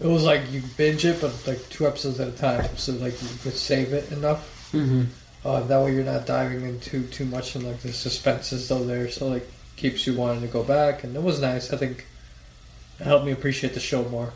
It 0.00 0.06
was 0.06 0.24
like 0.24 0.50
you 0.50 0.62
binge 0.76 1.04
it, 1.04 1.20
but 1.20 1.46
like 1.46 1.68
two 1.68 1.86
episodes 1.86 2.20
at 2.20 2.28
a 2.28 2.32
time, 2.32 2.76
so 2.76 2.92
like 2.92 3.20
you 3.22 3.28
could 3.42 3.54
save 3.54 3.92
it 3.92 4.10
enough. 4.12 4.72
Mm-hmm. 4.72 5.04
Uh, 5.46 5.60
that 5.60 5.82
way 5.82 5.94
you're 5.94 6.04
not 6.04 6.24
diving 6.24 6.62
into 6.62 7.06
too 7.08 7.26
much 7.26 7.54
and 7.54 7.64
like 7.64 7.80
the 7.80 7.92
suspense 7.92 8.52
is 8.52 8.64
still 8.64 8.84
there, 8.84 9.10
so 9.10 9.28
like 9.28 9.48
keeps 9.76 10.06
you 10.06 10.14
wanting 10.14 10.42
to 10.42 10.48
go 10.48 10.62
back, 10.62 11.04
and 11.04 11.16
it 11.16 11.22
was 11.22 11.40
nice. 11.40 11.72
I 11.72 11.76
think 11.76 12.06
it 13.00 13.04
helped 13.04 13.26
me 13.26 13.32
appreciate 13.32 13.74
the 13.74 13.80
show 13.80 14.04
more. 14.04 14.32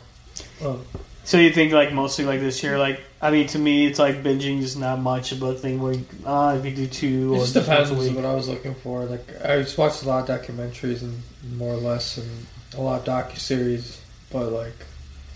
Um, 0.63 0.85
So 1.23 1.37
you 1.37 1.51
think 1.51 1.73
like 1.73 1.93
mostly 1.93 2.25
like 2.25 2.39
this 2.39 2.63
year, 2.63 2.79
like 2.79 3.01
I 3.21 3.29
mean, 3.31 3.47
to 3.47 3.59
me, 3.59 3.85
it's 3.85 3.99
like 3.99 4.23
binging 4.23 4.59
is 4.61 4.75
not 4.75 4.99
much 4.99 5.31
of 5.31 5.43
a 5.43 5.53
thing 5.53 5.81
where 5.81 5.93
you, 5.93 6.05
uh, 6.25 6.57
if 6.57 6.65
you 6.65 6.71
do 6.71 6.87
two 6.87 7.33
it 7.33 7.37
or 7.37 7.39
just 7.41 7.53
just 7.53 7.65
depends 7.65 7.91
on 7.91 8.15
what 8.15 8.25
I 8.25 8.33
was 8.33 8.47
looking 8.47 8.73
for. 8.75 9.05
Like 9.05 9.27
I 9.45 9.61
just 9.61 9.77
watched 9.77 10.03
a 10.03 10.07
lot 10.07 10.29
of 10.29 10.41
documentaries 10.41 11.01
and 11.01 11.21
more 11.57 11.73
or 11.73 11.77
less, 11.77 12.17
and 12.17 12.47
a 12.75 12.81
lot 12.81 13.07
of 13.07 13.13
docu 13.13 13.37
series. 13.37 14.01
But 14.31 14.51
like, 14.51 14.85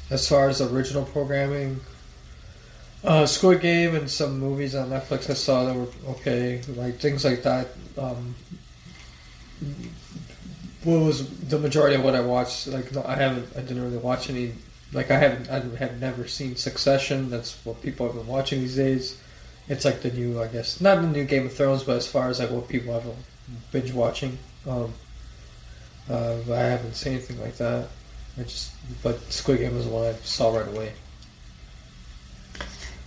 as 0.09 0.27
far 0.27 0.49
as 0.49 0.61
original 0.61 1.05
programming, 1.05 1.81
uh, 3.03 3.25
Squid 3.25 3.61
Game 3.61 3.95
and 3.95 4.09
some 4.09 4.39
movies 4.39 4.75
on 4.75 4.89
Netflix 4.89 5.29
I 5.29 5.33
saw 5.33 5.65
that 5.65 5.75
were 5.75 5.87
okay. 6.11 6.61
Like 6.75 6.99
things 6.99 7.25
like 7.25 7.43
that. 7.43 7.67
Um, 7.97 8.35
what 10.83 10.99
was 10.99 11.29
the 11.39 11.57
majority 11.59 11.95
of 11.95 12.03
what 12.03 12.15
I 12.15 12.21
watched? 12.21 12.67
Like 12.67 12.95
I 12.95 13.15
haven't. 13.15 13.47
I 13.55 13.61
didn't 13.61 13.83
really 13.83 13.97
watch 13.97 14.29
any. 14.29 14.53
Like 14.91 15.11
I 15.11 15.17
haven't. 15.17 15.49
I 15.49 15.59
have 15.77 15.99
never 15.99 16.27
seen 16.27 16.55
Succession. 16.55 17.29
That's 17.29 17.57
what 17.65 17.81
people 17.81 18.05
have 18.07 18.15
been 18.15 18.27
watching 18.27 18.59
these 18.59 18.75
days. 18.75 19.19
It's 19.69 19.85
like 19.85 20.01
the 20.01 20.11
new, 20.11 20.41
I 20.41 20.47
guess, 20.47 20.81
not 20.81 21.01
the 21.01 21.07
new 21.07 21.23
Game 21.23 21.45
of 21.45 21.53
Thrones, 21.53 21.83
but 21.83 21.95
as 21.95 22.07
far 22.07 22.29
as 22.29 22.39
like 22.39 22.51
what 22.51 22.67
people 22.67 22.93
have 22.93 23.03
been 23.03 23.15
binge 23.71 23.93
watching, 23.93 24.37
um, 24.67 24.93
uh, 26.09 26.35
I 26.51 26.57
haven't 26.57 26.95
seen 26.95 27.13
anything 27.13 27.39
like 27.39 27.55
that. 27.57 27.87
I 28.37 28.43
just, 28.43 28.71
but 29.01 29.21
Squid 29.31 29.59
Game 29.59 29.75
was 29.75 29.85
the 29.85 29.91
one 29.91 30.07
I 30.07 30.13
saw 30.23 30.53
right 30.55 30.67
away. 30.67 30.93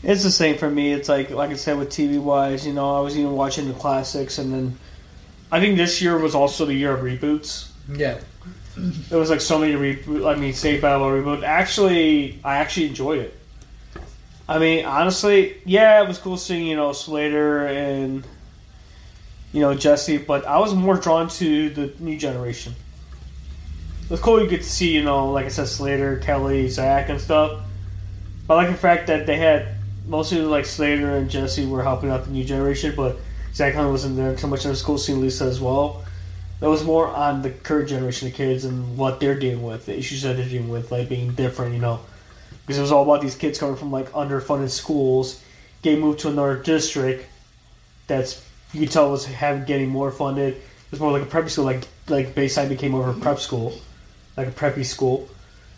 It's 0.02 0.22
the 0.22 0.30
same 0.30 0.56
for 0.56 0.70
me. 0.70 0.92
It's 0.92 1.08
like 1.08 1.30
like 1.30 1.50
I 1.50 1.56
said 1.56 1.76
with 1.78 1.90
TV 1.90 2.18
wise, 2.18 2.66
you 2.66 2.72
know, 2.72 2.96
I 2.96 3.00
was 3.00 3.18
even 3.18 3.32
watching 3.32 3.68
the 3.68 3.74
classics, 3.74 4.38
and 4.38 4.52
then 4.52 4.78
I 5.50 5.60
think 5.60 5.76
this 5.76 6.02
year 6.02 6.18
was 6.18 6.34
also 6.34 6.64
the 6.64 6.74
year 6.74 6.92
of 6.92 7.00
reboots. 7.00 7.70
Yeah, 7.92 8.18
There 8.76 9.18
was 9.18 9.30
like 9.30 9.40
so 9.40 9.58
many 9.58 9.74
reboot. 9.74 10.26
I 10.26 10.38
mean, 10.38 10.52
Save 10.52 10.82
Battle 10.82 11.06
reboot. 11.06 11.42
Actually, 11.44 12.40
I 12.44 12.56
actually 12.56 12.86
enjoyed 12.88 13.20
it. 13.20 13.38
I 14.48 14.58
mean, 14.58 14.84
honestly, 14.84 15.60
yeah, 15.64 16.02
it 16.02 16.08
was 16.08 16.18
cool 16.18 16.36
seeing 16.36 16.66
you 16.66 16.76
know 16.76 16.92
Slater 16.92 17.66
and 17.66 18.26
you 19.52 19.60
know 19.60 19.74
Jesse, 19.74 20.18
but 20.18 20.46
I 20.46 20.58
was 20.58 20.74
more 20.74 20.96
drawn 20.96 21.28
to 21.28 21.70
the 21.70 21.92
new 21.98 22.18
generation. 22.18 22.74
It's 24.08 24.22
cool 24.22 24.40
you 24.40 24.48
get 24.48 24.62
to 24.62 24.68
see 24.68 24.92
you 24.94 25.02
know, 25.02 25.32
like 25.32 25.46
I 25.46 25.48
said, 25.48 25.66
Slater, 25.68 26.18
Kelly, 26.18 26.68
Zach, 26.68 27.08
and 27.08 27.20
stuff. 27.20 27.62
But 28.46 28.54
I 28.54 28.56
like 28.62 28.70
the 28.70 28.78
fact 28.78 29.08
that 29.08 29.26
they 29.26 29.36
had 29.36 29.76
mostly 30.06 30.40
like 30.42 30.66
Slater 30.66 31.16
and 31.16 31.28
Jesse 31.28 31.66
were 31.66 31.82
helping 31.82 32.10
out 32.10 32.24
the 32.24 32.30
new 32.30 32.44
generation, 32.44 32.94
but 32.96 33.16
Zach 33.56 33.72
Hunt 33.72 33.90
wasn't 33.90 34.16
there 34.16 34.36
so 34.36 34.48
much. 34.48 34.66
It 34.66 34.68
was 34.68 34.82
cool 34.82 34.98
seeing 34.98 35.22
Lisa 35.22 35.44
as 35.44 35.62
well. 35.62 36.04
That 36.60 36.68
was 36.68 36.84
more 36.84 37.08
on 37.08 37.40
the 37.40 37.48
current 37.48 37.88
generation 37.88 38.28
of 38.28 38.34
kids 38.34 38.66
and 38.66 38.98
what 38.98 39.18
they're 39.18 39.38
dealing 39.38 39.62
with, 39.62 39.86
the 39.86 39.96
issues 39.96 40.20
that 40.22 40.36
they're 40.36 40.46
dealing 40.46 40.68
with, 40.68 40.92
like 40.92 41.08
being 41.08 41.32
different, 41.32 41.72
you 41.72 41.80
know. 41.80 42.00
Because 42.66 42.76
it 42.76 42.82
was 42.82 42.92
all 42.92 43.02
about 43.02 43.22
these 43.22 43.34
kids 43.34 43.58
coming 43.58 43.76
from 43.76 43.90
like 43.90 44.12
underfunded 44.12 44.68
schools, 44.68 45.42
getting 45.80 46.02
moved 46.02 46.18
to 46.18 46.28
another 46.28 46.56
district 46.56 47.24
that's 48.06 48.44
you 48.74 48.86
tell 48.86 49.10
was 49.10 49.24
having 49.24 49.64
getting 49.64 49.88
more 49.88 50.10
funded. 50.10 50.56
It 50.56 50.62
was 50.90 51.00
more 51.00 51.12
like 51.12 51.22
a 51.22 51.26
preppy 51.26 51.48
school, 51.48 51.64
like 51.64 51.88
like 52.08 52.34
Bayside 52.34 52.68
became 52.68 52.94
over 52.94 53.10
a 53.10 53.14
prep 53.14 53.38
school, 53.38 53.72
like 54.36 54.48
a 54.48 54.50
preppy 54.50 54.84
school. 54.84 55.30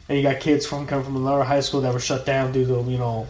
and 0.08 0.18
you 0.18 0.24
got 0.24 0.40
kids 0.40 0.66
from 0.66 0.88
coming 0.88 1.04
from 1.04 1.14
another 1.14 1.44
high 1.44 1.60
school 1.60 1.82
that 1.82 1.92
were 1.92 2.00
shut 2.00 2.26
down 2.26 2.50
due 2.50 2.66
to 2.66 2.90
you 2.90 2.98
know 2.98 3.28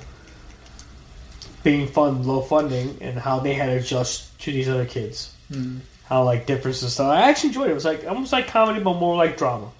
being 1.62 1.86
fund 1.86 2.26
low 2.26 2.40
funding 2.40 2.98
and 3.00 3.18
how 3.18 3.40
they 3.40 3.54
had 3.54 3.66
to 3.66 3.76
adjust 3.76 4.38
to 4.40 4.52
these 4.52 4.68
other 4.68 4.86
kids. 4.86 5.34
Mm. 5.50 5.80
How 6.04 6.24
like 6.24 6.46
difference 6.46 6.82
and 6.82 6.90
stuff. 6.90 7.10
I 7.10 7.28
actually 7.28 7.48
enjoyed 7.48 7.68
it. 7.68 7.72
It 7.72 7.74
was 7.74 7.84
like 7.84 8.06
almost 8.06 8.32
like 8.32 8.48
comedy, 8.48 8.82
but 8.82 8.94
more 8.94 9.16
like 9.16 9.36
drama, 9.36 9.70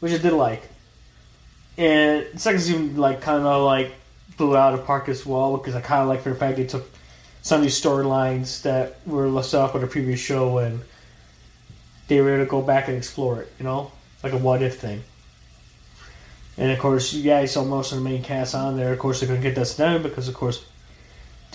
which 0.00 0.12
I 0.12 0.18
did 0.18 0.32
like. 0.32 0.62
And 1.78 2.26
the 2.32 2.38
second 2.38 2.60
season 2.60 2.96
like 2.96 3.20
kind 3.20 3.44
of 3.44 3.62
like 3.62 3.92
blew 4.36 4.56
out 4.56 4.74
of 4.74 4.84
park 4.84 5.08
as 5.08 5.24
well 5.24 5.56
because 5.56 5.74
I 5.74 5.80
kind 5.80 6.02
of 6.02 6.08
like 6.08 6.22
for 6.22 6.30
the 6.30 6.36
fact 6.36 6.56
they 6.56 6.66
took 6.66 6.90
some 7.42 7.58
of 7.58 7.62
these 7.62 7.80
storylines 7.80 8.62
that 8.62 8.98
were 9.06 9.28
left 9.28 9.54
off 9.54 9.72
with 9.72 9.82
the 9.82 9.88
previous 9.88 10.20
show 10.20 10.58
and 10.58 10.80
they 12.08 12.20
were 12.20 12.34
able 12.34 12.44
to 12.44 12.50
go 12.50 12.60
back 12.60 12.88
and 12.88 12.96
explore 12.96 13.42
it. 13.42 13.52
You 13.58 13.64
know, 13.64 13.92
like 14.22 14.32
a 14.32 14.38
what 14.38 14.62
if 14.62 14.78
thing. 14.80 15.02
And 16.58 16.72
of 16.72 16.78
course, 16.78 17.12
yeah, 17.12 17.40
he 17.40 17.46
saw 17.46 17.64
most 17.64 17.92
of 17.92 17.98
the 17.98 18.04
main 18.04 18.22
cast 18.22 18.54
on 18.54 18.76
there. 18.76 18.92
Of 18.92 18.98
course, 18.98 19.20
they 19.20 19.26
couldn't 19.26 19.42
get 19.42 19.54
that 19.56 19.74
done 19.76 20.02
because, 20.02 20.28
of 20.28 20.34
course, 20.34 20.64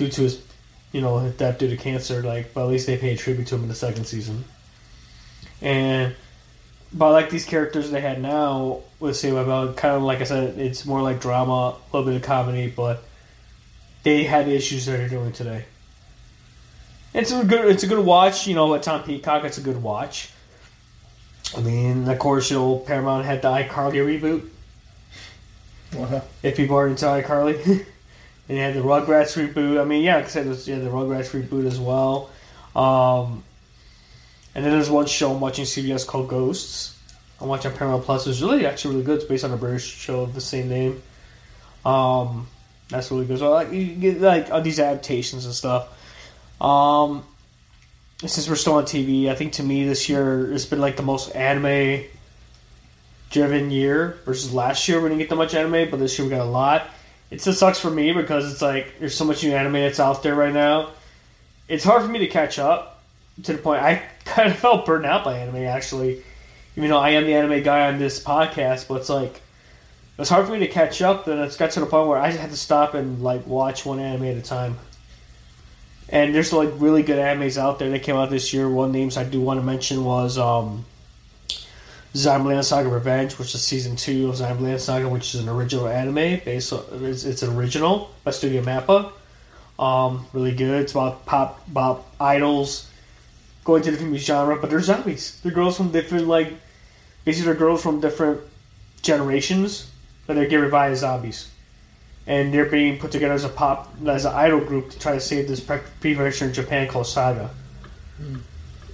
due 0.02 0.10
to 0.10 0.22
his, 0.24 0.42
you 0.92 1.02
know, 1.02 1.20
his 1.20 1.36
death 1.36 1.60
due 1.60 1.70
to 1.70 1.78
cancer. 1.78 2.24
Like, 2.24 2.54
but 2.54 2.64
at 2.64 2.70
least 2.70 2.88
they 2.88 2.98
paid 2.98 3.20
tribute 3.20 3.48
to 3.48 3.56
him 3.56 3.64
in 3.64 3.68
the 3.70 3.76
second 3.76 4.06
season. 4.06 4.44
And 5.62 6.16
but 6.92 7.08
I 7.08 7.10
like 7.12 7.30
these 7.30 7.46
characters 7.46 7.92
they 7.92 8.02
had 8.02 8.22
now 8.22 8.82
with 9.00 9.16
Save 9.16 9.34
My 9.34 9.44
Bell, 9.44 9.74
kind 9.74 9.96
of 9.96 10.02
like 10.02 10.20
I 10.22 10.26
said, 10.26 10.58
it's 10.58 10.86
more 10.86 11.02
like 11.02 11.22
drama, 11.22 11.52
a 11.54 11.78
little 11.94 12.12
bit 12.12 12.20
of 12.20 12.24
comedy, 12.24 12.68
but 12.68 13.04
they 14.04 14.24
had 14.24 14.48
issues 14.48 14.88
that 14.88 14.98
they're 14.98 15.08
doing 15.08 15.32
today. 15.32 15.66
It's 17.14 17.32
a 17.32 17.44
good, 17.44 17.66
it's 17.66 17.84
a 17.84 17.88
good 17.88 18.04
watch. 18.04 18.48
You 18.48 18.56
know, 18.56 18.74
at 18.74 18.84
Tom 18.84 19.04
Peacock, 19.04 19.44
it's 19.44 19.58
a 19.58 19.62
good 19.62 19.82
watch. 19.82 20.32
I 21.56 21.62
mean, 21.62 22.08
of 22.10 22.18
course, 22.20 22.50
you 22.50 22.58
know, 22.58 22.78
Paramount 22.78 23.26
had 23.26 23.42
the 23.42 23.50
iCarly 23.50 24.20
reboot. 24.20 24.48
Wow. 25.94 26.24
If 26.42 26.56
people 26.56 26.78
are 26.78 26.88
into 26.88 27.06
iCarly, 27.06 27.86
and 28.48 28.58
they 28.58 28.62
had 28.62 28.74
the 28.74 28.82
Rugrats 28.82 29.36
reboot. 29.36 29.80
I 29.80 29.86
mean, 29.86 30.04
yeah, 30.04 30.18
like 30.18 30.26
I 30.26 30.28
said, 30.30 30.48
there's, 30.48 30.68
yeah, 30.68 30.80
the 30.80 30.90
Rugrats 30.90 31.30
reboot 31.30 31.66
as 31.66 31.80
well. 31.80 32.30
Um, 32.76 33.44
and 34.54 34.66
then 34.66 34.74
there's 34.74 34.90
one 34.90 35.06
show 35.06 35.34
I'm 35.34 35.40
watching 35.40 35.66
CBS 35.66 36.06
called 36.06 36.28
Ghosts. 36.28 36.98
I'm 37.40 37.48
watching 37.48 37.72
Paramount 37.72 38.04
Plus. 38.04 38.28
It's 38.28 38.42
really 38.42 38.66
actually 38.66 38.96
really 38.96 39.06
good. 39.06 39.20
It's 39.20 39.26
based 39.26 39.44
on 39.44 39.52
a 39.52 39.58
British 39.58 39.86
show 39.86 40.22
of 40.22 40.34
the 40.34 40.42
same 40.42 40.70
name. 40.70 41.02
Um, 41.86 42.48
that's 42.90 43.10
really 43.10 43.26
good. 43.26 43.40
So 43.40 43.52
like 43.52 43.72
you 43.72 43.86
get 43.96 44.22
like 44.22 44.52
all 44.52 44.62
these 44.62 44.80
adaptations 44.80 45.46
and 45.46 45.54
stuff. 45.54 45.90
Um, 46.62 47.24
since 48.20 48.48
we're 48.48 48.56
still 48.56 48.76
on 48.76 48.84
TV, 48.84 49.30
I 49.30 49.36
think 49.36 49.54
to 49.54 49.64
me 49.64 49.86
this 49.86 50.08
year 50.08 50.54
it's 50.54 50.66
been 50.66 50.80
like 50.80 50.98
the 50.98 51.04
most 51.04 51.36
anime 51.36 52.04
driven 53.32 53.72
year 53.72 54.20
versus 54.26 54.54
last 54.54 54.88
year 54.88 55.02
we 55.02 55.10
didn't 55.10 55.20
get 55.20 55.30
that 55.30 55.38
much 55.38 55.56
anime, 55.56 55.90
but 55.90 55.98
this 55.98 56.20
year 56.20 56.28
we 56.28 56.36
got 56.36 56.42
a 56.42 56.50
lot. 56.50 56.88
It 57.32 57.40
just 57.42 57.60
sucks 57.60 57.80
for 57.80 57.90
me 57.90 58.12
because 58.12 58.52
it's 58.52 58.62
like 58.62 59.00
there's 59.00 59.16
so 59.16 59.24
much 59.24 59.44
new 59.44 59.54
anime 59.54 59.74
that's 59.74 60.00
out 60.00 60.22
there 60.22 60.36
right 60.36 60.54
now. 60.54 60.90
It's 61.70 61.86
hard 61.86 62.04
for 62.04 62.10
me 62.10 62.20
to 62.20 62.28
catch 62.28 62.60
up 62.60 63.02
to 63.44 63.54
the 63.54 63.60
point 63.60 63.82
I 63.82 64.04
kind 64.26 64.52
of 64.52 64.58
felt 64.58 64.86
burned 64.86 65.06
out 65.06 65.24
by 65.24 65.38
anime 65.38 65.64
actually. 65.64 66.24
Even 66.76 66.90
though 66.90 67.00
I 67.00 67.12
am 67.12 67.26
the 67.26 67.34
anime 67.34 67.64
guy 67.64 67.88
on 67.88 68.00
this 68.00 68.24
podcast, 68.24 68.88
but 68.88 68.96
it's 68.96 69.10
like 69.10 69.42
it's 70.18 70.30
hard 70.30 70.46
for 70.46 70.52
me 70.52 70.60
to 70.60 70.68
catch 70.68 71.02
up. 71.02 71.26
Then 71.26 71.40
it's 71.40 71.58
got 71.58 71.72
to 71.72 71.80
the 71.80 71.86
point 71.86 72.08
where 72.08 72.20
I 72.20 72.30
just 72.30 72.40
had 72.40 72.52
to 72.52 72.58
stop 72.58 72.94
and 72.94 73.24
like 73.24 73.48
watch 73.48 73.86
one 73.86 74.00
anime 74.00 74.26
at 74.26 74.38
a 74.38 74.42
time. 74.42 74.78
And 76.10 76.36
there's 76.36 76.52
like 76.52 76.70
really 76.76 77.02
good 77.02 77.18
animes 77.18 77.58
out 77.58 77.80
there 77.80 77.90
that 77.90 78.04
came 78.04 78.18
out 78.18 78.30
this 78.30 78.54
year. 78.54 78.70
One 78.70 78.92
names 78.92 79.16
I 79.16 79.24
do 79.24 79.40
want 79.40 79.60
to 79.60 79.66
mention 79.66 80.04
was 80.04 80.38
um, 80.38 80.86
Zombieland 82.14 82.64
Saga 82.66 82.90
Revenge, 82.90 83.38
which 83.40 83.56
is 83.56 83.62
season 83.62 83.96
two 83.96 84.30
of 84.30 84.36
Zombieland 84.36 84.80
Saga, 84.80 85.08
which 85.08 85.34
is 85.34 85.42
an 85.42 85.50
original 85.50 85.88
anime 85.88 86.42
based. 86.44 86.74
On, 86.74 86.84
it's, 87.06 87.24
it's 87.24 87.42
an 87.42 87.56
original 87.56 88.12
by 88.24 88.32
Studio 88.32 88.62
Mappa. 88.62 89.12
Um, 89.80 90.28
really 90.34 90.52
good. 90.52 90.82
It's 90.82 90.92
about 90.92 91.26
pop, 91.26 91.66
about 91.68 92.06
idols 92.20 92.90
going 93.64 93.84
to 93.84 93.92
different 93.92 94.16
genre, 94.18 94.58
but 94.58 94.70
they're 94.70 94.82
zombies. 94.82 95.40
They're 95.42 95.52
girls 95.52 95.78
from 95.78 95.92
different 95.92 96.28
like, 96.28 96.54
basically 97.26 97.46
they're 97.46 97.60
girls 97.60 97.82
from 97.82 98.02
different 98.02 98.42
generations 99.02 99.90
that 100.28 100.38
are 100.38 100.48
given 100.48 100.70
by 100.70 100.90
as 100.90 101.00
zombies, 101.00 101.50
and 102.28 102.54
they're 102.54 102.66
being 102.66 103.00
put 103.00 103.12
together 103.12 103.34
as 103.34 103.44
a 103.44 103.50
pop 103.50 103.94
as 104.06 104.26
an 104.26 104.34
idol 104.34 104.60
group 104.60 104.90
to 104.92 105.00
try 105.00 105.14
to 105.14 105.20
save 105.20 105.48
this 105.48 105.60
pre- 105.60 105.80
prefecture 106.00 106.46
in 106.46 106.54
Japan 106.54 106.88
called 106.88 107.08
Saga. 107.08 107.50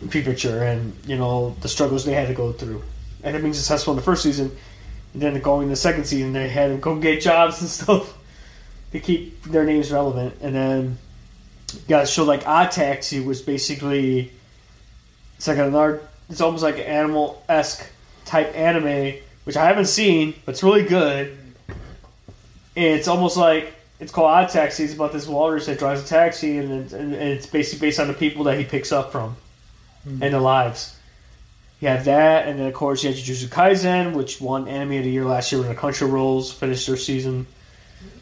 Prefecture, 0.10 0.64
and 0.64 0.96
you 1.06 1.18
know 1.18 1.56
the 1.62 1.68
struggles 1.68 2.06
they 2.06 2.14
had 2.14 2.28
to 2.28 2.34
go 2.34 2.52
through, 2.54 2.84
and 3.28 3.36
it 3.36 3.42
being 3.42 3.54
successful 3.54 3.94
in 3.94 3.98
the 3.98 4.04
first 4.04 4.24
season, 4.24 4.56
and 5.14 5.22
then 5.22 5.40
going 5.42 5.64
in 5.64 5.70
the 5.70 5.76
second 5.76 6.06
season 6.06 6.34
they 6.34 6.48
had 6.48 6.68
to 6.68 6.78
go 6.78 6.96
get 6.96 7.22
jobs 7.22 7.62
and 7.62 7.70
stuff 7.70 8.18
to 8.92 9.00
keep 9.00 9.44
their 9.44 9.66
names 9.66 9.92
relevant, 9.92 10.36
and 10.42 10.56
then 10.56 10.98
you 11.74 11.82
got 11.90 12.04
a 12.04 12.08
show 12.08 12.24
like 12.24 12.48
Odd 12.48 12.72
Taxi, 12.72 13.20
which 13.20 13.46
basically 13.46 14.32
it's 15.36 15.48
like 15.48 15.58
another. 15.58 16.02
It's 16.30 16.42
almost 16.42 16.64
like 16.64 16.76
an 16.76 16.84
animal 16.84 17.44
esque 17.48 17.88
type 18.26 18.54
anime, 18.56 19.20
which 19.46 19.56
I 19.56 19.66
haven't 19.66 19.86
seen, 19.86 20.34
but 20.46 20.54
it's 20.54 20.64
really 20.64 20.84
good. 20.84 21.38
And 22.76 22.86
it's 22.86 23.08
almost 23.08 23.38
like 23.38 23.74
it's 24.00 24.12
called 24.12 24.30
Odd 24.30 24.50
Taxi. 24.50 24.84
It's 24.84 24.94
about 24.94 25.14
this 25.14 25.28
walrus 25.28 25.66
that 25.68 25.80
drives 25.80 26.04
a 26.04 26.08
taxi, 26.08 26.58
and 26.58 26.84
it's, 26.84 26.94
and, 26.94 27.14
and 27.14 27.24
it's 27.24 27.46
basically 27.46 27.88
based 27.88 28.00
on 28.00 28.08
the 28.08 28.14
people 28.14 28.44
that 28.46 28.58
he 28.58 28.66
picks 28.66 28.92
up 28.92 29.12
from 29.12 29.36
hmm. 30.04 30.22
and 30.22 30.34
their 30.34 30.42
lives. 30.42 30.97
You 31.80 31.90
have 31.90 32.06
that, 32.06 32.48
and 32.48 32.60
then 32.60 32.68
of 32.68 32.74
course 32.74 33.04
you 33.04 33.12
have 33.12 33.20
Jujutsu 33.20 33.50
Kaisen, 33.50 34.14
which 34.14 34.42
won 34.42 34.68
Anime 34.68 34.98
of 34.98 35.04
the 35.04 35.12
Year 35.12 35.26
last 35.26 35.52
year 35.52 35.62
when 35.62 35.70
the 35.70 35.76
Crunchyroll's 35.76 36.52
finished 36.52 36.88
their 36.88 36.98
season, 36.98 37.46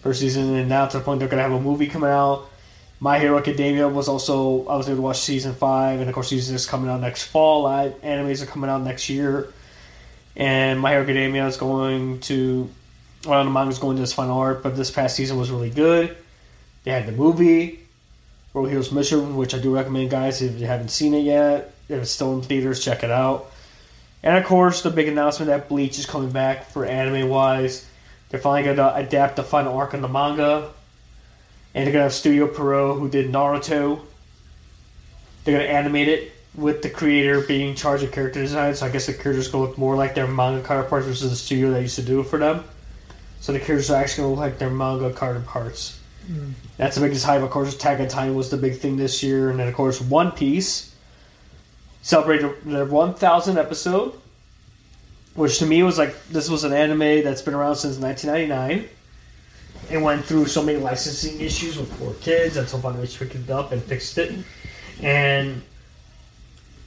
first 0.02 0.20
season, 0.20 0.54
and 0.56 0.68
now 0.68 0.86
to 0.88 0.98
the 0.98 1.04
point 1.04 1.20
they're 1.20 1.30
gonna 1.30 1.42
have 1.42 1.54
a 1.54 1.62
movie 1.62 1.88
coming 1.88 2.10
out. 2.10 2.50
My 3.00 3.20
Hero 3.20 3.38
Academia 3.38 3.88
was 3.88 4.08
also 4.08 4.68
I 4.68 4.76
was 4.76 4.88
able 4.88 4.98
to 4.98 5.02
watch 5.04 5.20
season 5.20 5.54
five, 5.54 6.00
and 6.00 6.10
of 6.10 6.16
course 6.16 6.30
season 6.30 6.56
is 6.56 6.66
coming 6.66 6.90
out 6.90 7.00
next 7.00 7.24
fall. 7.24 7.64
Live 7.64 8.02
animes 8.02 8.42
are 8.42 8.46
coming 8.46 8.70
out 8.70 8.82
next 8.82 9.08
year, 9.08 9.54
and 10.36 10.80
My 10.80 10.92
Hero 10.92 11.04
Academia 11.04 11.48
is 11.48 11.56
going 11.56 12.20
to 12.22 12.70
well 13.26 13.44
the 13.44 13.50
manga's 13.50 13.80
going 13.80 13.96
to 13.98 14.04
its 14.04 14.14
final 14.14 14.38
arc, 14.38 14.64
but 14.64 14.76
this 14.76 14.92
past 14.92 15.16
season 15.16 15.38
was 15.38 15.50
really 15.50 15.70
good. 15.70 16.16
They 16.84 16.92
had 16.92 17.06
the 17.06 17.14
movie, 17.14 17.80
World 18.54 18.70
Heroes 18.70 18.92
Mission, 18.92 19.38
which 19.38 19.56
I 19.56 19.60
do 19.60 19.74
recommend, 19.74 20.10
guys. 20.10 20.42
If 20.42 20.60
you 20.60 20.68
haven't 20.68 20.90
seen 20.90 21.14
it 21.14 21.24
yet, 21.24 21.75
if 21.88 22.02
it's 22.02 22.12
still 22.12 22.34
in 22.36 22.42
theaters, 22.42 22.84
check 22.84 23.04
it 23.04 23.12
out. 23.12 23.52
And 24.24 24.38
of 24.38 24.46
course, 24.46 24.82
the 24.82 24.90
big 24.90 25.08
announcement 25.08 25.50
that 25.50 25.70
Bleach 25.70 26.00
is 26.00 26.06
coming 26.06 26.32
back 26.32 26.72
for 26.72 26.86
anime 26.86 27.30
wise. 27.30 27.88
They're 28.30 28.40
finally 28.40 28.64
going 28.64 28.78
to 28.78 28.96
adapt 28.96 29.36
the 29.36 29.44
final 29.44 29.78
arc 29.78 29.94
in 29.94 30.02
the 30.02 30.08
manga. 30.08 30.72
And 31.76 31.86
they're 31.86 31.94
going 31.94 32.02
to 32.02 32.04
have 32.04 32.14
Studio 32.14 32.48
Pierrot, 32.48 32.98
who 32.98 33.08
did 33.08 33.32
Naruto. 33.32 34.02
They're 35.44 35.58
going 35.58 35.68
to 35.68 35.72
animate 35.72 36.08
it 36.08 36.32
with 36.56 36.82
the 36.82 36.90
creator 36.90 37.42
being 37.42 37.70
in 37.70 37.76
charge 37.76 38.02
of 38.02 38.12
character 38.12 38.42
design. 38.42 38.74
So 38.74 38.88
I 38.88 38.90
guess 38.90 39.06
the 39.06 39.14
characters 39.14 39.48
going 39.50 39.66
to 39.66 39.70
look 39.70 39.78
more 39.78 39.96
like 39.96 40.16
their 40.16 40.28
manga 40.28 40.66
counterparts 40.66 41.06
versus 41.06 41.30
the 41.30 41.36
studio 41.36 41.72
that 41.72 41.82
used 41.82 41.98
to 41.98 42.02
do 42.02 42.22
it 42.22 42.28
for 42.28 42.40
them. 42.40 42.64
So 43.42 43.52
the 43.52 43.60
characters 43.60 43.92
are 43.92 44.02
actually 44.02 44.24
going 44.24 44.36
to 44.36 44.42
look 44.42 44.52
like 44.52 44.58
their 44.58 44.72
manga 44.72 45.14
counterparts. 45.14 46.00
Hmm. 46.26 46.54
That's 46.78 46.96
the 46.96 47.02
biggest 47.02 47.26
hype. 47.26 47.44
Of 47.44 47.52
course, 47.52 47.76
Attack 47.76 48.00
on 48.00 48.08
Titan 48.08 48.34
was 48.34 48.50
the 48.50 48.58
big 48.58 48.80
thing 48.80 48.98
this 48.98 49.22
year, 49.22 49.52
and 49.52 49.60
then 49.60 49.68
of 49.68 49.76
course 49.76 50.02
One 50.02 50.32
Piece 50.32 50.95
celebrated 52.06 52.54
their 52.66 52.86
1,000 52.86 53.58
episode, 53.58 54.14
which 55.34 55.58
to 55.58 55.66
me 55.66 55.82
was 55.82 55.98
like 55.98 56.16
this 56.28 56.48
was 56.48 56.64
an 56.64 56.72
anime 56.72 57.24
that's 57.24 57.42
been 57.42 57.56
around 57.56 57.78
since 57.78 57.98
1999. 57.98 58.88
It 59.90 59.98
went 59.98 60.24
through 60.24 60.46
so 60.46 60.62
many 60.62 60.78
licensing 60.78 61.42
issues 61.42 61.80
with 61.80 61.92
4Kids, 62.00 62.64
finally 62.80 63.08
they 63.08 63.18
picked 63.18 63.34
it 63.34 63.50
up 63.50 63.72
and 63.72 63.82
fixed 63.82 64.20
it, 64.20 64.36
and 65.02 65.64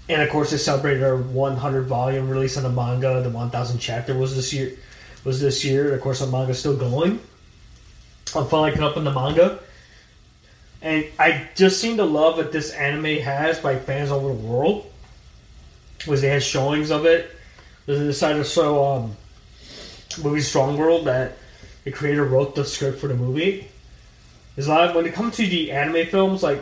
and 0.08 0.22
of 0.22 0.30
course 0.30 0.52
they 0.52 0.56
celebrated 0.56 1.02
our 1.02 1.16
100 1.16 1.86
volume 1.86 2.30
release 2.30 2.56
on 2.56 2.62
the 2.62 2.70
manga. 2.70 3.20
The 3.20 3.28
1,000 3.28 3.78
chapter 3.80 4.16
was 4.16 4.36
this 4.36 4.52
year. 4.52 4.78
Was 5.24 5.40
this 5.40 5.64
year? 5.64 5.94
Of 5.94 6.00
course, 6.00 6.20
the 6.20 6.28
manga's 6.28 6.60
still 6.60 6.76
going. 6.76 7.18
I'm 8.36 8.46
finally 8.46 8.70
caught 8.70 8.92
up 8.92 8.96
in 8.96 9.02
the 9.02 9.12
manga. 9.12 9.58
And 10.80 11.06
I 11.18 11.48
just 11.56 11.80
seen 11.80 11.96
the 11.96 12.06
love 12.06 12.36
that 12.36 12.52
this 12.52 12.70
anime 12.70 13.18
has 13.18 13.58
by 13.58 13.76
fans 13.80 14.12
all 14.12 14.20
over 14.20 14.28
the 14.28 14.46
world. 14.46 14.92
Was 16.06 16.20
they 16.20 16.28
had 16.28 16.42
showings 16.42 16.90
of 16.90 17.06
it. 17.06 17.34
They 17.86 17.98
decided 17.98 18.38
to 18.38 18.44
show 18.44 18.84
um, 18.84 19.16
movie 20.22 20.40
Strong 20.40 20.78
World 20.78 21.06
that 21.06 21.36
the 21.84 21.90
creator 21.90 22.24
wrote 22.24 22.54
the 22.54 22.64
script 22.64 22.98
for 22.98 23.08
the 23.08 23.14
movie. 23.14 23.68
There's 24.54 24.68
a 24.68 24.70
lot 24.70 24.90
of, 24.90 24.96
when 24.96 25.06
it 25.06 25.14
comes 25.14 25.36
to 25.36 25.46
the 25.46 25.72
anime 25.72 26.06
films, 26.06 26.42
like 26.42 26.60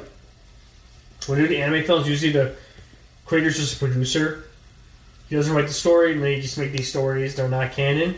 when 1.26 1.38
you 1.38 1.48
do 1.48 1.54
the 1.54 1.62
anime 1.62 1.84
films, 1.84 2.08
usually 2.08 2.32
the 2.32 2.54
creator's 3.24 3.56
just 3.56 3.76
a 3.76 3.78
producer. 3.78 4.44
He 5.28 5.34
doesn't 5.34 5.54
write 5.54 5.66
the 5.66 5.72
story, 5.72 6.12
and 6.12 6.22
they 6.22 6.40
just 6.40 6.56
make 6.58 6.72
these 6.72 6.88
stories. 6.88 7.34
They're 7.34 7.48
not 7.48 7.72
canon. 7.72 8.16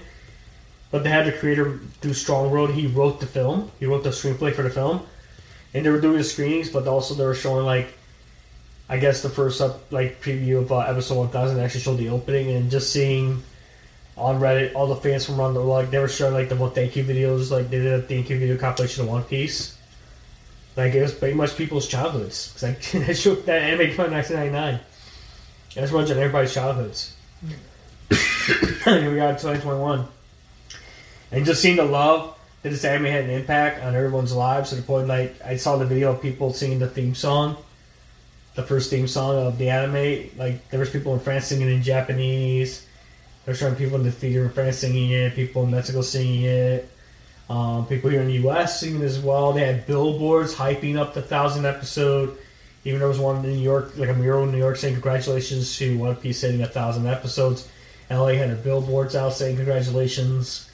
But 0.90 1.04
they 1.04 1.10
had 1.10 1.26
the 1.26 1.32
creator 1.32 1.80
do 2.00 2.12
Strong 2.12 2.50
World. 2.50 2.70
He 2.70 2.86
wrote 2.86 3.20
the 3.20 3.26
film. 3.26 3.70
He 3.78 3.86
wrote 3.86 4.04
the 4.04 4.10
screenplay 4.10 4.54
for 4.54 4.62
the 4.62 4.70
film, 4.70 5.02
and 5.72 5.84
they 5.84 5.90
were 5.90 6.00
doing 6.00 6.18
the 6.18 6.24
screenings. 6.24 6.70
But 6.70 6.86
also 6.86 7.14
they 7.14 7.24
were 7.24 7.34
showing 7.34 7.64
like, 7.64 7.97
I 8.88 8.96
guess 8.98 9.22
the 9.22 9.28
first 9.28 9.60
up 9.60 9.92
like 9.92 10.22
preview 10.22 10.58
of 10.58 10.72
uh, 10.72 10.78
episode 10.78 11.16
one 11.18 11.28
thousand 11.28 11.60
actually 11.60 11.80
showed 11.80 11.98
the 11.98 12.08
opening 12.08 12.50
and 12.50 12.70
just 12.70 12.92
seeing 12.92 13.42
on 14.16 14.40
Reddit, 14.40 14.74
all 14.74 14.86
the 14.88 14.96
fans 14.96 15.26
from 15.26 15.38
around 15.40 15.54
the 15.54 15.60
like 15.60 15.90
they 15.90 15.98
were 15.98 16.08
showing 16.08 16.34
like 16.34 16.48
the 16.48 16.56
what 16.56 16.74
thank 16.74 16.96
you 16.96 17.04
videos, 17.04 17.50
like 17.50 17.70
they 17.70 17.78
did 17.78 17.92
a 17.92 18.02
thank 18.02 18.30
you 18.30 18.38
video 18.38 18.56
compilation 18.56 19.04
of 19.04 19.10
One 19.10 19.22
Piece. 19.24 19.76
Like 20.76 20.94
it 20.94 21.02
was 21.02 21.12
pretty 21.14 21.34
much 21.34 21.56
people's 21.56 21.86
childhoods. 21.86 22.52
'Cause, 22.52 22.62
like 22.62 22.80
that 23.06 23.14
show, 23.16 23.34
that 23.34 23.62
anime 23.62 23.90
came 23.90 24.00
out 24.00 24.06
in 24.06 24.12
1999. 24.14 24.80
That's 25.74 25.92
runs 25.92 26.10
on 26.10 26.16
everybody's 26.18 26.54
childhoods. 26.54 27.14
Here 28.08 29.12
we 29.12 29.20
are, 29.20 29.32
2021, 29.32 30.06
and 31.30 31.44
just 31.44 31.60
seeing 31.60 31.76
the 31.76 31.84
love 31.84 32.34
that 32.62 32.70
this 32.70 32.84
anime 32.84 33.04
had 33.04 33.24
an 33.24 33.30
impact 33.30 33.84
on 33.84 33.94
everyone's 33.94 34.32
lives 34.32 34.70
to 34.70 34.76
the 34.76 34.82
point 34.82 35.06
like 35.08 35.36
I 35.44 35.56
saw 35.56 35.76
the 35.76 35.84
video 35.84 36.12
of 36.12 36.22
people 36.22 36.52
singing 36.54 36.78
the 36.78 36.88
theme 36.88 37.14
song, 37.14 37.56
the 38.58 38.64
first 38.64 38.90
theme 38.90 39.06
song 39.06 39.46
of 39.46 39.56
the 39.56 39.70
anime. 39.70 40.30
Like 40.36 40.68
there 40.70 40.80
was 40.80 40.90
people 40.90 41.14
in 41.14 41.20
France 41.20 41.46
singing 41.46 41.70
in 41.70 41.80
Japanese. 41.80 42.84
There's 43.44 43.60
certain 43.60 43.76
people 43.76 43.94
in 43.98 44.02
the 44.02 44.10
theater 44.10 44.46
in 44.46 44.50
France 44.50 44.78
singing 44.78 45.12
it, 45.12 45.36
people 45.36 45.62
in 45.62 45.70
Mexico 45.70 46.02
singing 46.02 46.42
it, 46.42 46.90
um, 47.48 47.86
people 47.86 48.10
here 48.10 48.20
in 48.20 48.26
the 48.26 48.34
U.S. 48.34 48.80
singing 48.80 49.02
as 49.02 49.20
well. 49.20 49.52
They 49.52 49.64
had 49.64 49.86
billboards 49.86 50.56
hyping 50.56 50.98
up 50.98 51.14
the 51.14 51.22
thousand 51.22 51.66
episode. 51.66 52.36
Even 52.84 52.98
there 52.98 53.08
was 53.08 53.20
one 53.20 53.36
in 53.36 53.42
New 53.42 53.62
York, 53.62 53.96
like 53.96 54.08
a 54.08 54.14
mural 54.14 54.42
in 54.42 54.50
New 54.50 54.58
York, 54.58 54.76
saying 54.76 54.94
congratulations 54.94 55.76
to 55.78 55.96
One 55.96 56.16
Piece 56.16 56.40
hitting 56.40 56.60
a 56.62 56.66
thousand 56.66 57.06
episodes. 57.06 57.68
LA 58.10 58.32
had 58.32 58.50
their 58.50 58.56
billboards 58.56 59.14
out 59.14 59.34
saying 59.34 59.54
congratulations. 59.54 60.68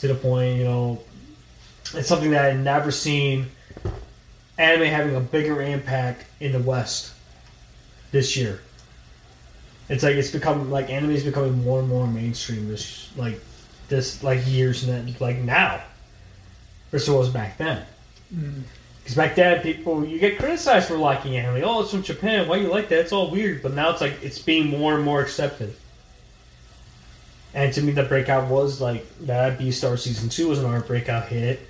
To 0.00 0.08
the 0.08 0.14
point, 0.14 0.58
you 0.58 0.64
know, 0.64 1.00
it's 1.94 2.06
something 2.06 2.30
that 2.30 2.44
I 2.44 2.48
had 2.48 2.60
never 2.60 2.92
seen 2.92 3.46
anime 4.58 4.88
having 4.88 5.14
a 5.14 5.20
bigger 5.20 5.62
impact 5.62 6.26
in 6.40 6.52
the 6.52 6.58
West 6.58 7.14
this 8.10 8.36
year. 8.36 8.60
It's 9.88 10.02
like 10.02 10.16
it's 10.16 10.30
become 10.30 10.70
like 10.70 10.90
anime 10.90 11.12
is 11.12 11.24
becoming 11.24 11.64
more 11.64 11.80
and 11.80 11.88
more 11.88 12.06
mainstream 12.06 12.68
this 12.68 13.10
like 13.16 13.40
this 13.88 14.22
like 14.22 14.46
years 14.46 14.84
and 14.84 14.92
then 14.92 15.16
like 15.20 15.38
now 15.38 15.82
versus 16.90 17.08
it 17.08 17.12
was 17.12 17.30
back 17.30 17.56
then. 17.56 17.84
Because 19.02 19.16
back 19.16 19.34
then 19.36 19.62
people 19.62 20.04
you 20.04 20.18
get 20.18 20.38
criticized 20.38 20.88
for 20.88 20.96
liking 20.98 21.36
anime. 21.36 21.62
Oh, 21.64 21.80
it's 21.80 21.90
from 21.90 22.02
Japan. 22.02 22.48
Why 22.48 22.56
you 22.56 22.68
like 22.68 22.88
that? 22.90 22.98
It's 22.98 23.12
all 23.12 23.30
weird. 23.30 23.62
But 23.62 23.72
now 23.72 23.90
it's 23.90 24.02
like 24.02 24.22
it's 24.22 24.38
being 24.38 24.68
more 24.68 24.94
and 24.94 25.04
more 25.04 25.22
accepted. 25.22 25.74
And 27.54 27.72
to 27.72 27.80
me, 27.80 27.92
the 27.92 28.02
breakout 28.02 28.50
was 28.50 28.80
like 28.80 29.06
that. 29.20 29.58
Beastars 29.58 30.00
season 30.00 30.28
two 30.28 30.48
was 30.48 30.58
another 30.58 30.80
breakout 30.80 31.28
hit. 31.28 31.60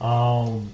Um, 0.00 0.70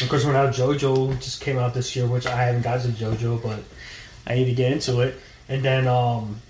of 0.00 0.08
course, 0.08 0.24
we're 0.24 0.32
now 0.32 0.46
JoJo 0.50 1.20
just 1.20 1.40
came 1.40 1.58
out 1.58 1.74
this 1.74 1.94
year, 1.94 2.06
which 2.06 2.26
I 2.26 2.36
haven't 2.36 2.62
got 2.62 2.80
to 2.82 2.88
JoJo, 2.88 3.42
but 3.42 3.60
I 4.26 4.34
need 4.34 4.46
to 4.46 4.54
get 4.54 4.72
into 4.72 5.00
it. 5.00 5.16
And 5.48 5.62
then, 5.62 5.86
um, 5.86 6.40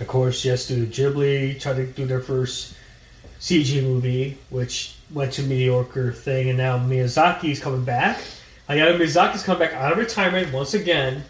of 0.00 0.06
course, 0.06 0.44
yes, 0.44 0.66
do 0.66 0.86
Ghibli 0.86 1.60
try 1.60 1.72
to 1.72 1.86
do 1.86 2.04
their 2.04 2.20
first 2.20 2.74
CG 3.40 3.82
movie, 3.82 4.38
which 4.50 4.96
went 5.10 5.32
to 5.34 5.42
mediocre 5.42 6.12
thing, 6.12 6.48
and 6.48 6.58
now 6.58 6.78
Miyazaki's 6.78 7.60
coming 7.60 7.84
back. 7.84 8.20
I 8.68 8.76
got 8.76 8.88
Miyazaki's 9.00 9.42
coming 9.42 9.60
back 9.60 9.74
out 9.74 9.92
of 9.92 9.98
retirement 9.98 10.52
once 10.52 10.74
again 10.74 11.24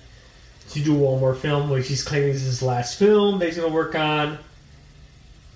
to 0.70 0.80
do 0.80 0.94
one 0.94 1.20
more 1.20 1.34
film, 1.34 1.70
which 1.70 1.88
he's 1.88 2.02
claiming 2.02 2.30
is 2.30 2.42
his 2.42 2.62
last 2.62 2.98
film 2.98 3.38
that 3.38 3.46
he's 3.46 3.56
going 3.56 3.68
to 3.68 3.74
work 3.74 3.94
on. 3.94 4.38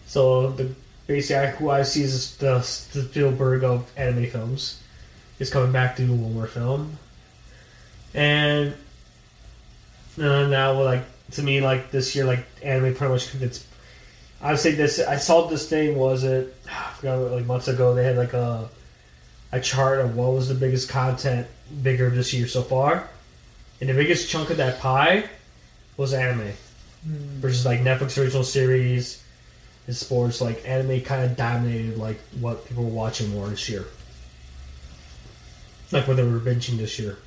So 0.07 0.51
the 0.51 0.75
basically 1.07 1.51
who 1.57 1.71
I 1.71 1.83
see 1.83 2.03
is 2.03 2.37
the, 2.37 2.59
the 2.93 3.03
Spielberg 3.03 3.65
of 3.65 3.91
anime 3.97 4.29
films 4.29 4.81
is 5.39 5.51
coming 5.51 5.73
back 5.73 5.97
to 5.97 6.07
do 6.07 6.13
one 6.13 6.35
more 6.35 6.47
film, 6.47 6.99
and 8.15 8.75
uh, 10.19 10.47
now 10.47 10.83
like 10.83 11.05
to 11.33 11.43
me 11.43 11.61
like 11.61 11.91
this 11.91 12.15
year 12.15 12.25
like 12.25 12.47
anime 12.63 12.95
pretty 12.95 13.13
much 13.13 13.35
it's. 13.37 13.67
I 14.41 14.51
would 14.51 14.61
say 14.61 14.73
this. 14.73 15.01
I 15.01 15.17
saw 15.17 15.47
this 15.47 15.69
thing. 15.69 15.97
Was 15.97 16.25
it? 16.25 16.55
I 16.69 16.93
forgot. 16.95 17.33
Like 17.33 17.47
months 17.47 17.69
ago, 17.69 17.95
they 17.95 18.05
had 18.05 18.17
like 18.17 18.33
a 18.33 18.69
a 19.53 19.61
chart 19.61 20.01
of 20.01 20.17
what 20.17 20.33
was 20.33 20.49
the 20.49 20.55
biggest 20.55 20.89
content 20.89 21.47
bigger 21.83 22.11
this 22.11 22.33
year 22.33 22.47
so 22.47 22.63
far, 22.63 23.09
and 23.81 23.89
the 23.89 23.95
biggest 23.95 24.29
chunk 24.29 24.51
of 24.51 24.57
that 24.57 24.81
pie 24.81 25.29
was 25.97 26.13
anime 26.13 26.53
versus 27.05 27.65
like 27.65 27.81
Netflix 27.81 28.21
original 28.21 28.43
series 28.43 29.23
sports. 29.95 30.41
Like 30.41 30.63
anime 30.67 31.01
kind 31.03 31.25
of 31.25 31.37
dominated 31.37 31.99
like 31.99 32.19
what 32.41 32.67
people 32.67 32.85
were 32.85 32.91
watching 32.91 33.31
more 33.31 33.49
this 33.49 33.69
year, 33.69 33.85
like 35.93 36.09
what 36.09 36.17
they 36.17 36.25
were 36.25 36.41
binging 36.41 36.79
this 36.79 36.99
year. 36.99 37.19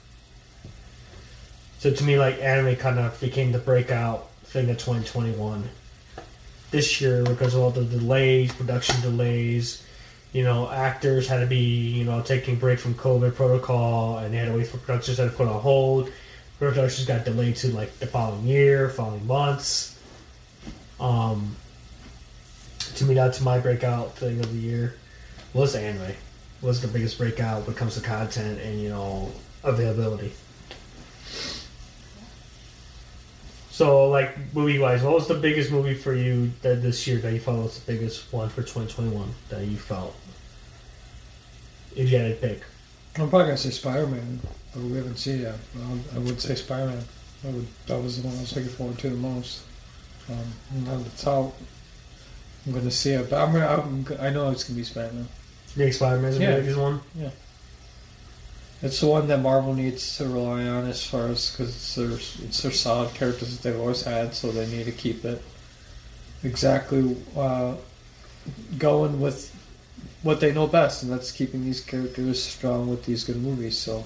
So 1.80 1.94
to 1.94 2.04
me, 2.04 2.20
like 2.20 2.42
anime 2.42 2.76
kind 2.76 3.00
of 3.00 3.20
became 3.22 3.52
the 3.52 3.60
breakout 3.60 4.30
thing 4.44 4.70
of 4.70 4.78
2021 4.78 5.70
this 6.72 7.00
year 7.02 7.24
because 7.24 7.56
of 7.56 7.62
all 7.62 7.72
the 7.72 7.86
delays, 7.86 8.54
production 8.54 9.00
delays. 9.02 9.86
You 10.34 10.44
know, 10.44 10.70
actors 10.70 11.28
had 11.28 11.40
to 11.40 11.48
be, 11.48 11.90
you 11.90 12.04
know, 12.04 12.22
taking 12.22 12.58
break 12.58 12.78
from 12.78 12.94
COVID 12.94 13.34
protocol, 13.34 14.20
and 14.20 14.34
they 14.34 14.38
had 14.38 14.50
to 14.50 14.58
wait 14.58 14.68
for 14.68 14.78
productions 14.78 15.18
had 15.18 15.32
to 15.32 15.36
put 15.36 15.48
on 15.48 15.60
hold. 15.60 16.12
Productions 16.60 17.08
got 17.08 17.26
delayed 17.26 17.56
to 17.58 17.74
like 17.74 17.98
the 18.00 18.06
following 18.06 18.46
year, 18.46 18.90
following 18.90 19.26
months. 19.26 19.98
Um, 21.00 21.56
to 22.96 23.06
me, 23.06 23.14
that's 23.14 23.42
my 23.42 23.60
breakout 23.60 24.16
thing 24.16 24.40
of 24.40 24.52
the 24.52 24.60
year 24.60 24.96
was 25.54 25.76
anime. 25.76 26.14
Was 26.62 26.82
the 26.82 26.88
biggest 26.88 27.18
breakout 27.18 27.66
when 27.66 27.76
it 27.76 27.78
comes 27.78 27.96
to 27.96 28.02
content 28.02 28.60
and 28.60 28.82
you 28.82 28.90
know 28.90 29.32
availability. 29.64 30.34
So, 33.72 34.10
like 34.10 34.54
movie 34.54 34.78
wise, 34.78 35.02
what 35.04 35.14
was 35.14 35.28
the 35.28 35.36
biggest 35.36 35.72
movie 35.72 35.94
for 35.94 36.14
you 36.14 36.52
that 36.64 36.82
this 36.82 37.08
year 37.08 37.20
that 37.20 37.32
you 37.32 37.40
felt 37.40 37.64
was 37.64 37.80
the 37.80 37.94
biggest 37.94 38.34
one 38.34 38.50
for 38.50 38.62
2021 38.62 39.34
that 39.48 39.66
you 39.66 39.78
felt? 39.78 40.14
If 41.96 42.12
you 42.12 42.18
had 42.18 42.42
to 42.42 42.48
pick, 42.48 42.64
I'm 43.16 43.30
probably 43.30 43.48
gonna 43.48 43.58
say 43.58 43.70
Spider-Man, 43.70 44.42
but 44.74 44.84
we 44.84 44.98
haven't 44.98 45.18
seen 45.18 45.42
it 45.42 45.56
I 46.14 46.20
would 46.20 46.42
say 46.42 46.56
Spider-Man. 46.56 47.04
I 47.46 47.52
would, 47.52 47.68
that 47.88 48.02
was 48.02 48.22
the 48.22 48.28
one 48.28 48.38
I 48.38 48.42
was 48.42 48.56
looking 48.56 48.70
forward 48.70 48.98
to 49.00 49.10
the 49.10 49.16
most. 49.16 49.64
Um, 50.30 50.84
now 50.86 51.00
it's 51.06 51.26
out, 51.26 51.54
I'm 52.70 52.76
gonna 52.76 52.92
see 52.92 53.12
it. 53.14 53.30
But 53.32 53.42
I'm 53.42 53.52
gonna, 53.52 53.68
I'm, 53.68 54.06
I 54.20 54.30
know 54.30 54.52
it's 54.52 54.64
gonna 54.64 54.78
be 54.78 54.84
Spider-Man. 54.84 55.28
you 55.76 55.84
think 55.84 55.94
Spider 55.94 56.22
Man's 56.22 56.38
the 56.38 56.44
Yeah. 56.44 56.56
biggest 56.58 56.78
one? 56.78 57.02
Yeah. 57.18 57.32
It's 58.84 59.00
the 59.02 59.08
one 59.08 59.28
that 59.28 59.42
Marvel 59.42 59.74
needs 59.74 60.18
to 60.18 60.26
rely 60.26 60.66
on 60.68 60.86
as 60.86 61.04
far 61.04 61.28
as 61.28 61.50
because 61.52 61.76
it's 61.76 61.96
their 61.96 62.12
it's 62.48 62.62
their 62.62 62.72
solid 62.72 63.14
characters 63.16 63.58
that 63.58 63.64
they've 63.64 63.80
always 63.80 64.04
had, 64.04 64.34
so 64.36 64.52
they 64.52 64.68
need 64.68 64.86
to 64.86 64.92
keep 64.92 65.26
it 65.26 65.42
exactly 66.44 67.18
uh, 67.36 67.74
going 68.78 69.20
with 69.20 69.54
what 70.22 70.40
they 70.40 70.54
know 70.54 70.68
best, 70.68 71.02
and 71.04 71.12
that's 71.12 71.32
keeping 71.32 71.66
these 71.66 71.82
characters 71.82 72.42
strong 72.44 72.88
with 72.88 73.04
these 73.06 73.24
good 73.24 73.38
movies. 73.38 73.78
So 73.78 74.06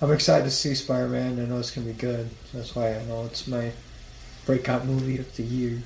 I'm 0.00 0.10
excited 0.10 0.44
to 0.44 0.50
see 0.50 0.74
Spider-Man. 0.74 1.38
I 1.38 1.44
know 1.44 1.58
it's 1.58 1.70
gonna 1.70 1.86
be 1.86 1.92
good. 1.92 2.30
That's 2.54 2.74
why 2.74 2.94
I 2.96 3.04
know 3.04 3.24
it's 3.26 3.46
my 3.46 3.72
breakout 4.46 4.86
movie 4.86 5.18
of 5.18 5.36
the 5.36 5.42
year. 5.42 5.82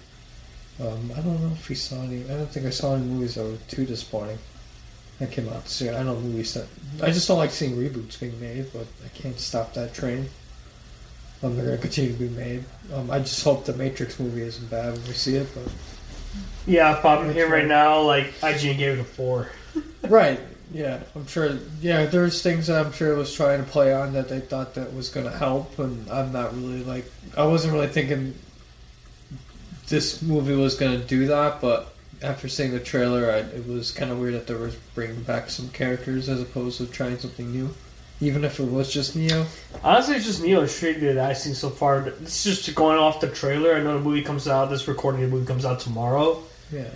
Um, 0.81 1.13
I 1.13 1.21
don't 1.21 1.41
know 1.41 1.53
if 1.53 1.69
we 1.69 1.75
saw 1.75 2.03
any. 2.03 2.25
I 2.25 2.37
don't 2.37 2.49
think 2.49 2.67
I 2.67 2.71
saw 2.71 2.95
any 2.95 3.05
movies 3.05 3.37
that 3.37 3.45
were 3.45 3.57
too 3.69 3.85
disappointing 3.85 4.39
that 5.19 5.31
came 5.31 5.49
out 5.49 5.65
this 5.65 5.81
year. 5.81 5.95
I 5.95 6.03
know 6.03 6.17
movies 6.17 6.55
that 6.55 6.67
I 7.03 7.11
just 7.13 7.29
don't 7.29 7.39
like 7.39 7.51
seeing 7.51 7.77
reboots 7.77 8.19
being 8.19 8.39
made, 8.41 8.73
but 8.73 8.87
I 9.05 9.09
can't 9.17 9.39
stop 9.39 9.75
that 9.75 9.95
train. 9.95 10.29
Um, 11.43 11.57
they're 11.57 11.67
gonna 11.67 11.79
continue 11.79 12.13
to 12.13 12.19
be 12.19 12.29
made. 12.29 12.65
Um, 12.93 13.11
I 13.11 13.19
just 13.21 13.43
hope 13.45 13.65
the 13.65 13.75
Matrix 13.75 14.19
movie 14.19 14.43
isn't 14.43 14.69
bad 14.71 14.95
when 14.95 15.07
we 15.07 15.13
see 15.13 15.37
it, 15.37 15.49
but 15.55 15.71
Yeah, 16.67 16.95
popping 17.01 17.33
here 17.33 17.49
right 17.49 17.67
now. 17.67 18.01
Like 18.01 18.33
IGN 18.41 18.79
gave 18.79 18.99
it 18.99 19.01
a 19.01 19.05
four. 19.05 19.51
right, 20.09 20.41
yeah, 20.73 21.01
I'm 21.15 21.27
sure. 21.27 21.59
Yeah, 21.81 22.07
there's 22.07 22.43
things 22.43 22.67
that 22.67 22.85
I'm 22.85 22.93
sure 22.93 23.13
it 23.13 23.17
was 23.17 23.33
trying 23.33 23.65
to 23.65 23.71
play 23.71 23.93
on 23.93 24.13
that 24.15 24.29
they 24.29 24.41
thought 24.41 24.75
that 24.75 24.93
was 24.95 25.09
gonna 25.09 25.31
help, 25.31 25.79
and 25.79 26.11
I'm 26.11 26.33
not 26.33 26.55
really 26.55 26.83
like 26.83 27.05
I 27.37 27.45
wasn't 27.45 27.75
really 27.75 27.89
thinking 27.89 28.35
this 29.89 30.23
movie 30.23 30.55
was 30.55 30.75
gonna 30.75 30.99
do 30.99 31.27
that, 31.27 31.61
but 31.61 31.95
after 32.23 32.49
seeing 32.49 32.73
the 32.73 32.81
trailer, 32.81 33.31
I, 33.31 33.39
it 33.39 33.67
was 33.69 33.91
kind 33.91 34.11
of 34.11 34.19
weird 34.19 34.35
that 34.35 34.47
they 34.47 34.55
were 34.55 34.71
bringing 34.95 35.23
back 35.23 35.51
some 35.51 35.69
characters 35.69 36.29
as 36.29 36.41
opposed 36.41 36.79
to 36.79 36.87
trying 36.87 37.19
something 37.19 37.53
new, 37.53 37.75
even 38.21 38.45
if 38.45 38.59
it 38.59 38.65
was 38.65 38.93
just 38.93 39.15
Neo. 39.15 39.47
Honestly, 39.83 40.17
it's 40.17 40.25
just 40.25 40.43
Neo 40.43 40.65
Shredder 40.65 41.15
that 41.15 41.31
I've 41.31 41.39
seen 41.39 41.55
so 41.55 41.71
far. 41.71 42.09
It's 42.09 42.43
just 42.43 42.75
going 42.75 42.99
off 42.99 43.21
the 43.21 43.29
trailer. 43.29 43.75
I 43.75 43.83
know 43.83 43.99
the 43.99 44.05
movie 44.05 44.23
comes 44.23 44.49
out. 44.49 44.71
This 44.71 44.89
recording 44.89 45.21
the 45.21 45.29
movie 45.29 45.47
comes 45.47 45.65
out 45.65 45.81
tomorrow. 45.81 46.43
Yeah. 46.73 46.89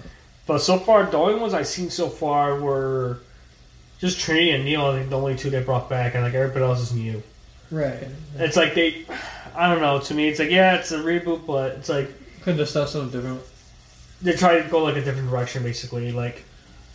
But 0.47 0.61
so 0.61 0.79
far, 0.79 1.05
the 1.05 1.19
only 1.19 1.35
ones 1.35 1.53
I've 1.53 1.67
seen 1.67 1.91
so 1.91 2.09
far 2.09 2.59
were 2.59 3.19
just 3.99 4.19
Trinity 4.19 4.51
and 4.51 4.65
Neo. 4.65 4.93
I 4.93 4.99
think 4.99 5.11
the 5.11 5.19
only 5.19 5.37
two 5.37 5.51
they 5.51 5.63
brought 5.63 5.91
back, 5.91 6.15
and 6.15 6.25
like 6.25 6.35
everybody 6.35 6.65
else 6.65 6.81
is 6.81 6.95
new. 6.95 7.23
Right. 7.71 8.09
It's 8.37 8.57
like 8.57 8.75
they, 8.75 9.05
I 9.55 9.71
don't 9.71 9.83
know. 9.83 10.01
To 10.01 10.15
me, 10.15 10.29
it's 10.29 10.39
like 10.39 10.51
yeah, 10.51 10.77
it's 10.77 10.91
a 10.91 10.99
reboot, 10.99 11.47
but 11.47 11.73
it's 11.73 11.91
like 11.91 12.11
Couldn't 12.49 12.65
just 12.65 12.73
done 12.73 12.89
something 12.89 13.11
different. 13.11 13.43
they 14.23 14.33
try 14.33 14.59
to 14.59 14.67
go 14.71 14.83
like 14.83 14.97
a 14.97 15.05
different 15.05 15.29
direction, 15.29 15.63
basically. 15.63 16.13
Like 16.13 16.47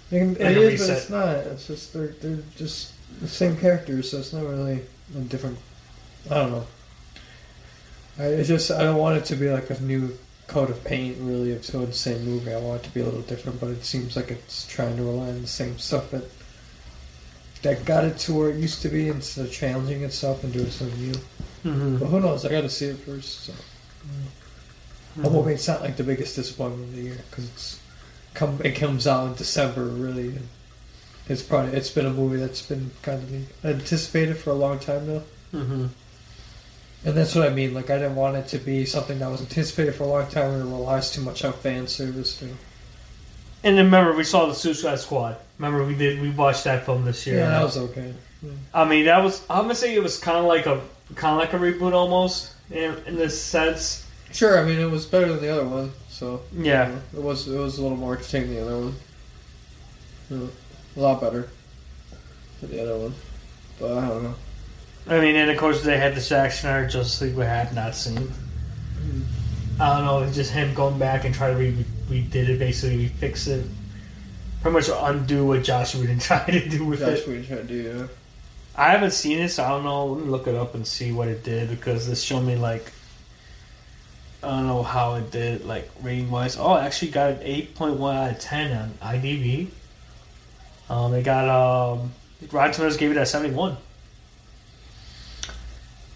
It, 0.09 0.41
Like 0.41 0.55
a 0.55 0.61
is, 0.61 0.87
but 0.87 0.97
it's 0.97 1.09
not. 1.11 1.27
It's 1.35 1.67
just 1.67 1.93
they're 1.93 2.07
they're 2.07 2.39
just 2.55 2.93
the 3.21 3.27
same 3.27 3.55
characters, 3.57 4.09
so 4.09 4.17
it's 4.17 4.33
not 4.33 4.45
really 4.45 4.81
a 5.15 5.19
different. 5.19 5.59
I 6.31 6.33
don't 6.33 6.53
know. 6.53 6.67
I 8.17 8.23
it's 8.23 8.47
just 8.47 8.71
I 8.71 8.81
don't 8.81 8.97
want 8.97 9.17
it 9.17 9.25
to 9.25 9.35
be 9.35 9.51
like 9.51 9.69
a 9.69 9.79
new 9.79 10.17
coat 10.47 10.71
of 10.71 10.83
paint 10.85 11.17
really 11.19 11.53
of 11.53 11.63
doing 11.67 11.85
the 11.85 11.93
same 11.93 12.25
movie. 12.25 12.51
I 12.51 12.59
want 12.59 12.81
it 12.81 12.87
to 12.87 12.93
be 12.95 13.01
a 13.01 13.05
little 13.05 13.21
different, 13.21 13.59
but 13.59 13.69
it 13.69 13.85
seems 13.85 14.15
like 14.15 14.31
it's 14.31 14.65
trying 14.65 14.97
to 14.97 15.03
rely 15.03 15.27
on 15.27 15.43
the 15.43 15.47
same 15.47 15.77
stuff 15.77 16.09
that 16.09 16.23
that 17.61 17.85
got 17.85 18.05
it 18.05 18.17
to 18.25 18.33
where 18.33 18.49
it 18.49 18.55
used 18.55 18.81
to 18.81 18.89
be 18.89 19.07
instead 19.07 19.45
of 19.45 19.51
challenging 19.51 20.01
itself 20.01 20.43
and 20.43 20.51
doing 20.51 20.71
something 20.71 20.99
new. 20.99 21.13
Mm-hmm. 21.63 21.97
But 21.97 22.07
who 22.07 22.19
knows? 22.21 22.43
I 22.43 22.49
got 22.49 22.61
to 22.61 22.69
see 22.69 22.87
it 22.87 22.97
first. 22.97 23.41
So. 23.41 23.53
Hoping 25.21 25.53
it's 25.53 25.67
not 25.67 25.81
like 25.81 25.95
the 25.97 26.03
biggest 26.03 26.35
disappointment 26.35 26.89
of 26.89 26.95
the 26.95 27.01
year 27.03 27.17
because 27.29 27.45
it's 27.49 27.79
come 28.33 28.59
it 28.63 28.71
comes 28.71 29.05
out 29.05 29.27
in 29.27 29.33
December 29.35 29.85
really. 29.85 30.29
And 30.29 30.49
it's 31.29 31.41
probably 31.43 31.73
it's 31.73 31.89
been 31.91 32.05
a 32.05 32.13
movie 32.13 32.37
that's 32.37 32.61
been 32.63 32.91
kind 33.01 33.21
of 33.21 33.65
anticipated 33.65 34.37
for 34.37 34.49
a 34.49 34.55
long 34.55 34.79
time 34.79 35.07
now, 35.07 35.21
Mm-hmm. 35.53 35.85
and 37.05 37.15
that's 37.15 37.35
what 37.35 37.47
I 37.47 37.53
mean. 37.53 37.73
Like 37.73 37.89
I 37.89 37.97
didn't 37.97 38.15
want 38.15 38.37
it 38.37 38.47
to 38.49 38.57
be 38.57 38.85
something 38.85 39.19
that 39.19 39.29
was 39.29 39.41
anticipated 39.41 39.93
for 39.95 40.03
a 40.03 40.07
long 40.07 40.27
time 40.27 40.51
and 40.51 40.61
it 40.61 40.65
relies 40.65 41.11
too 41.11 41.21
much 41.21 41.45
on 41.45 41.53
fan 41.53 41.87
service. 41.87 42.39
Too. 42.39 42.55
And 43.65 43.77
then 43.77 43.85
remember, 43.85 44.13
we 44.13 44.23
saw 44.23 44.47
the 44.47 44.55
Suicide 44.55 44.99
Squad. 44.99 45.37
Remember, 45.59 45.85
we 45.85 45.95
did 45.95 46.19
we 46.21 46.31
watched 46.31 46.63
that 46.65 46.85
film 46.85 47.05
this 47.05 47.25
year. 47.27 47.37
Yeah, 47.37 47.49
that 47.49 47.63
was 47.63 47.77
okay. 47.77 48.13
I 48.73 48.83
mean, 48.83 49.05
that 49.05 49.23
was 49.23 49.45
I'm 49.49 49.61
gonna 49.63 49.75
say 49.75 49.93
it 49.95 50.03
was 50.03 50.17
kind 50.17 50.37
of 50.37 50.45
like 50.45 50.65
a 50.65 50.81
kind 51.15 51.33
of 51.33 51.39
like 51.39 51.53
a 51.53 51.57
reboot 51.57 51.93
almost 51.93 52.51
in, 52.71 52.97
in 53.05 53.15
this 53.15 53.41
sense. 53.41 54.02
Sure, 54.33 54.59
I 54.59 54.63
mean 54.65 54.79
it 54.79 54.89
was 54.89 55.05
better 55.05 55.27
than 55.27 55.41
the 55.41 55.49
other 55.49 55.65
one, 55.65 55.91
so 56.09 56.41
Yeah. 56.57 56.87
you 56.89 56.93
know, 56.95 57.01
it 57.13 57.21
was 57.23 57.47
it 57.47 57.57
was 57.57 57.77
a 57.77 57.81
little 57.83 57.97
more 57.97 58.15
entertaining 58.17 58.55
than 58.55 58.65
the 58.65 58.65
other 58.65 58.79
one. 58.85 58.95
Yeah, 60.29 60.47
a 60.97 60.99
lot 60.99 61.21
better 61.21 61.49
than 62.59 62.71
the 62.71 62.81
other 62.81 62.97
one, 62.97 63.13
but 63.79 63.91
I 63.97 64.07
don't 64.07 64.23
know. 64.23 64.35
I 65.07 65.19
mean, 65.19 65.35
and 65.35 65.51
of 65.51 65.57
course 65.57 65.83
they 65.83 65.97
had 65.97 66.15
the 66.15 66.21
Zack 66.21 66.51
Snyder 66.51 66.87
Justice 66.87 67.21
League 67.21 67.35
we 67.35 67.45
had 67.45 67.75
not 67.75 67.93
seen. 67.95 68.17
Mm-hmm. 68.17 69.81
I 69.81 69.97
don't 69.97 70.05
know, 70.05 70.31
just 70.31 70.51
him 70.51 70.73
going 70.73 70.97
back 70.97 71.25
and 71.25 71.33
try 71.35 71.49
to 71.51 71.55
re 71.57 71.85
redid 72.09 72.49
it, 72.49 72.59
basically 72.59 72.97
we 72.97 73.07
fix 73.07 73.47
it, 73.47 73.65
pretty 74.61 74.73
much 74.73 74.89
undo 74.93 75.45
what 75.45 75.63
Joss 75.63 75.93
Whedon 75.95 76.19
tried 76.29 76.51
to 76.51 76.69
do 76.69 76.85
with 76.85 76.99
Josh 76.99 77.19
it. 77.19 77.27
Whedon 77.27 77.45
tried 77.47 77.57
to 77.57 77.63
do, 77.67 77.97
yeah. 77.99 78.07
I 78.75 78.89
haven't 78.91 79.11
seen 79.11 79.37
it, 79.39 79.49
so 79.49 79.63
I 79.63 79.69
don't 79.69 79.83
know. 79.83 80.07
Let 80.07 80.23
me 80.25 80.31
look 80.31 80.47
it 80.47 80.55
up 80.55 80.73
and 80.73 80.87
see 80.87 81.11
what 81.11 81.27
it 81.27 81.43
did 81.43 81.69
because 81.69 82.07
this 82.07 82.23
showed 82.23 82.41
me 82.41 82.55
like 82.55 82.91
I 84.43 84.49
don't 84.57 84.67
know 84.67 84.83
how 84.83 85.15
it 85.15 85.31
did 85.31 85.65
like 85.65 85.89
rating 86.01 86.29
wise. 86.29 86.57
Oh, 86.57 86.75
it 86.75 86.81
actually 86.81 87.11
got 87.11 87.31
an 87.31 87.39
eight 87.41 87.75
point 87.75 87.97
one 87.97 88.15
out 88.15 88.31
of 88.31 88.39
ten 88.39 88.75
on 88.75 88.89
IMDb. 89.01 89.69
Um, 90.89 91.13
it 91.13 91.23
got 91.23 91.47
um, 91.47 92.11
Rotten 92.51 92.73
Tomatoes 92.73 92.97
gave 92.97 93.11
it 93.11 93.17
a 93.17 93.25
seventy 93.25 93.53
one. 93.53 93.77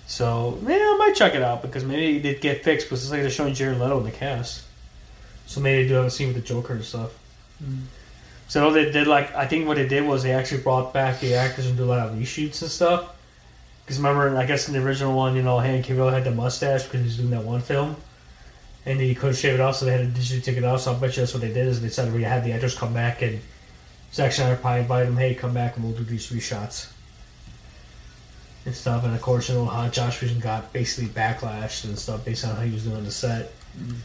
So 0.08 0.58
maybe 0.62 0.82
I 0.82 0.96
might 0.98 1.16
check 1.16 1.36
it 1.36 1.42
out 1.42 1.62
because 1.62 1.84
maybe 1.84 2.18
it 2.18 2.22
did 2.22 2.42
get 2.42 2.64
fixed 2.64 2.88
because 2.88 3.04
it's 3.04 3.12
like 3.12 3.22
they're 3.22 3.30
showing 3.30 3.54
Jared 3.54 3.80
Leto 3.80 3.98
in 3.98 4.04
the 4.04 4.12
cast. 4.12 4.64
So 5.46 5.60
maybe 5.62 5.84
they 5.84 5.90
do 5.90 5.96
have 5.96 6.06
a 6.06 6.10
scene 6.10 6.28
with 6.28 6.38
the 6.38 6.42
Joker 6.42 6.74
and 6.74 6.84
stuff. 6.84 7.12
So 8.48 8.70
I 8.70 8.74
they 8.74 8.92
did 8.92 9.08
like 9.08 9.36
I 9.36 9.48
think 9.48 9.68
what 9.68 9.78
they 9.78 9.88
did 9.88 10.06
was 10.06 10.24
they 10.24 10.32
actually 10.32 10.62
brought 10.62 10.94
back 10.94 11.20
the 11.20 11.36
actors 11.36 11.68
and 11.68 11.76
did 11.76 11.84
a 11.84 11.86
lot 11.86 12.08
of 12.08 12.16
reshoots 12.16 12.62
and 12.62 12.72
stuff. 12.72 13.14
Because 13.84 13.98
remember, 13.98 14.38
I 14.38 14.46
guess 14.46 14.68
in 14.68 14.74
the 14.74 14.84
original 14.84 15.16
one, 15.16 15.36
you 15.36 15.42
know, 15.42 15.60
Hank 15.60 15.86
Cavill 15.86 16.12
had 16.12 16.26
the 16.26 16.32
mustache 16.32 16.84
because 16.84 17.00
he 17.00 17.06
was 17.06 17.18
doing 17.18 17.30
that 17.32 17.44
one 17.44 17.62
film, 17.62 17.96
and 18.88 19.02
he 19.02 19.14
couldn't 19.14 19.36
shave 19.36 19.56
it 19.56 19.60
off, 19.60 19.76
so 19.76 19.86
they 19.86 19.92
had 19.92 20.16
to 20.16 20.22
digitally 20.22 20.42
take 20.42 20.56
it 20.56 20.64
off. 20.64 20.82
So 20.82 20.94
I 20.94 20.98
bet 20.98 21.18
you 21.18 21.22
that's 21.22 21.34
what 21.34 21.42
they 21.42 21.50
did 21.50 21.68
is 21.68 21.82
they 21.82 21.90
said 21.90 22.14
we 22.14 22.24
had 22.24 22.46
the 22.46 22.54
actors 22.54 22.74
come 22.74 22.94
back 22.94 23.22
and 23.22 23.42
Zack 24.14 24.32
Snyder 24.32 24.56
probably 24.56 24.80
invited 24.80 25.10
them, 25.10 25.18
hey, 25.18 25.36
come 25.36 25.54
back 25.54 25.76
and 25.76 25.84
we'll 25.84 25.94
do 25.94 26.06
these 26.06 26.30
reshots 26.30 26.90
and 28.66 28.74
stuff. 28.74 29.04
And 29.04 29.14
of 29.14 29.22
course, 29.22 29.50
you 29.50 29.56
know 29.56 29.66
how 29.66 29.90
Joss 29.90 30.22
Whedon 30.22 30.40
got 30.40 30.72
basically 30.72 31.10
backlash 31.10 31.84
and 31.84 32.00
stuff 32.00 32.24
based 32.24 32.46
on 32.46 32.56
how 32.56 32.62
he 32.62 32.72
was 32.72 32.86
doing 32.86 33.04
the 33.04 33.12
set. 33.12 33.52
Mm. 33.78 33.98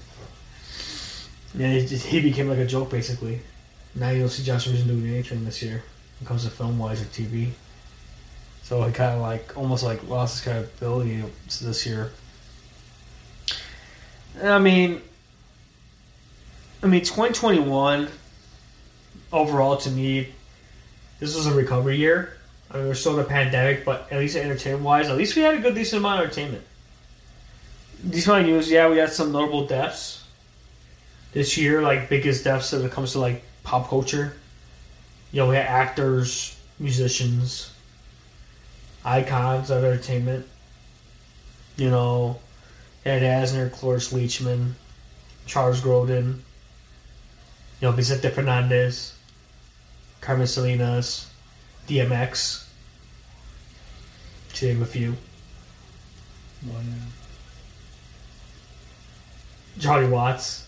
Yeah, 1.54 1.68
he, 1.68 1.96
he 1.96 2.20
became 2.20 2.48
like 2.48 2.58
a 2.58 2.66
joke 2.66 2.90
basically. 2.90 3.38
Now 3.94 4.10
you 4.10 4.18
don't 4.18 4.30
see 4.30 4.42
Joss 4.42 4.66
Whedon 4.66 4.88
doing 4.88 5.06
anything 5.12 5.44
this 5.44 5.62
year 5.62 5.84
when 6.18 6.26
it 6.26 6.26
comes 6.26 6.42
to 6.42 6.50
film 6.50 6.76
wise 6.80 7.00
or 7.00 7.04
TV. 7.04 7.50
So 8.64 8.82
he 8.82 8.92
kind 8.92 9.14
of 9.14 9.20
like 9.20 9.56
almost 9.56 9.84
like 9.84 10.08
lost 10.08 10.34
his 10.34 10.52
credibility 10.52 11.22
this 11.46 11.86
year. 11.86 12.10
I 14.40 14.58
mean, 14.58 15.00
I 16.82 16.86
mean, 16.86 17.02
2021 17.02 18.08
overall 19.32 19.76
to 19.78 19.90
me, 19.90 20.28
this 21.20 21.36
was 21.36 21.46
a 21.46 21.54
recovery 21.54 21.96
year. 21.96 22.36
I 22.70 22.78
mean, 22.78 22.88
we're 22.88 22.94
still 22.94 23.18
in 23.18 23.24
a 23.24 23.28
pandemic, 23.28 23.84
but 23.84 24.08
at 24.10 24.18
least 24.18 24.36
entertainment 24.36 24.84
wise, 24.84 25.08
at 25.08 25.16
least 25.16 25.36
we 25.36 25.42
had 25.42 25.54
a 25.54 25.58
good 25.58 25.74
decent 25.74 26.00
amount 26.00 26.20
of 26.20 26.26
entertainment. 26.26 26.64
Decent 28.08 28.28
amount 28.28 28.48
of 28.48 28.54
news, 28.54 28.70
yeah, 28.70 28.88
we 28.88 28.98
had 28.98 29.10
some 29.10 29.30
notable 29.30 29.66
deaths 29.66 30.24
this 31.32 31.56
year, 31.56 31.82
like 31.82 32.08
biggest 32.08 32.44
deaths 32.44 32.72
when 32.72 32.82
it 32.82 32.90
comes 32.90 33.12
to 33.12 33.20
like 33.20 33.42
pop 33.62 33.88
culture. 33.88 34.36
You 35.32 35.40
know, 35.40 35.48
we 35.48 35.56
had 35.56 35.66
actors, 35.66 36.56
musicians, 36.78 37.72
icons 39.04 39.70
of 39.70 39.84
entertainment. 39.84 40.46
You 41.76 41.90
know, 41.90 42.38
Ed 43.04 43.22
Asner, 43.22 43.72
Cloris 43.72 44.12
Leachman, 44.12 44.72
Charles 45.46 45.80
Grodin, 45.80 46.38
you 47.80 47.88
know, 47.88 47.92
Vicente 47.92 48.28
Fernandez, 48.28 49.14
Carmen 50.20 50.46
Salinas, 50.46 51.28
DMX, 51.88 52.66
to 54.54 54.66
name 54.66 54.82
a 54.82 54.86
few. 54.86 55.16
Charlie 59.80 60.08
Watts 60.08 60.66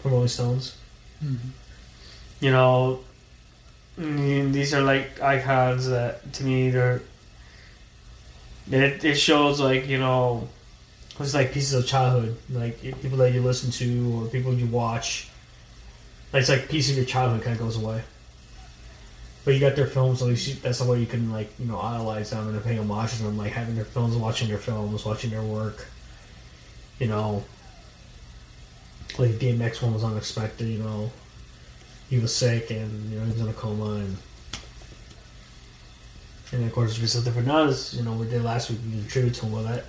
from 0.00 0.12
Rolling 0.12 0.28
Stones. 0.28 0.76
You 2.40 2.50
know, 2.50 3.00
mm, 3.98 4.52
these 4.52 4.74
are 4.74 4.82
like 4.82 5.20
icons 5.22 5.88
that 5.88 6.32
to 6.34 6.44
me 6.44 6.70
they're. 6.70 7.02
It, 8.70 9.04
it 9.04 9.14
shows 9.14 9.60
like 9.60 9.86
you 9.86 9.98
know, 9.98 10.48
it's 11.20 11.34
like 11.34 11.52
pieces 11.52 11.74
of 11.74 11.86
childhood, 11.86 12.36
like 12.50 12.80
people 12.82 13.18
that 13.18 13.32
you 13.32 13.40
listen 13.40 13.70
to 13.72 14.24
or 14.24 14.26
people 14.28 14.52
you 14.52 14.66
watch. 14.66 15.28
Like, 16.32 16.40
It's 16.40 16.48
like 16.48 16.68
piece 16.68 16.90
of 16.90 16.96
your 16.96 17.04
childhood 17.04 17.42
kind 17.42 17.54
of 17.54 17.62
goes 17.62 17.76
away. 17.76 18.02
But 19.44 19.54
you 19.54 19.60
got 19.60 19.76
their 19.76 19.86
films, 19.86 20.22
you, 20.22 20.54
that's 20.54 20.78
the 20.78 20.90
way 20.90 20.98
you 20.98 21.06
can 21.06 21.30
like 21.30 21.52
you 21.58 21.66
know 21.66 21.78
idolize 21.78 22.30
them 22.30 22.48
and 22.48 22.64
pay 22.64 22.78
homage 22.78 23.16
to 23.16 23.22
them, 23.22 23.36
like 23.36 23.52
having 23.52 23.76
their 23.76 23.84
films, 23.84 24.16
watching 24.16 24.48
their 24.48 24.58
films, 24.58 25.04
watching 25.04 25.30
their 25.30 25.42
work. 25.42 25.86
You 26.98 27.08
know, 27.08 27.44
like 29.18 29.32
DMX 29.32 29.82
one 29.82 29.94
was 29.94 30.02
unexpected. 30.02 30.66
You 30.66 30.78
know, 30.78 31.12
he 32.10 32.18
was 32.18 32.34
sick 32.34 32.70
and 32.70 33.10
you 33.10 33.18
know 33.18 33.24
he 33.26 33.32
was 33.32 33.40
in 33.40 33.48
a 33.48 33.52
coma 33.52 33.92
and. 33.96 34.16
And 36.52 36.64
of 36.64 36.72
course, 36.72 36.94
Vicente 36.96 37.30
Fernandez, 37.32 37.94
you 37.94 38.04
know, 38.04 38.12
we 38.12 38.28
did 38.28 38.44
last 38.44 38.70
week. 38.70 38.78
We 38.84 38.92
did 38.98 39.06
a 39.06 39.08
tribute 39.08 39.34
to 39.34 39.46
him. 39.46 39.52
Well, 39.52 39.64
that, 39.64 39.86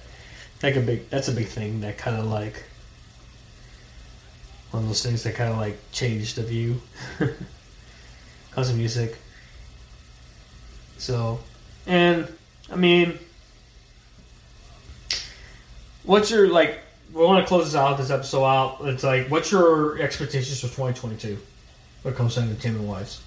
like 0.64 0.76
a 0.76 0.82
big, 0.82 1.10
that's 1.10 1.28
a 1.28 1.32
big 1.32 1.48
thing. 1.48 1.82
That 1.82 1.98
kind 1.98 2.18
of 2.18 2.26
like 2.26 2.64
one 4.72 4.84
of 4.84 4.90
those 4.90 5.04
things 5.04 5.24
that 5.24 5.36
kind 5.36 5.52
of 5.52 5.58
like 5.58 5.78
changed 5.92 6.36
the 6.36 6.44
view 6.44 6.82
because 8.50 8.70
of 8.70 8.78
music. 8.78 9.16
So, 10.98 11.40
and 11.86 12.28
I 12.72 12.76
mean, 12.76 13.20
what's 16.04 16.32
your 16.32 16.48
like? 16.50 16.80
We 17.14 17.24
want 17.24 17.44
to 17.44 17.48
close 17.48 17.66
this 17.66 17.76
out, 17.76 17.98
this 17.98 18.10
episode 18.10 18.44
out. 18.44 18.80
It's 18.82 19.04
like, 19.04 19.30
what's 19.30 19.52
your 19.52 20.02
expectations 20.02 20.60
for 20.60 20.68
2022 20.68 21.38
when 22.02 22.14
it 22.14 22.18
comes 22.18 22.36
to 22.36 22.42
entertainment 22.42 22.86
wise? 22.86 23.22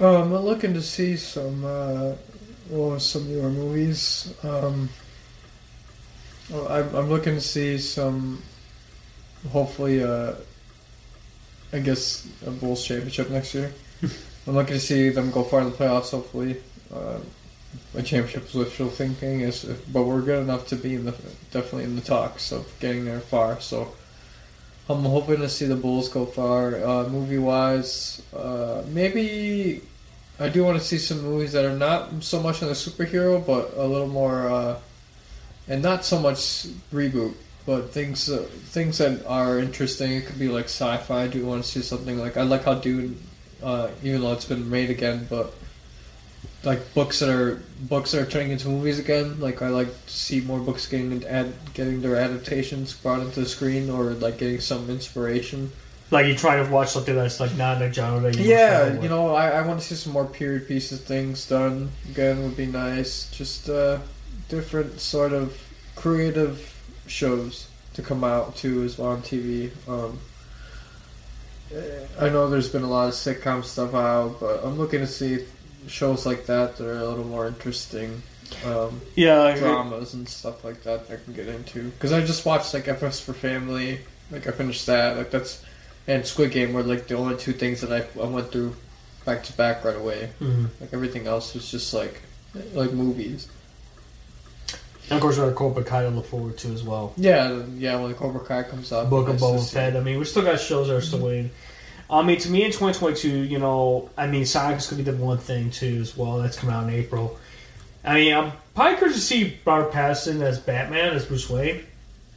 Um, 0.00 0.32
I'm 0.32 0.44
looking 0.44 0.74
to 0.74 0.82
see 0.82 1.16
some, 1.16 1.64
uh, 1.64 2.12
well, 2.70 2.98
some 2.98 3.28
newer 3.28 3.50
movies. 3.50 4.34
Um, 4.42 4.88
well, 6.50 6.68
I'm, 6.68 6.94
I'm 6.94 7.08
looking 7.08 7.34
to 7.34 7.40
see 7.40 7.78
some, 7.78 8.42
hopefully, 9.50 10.02
uh, 10.02 10.34
I 11.72 11.80
guess, 11.80 12.28
a 12.46 12.50
Bulls 12.50 12.84
championship 12.84 13.30
next 13.30 13.54
year. 13.54 13.72
I'm 14.46 14.54
looking 14.54 14.74
to 14.74 14.80
see 14.80 15.08
them 15.08 15.30
go 15.30 15.42
far 15.42 15.60
in 15.60 15.70
the 15.70 15.76
playoffs, 15.76 16.10
hopefully. 16.10 16.62
Uh, 16.94 17.18
a 17.94 18.02
championship 18.02 18.46
is 18.46 18.54
wishful 18.54 18.88
thinking, 18.88 19.40
is, 19.40 19.64
but 19.92 20.04
we're 20.04 20.22
good 20.22 20.42
enough 20.42 20.66
to 20.68 20.76
be 20.76 20.94
in 20.94 21.04
the 21.04 21.12
definitely 21.50 21.84
in 21.84 21.96
the 21.96 22.02
talks 22.02 22.52
of 22.52 22.72
getting 22.80 23.04
there 23.04 23.20
far. 23.20 23.60
So 23.60 23.94
I'm 24.88 25.02
hoping 25.02 25.38
to 25.38 25.48
see 25.48 25.66
the 25.66 25.76
Bulls 25.76 26.08
go 26.08 26.26
far. 26.26 26.76
Uh, 26.76 27.08
movie 27.08 27.38
wise, 27.38 28.22
uh, 28.34 28.82
maybe 28.88 29.82
I 30.38 30.48
do 30.48 30.64
want 30.64 30.78
to 30.78 30.84
see 30.84 30.98
some 30.98 31.22
movies 31.22 31.52
that 31.52 31.64
are 31.64 31.76
not 31.76 32.22
so 32.22 32.42
much 32.42 32.62
on 32.62 32.68
the 32.68 32.74
superhero, 32.74 33.44
but 33.44 33.72
a 33.76 33.86
little 33.86 34.08
more, 34.08 34.48
uh, 34.48 34.78
and 35.66 35.82
not 35.82 36.04
so 36.04 36.18
much 36.18 36.66
reboot, 36.92 37.34
but 37.64 37.90
things 37.90 38.28
uh, 38.28 38.46
things 38.66 38.98
that 38.98 39.24
are 39.26 39.58
interesting. 39.58 40.12
It 40.12 40.26
could 40.26 40.38
be 40.38 40.48
like 40.48 40.66
sci-fi. 40.66 41.22
I 41.22 41.28
do 41.28 41.44
want 41.46 41.64
to 41.64 41.68
see 41.68 41.80
something 41.80 42.18
like 42.18 42.36
I 42.36 42.42
like 42.42 42.64
how 42.64 42.74
Dune, 42.74 43.18
uh, 43.62 43.88
even 44.02 44.20
though 44.20 44.32
it's 44.32 44.44
been 44.44 44.68
made 44.68 44.90
again, 44.90 45.26
but 45.30 45.54
like 46.64 46.92
books 46.94 47.20
that 47.20 47.30
are 47.30 47.62
books 47.80 48.10
that 48.10 48.20
are 48.20 48.30
turning 48.30 48.50
into 48.50 48.68
movies 48.68 48.98
again. 48.98 49.40
Like 49.40 49.62
I 49.62 49.68
like 49.68 49.88
to 49.88 50.12
see 50.12 50.42
more 50.42 50.60
books 50.60 50.86
getting 50.86 51.24
ad, 51.24 51.54
getting 51.72 52.02
their 52.02 52.16
adaptations 52.16 52.92
brought 52.92 53.20
into 53.20 53.40
the 53.40 53.48
screen, 53.48 53.88
or 53.88 54.10
like 54.10 54.36
getting 54.36 54.60
some 54.60 54.90
inspiration. 54.90 55.72
Like 56.10 56.26
you 56.26 56.36
try 56.36 56.62
to 56.62 56.70
watch 56.70 56.90
something 56.90 57.14
that's 57.14 57.40
like 57.40 57.56
not 57.56 57.82
a 57.82 57.92
genre 57.92 58.20
that 58.20 58.36
you 58.38 58.44
Yeah, 58.44 59.00
you 59.00 59.08
know, 59.08 59.34
I, 59.34 59.50
I 59.50 59.66
want 59.66 59.80
to 59.80 59.86
see 59.86 59.96
some 59.96 60.12
more 60.12 60.24
period 60.24 60.68
pieces 60.68 61.00
things 61.00 61.48
done 61.48 61.90
again. 62.08 62.42
Would 62.44 62.56
be 62.56 62.66
nice. 62.66 63.28
Just 63.30 63.68
uh, 63.68 63.98
different 64.48 65.00
sort 65.00 65.32
of 65.32 65.60
creative 65.96 66.72
shows 67.06 67.68
to 67.94 68.02
come 68.02 68.22
out 68.22 68.54
too 68.56 68.82
as 68.84 68.98
well 68.98 69.10
on 69.10 69.22
TV. 69.22 69.70
Um, 69.88 70.20
I 72.20 72.28
know 72.28 72.48
there's 72.48 72.68
been 72.68 72.84
a 72.84 72.88
lot 72.88 73.08
of 73.08 73.14
sitcom 73.14 73.64
stuff 73.64 73.94
out, 73.94 74.38
but 74.38 74.64
I'm 74.64 74.78
looking 74.78 75.00
to 75.00 75.06
see 75.06 75.44
shows 75.88 76.24
like 76.24 76.46
that 76.46 76.76
that 76.76 76.86
are 76.86 76.98
a 76.98 77.04
little 77.04 77.24
more 77.24 77.46
interesting. 77.46 78.22
Um, 78.64 79.00
yeah, 79.16 79.56
dramas 79.56 80.14
and 80.14 80.28
stuff 80.28 80.64
like 80.64 80.84
that, 80.84 81.08
that 81.08 81.20
I 81.20 81.24
can 81.24 81.32
get 81.32 81.48
into. 81.48 81.90
Because 81.90 82.12
I 82.12 82.20
just 82.24 82.46
watched 82.46 82.72
like 82.74 82.86
FS 82.86 83.18
for 83.18 83.32
Family. 83.32 84.00
Like 84.30 84.46
I 84.46 84.52
finished 84.52 84.86
that. 84.86 85.16
Like 85.16 85.30
that's 85.30 85.64
and 86.06 86.24
Squid 86.26 86.50
Game 86.52 86.72
were 86.72 86.82
like 86.82 87.06
the 87.08 87.16
only 87.16 87.36
two 87.36 87.52
things 87.52 87.80
that 87.80 87.92
I, 87.92 88.20
I 88.20 88.26
went 88.26 88.52
through 88.52 88.74
back 89.24 89.42
to 89.44 89.52
back 89.54 89.84
right 89.84 89.96
away. 89.96 90.30
mhm. 90.40 90.68
Like 90.80 90.92
everything 90.92 91.26
else 91.26 91.54
was 91.54 91.70
just 91.70 91.92
like 91.94 92.22
like 92.74 92.92
movies. 92.92 93.48
And 95.08 95.12
of 95.18 95.20
course, 95.20 95.36
we 95.38 95.44
have 95.44 95.54
Cobra 95.54 95.84
Kai 95.84 96.02
to 96.02 96.08
look 96.10 96.26
forward 96.26 96.58
to 96.58 96.72
as 96.72 96.82
well. 96.82 97.12
Yeah, 97.16 97.62
yeah. 97.76 97.96
When 98.00 98.10
the 98.10 98.16
Cobra 98.16 98.40
Kai 98.40 98.64
comes 98.64 98.92
out, 98.92 99.08
Book 99.08 99.28
of 99.28 99.36
Boba. 99.36 99.72
Fett. 99.72 99.96
I 99.96 100.00
mean, 100.00 100.18
we 100.18 100.24
still 100.24 100.42
got 100.42 100.58
shows 100.58 100.88
that 100.88 100.96
are 100.96 101.00
still 101.00 101.20
waiting. 101.20 101.50
I 102.10 102.22
mean, 102.22 102.38
to 102.38 102.50
me 102.50 102.64
in 102.64 102.70
2022, 102.72 103.28
you 103.28 103.58
know, 103.58 104.10
I 104.16 104.26
mean, 104.26 104.46
Sonic's 104.46 104.88
gonna 104.90 105.02
be 105.02 105.10
the 105.10 105.16
one 105.16 105.38
thing 105.38 105.70
too 105.70 105.98
as 106.00 106.16
well. 106.16 106.38
That's 106.38 106.56
coming 106.56 106.74
out 106.74 106.88
in 106.88 106.94
April. 106.94 107.38
I 108.04 108.14
mean, 108.14 108.34
I'm 108.34 108.52
probably 108.74 108.96
curious 108.96 109.16
to 109.18 109.22
see 109.22 109.58
Robert 109.64 109.92
Pattinson 109.92 110.40
as 110.42 110.58
Batman, 110.60 111.14
as 111.14 111.24
Bruce 111.24 111.48
Wayne. 111.50 111.84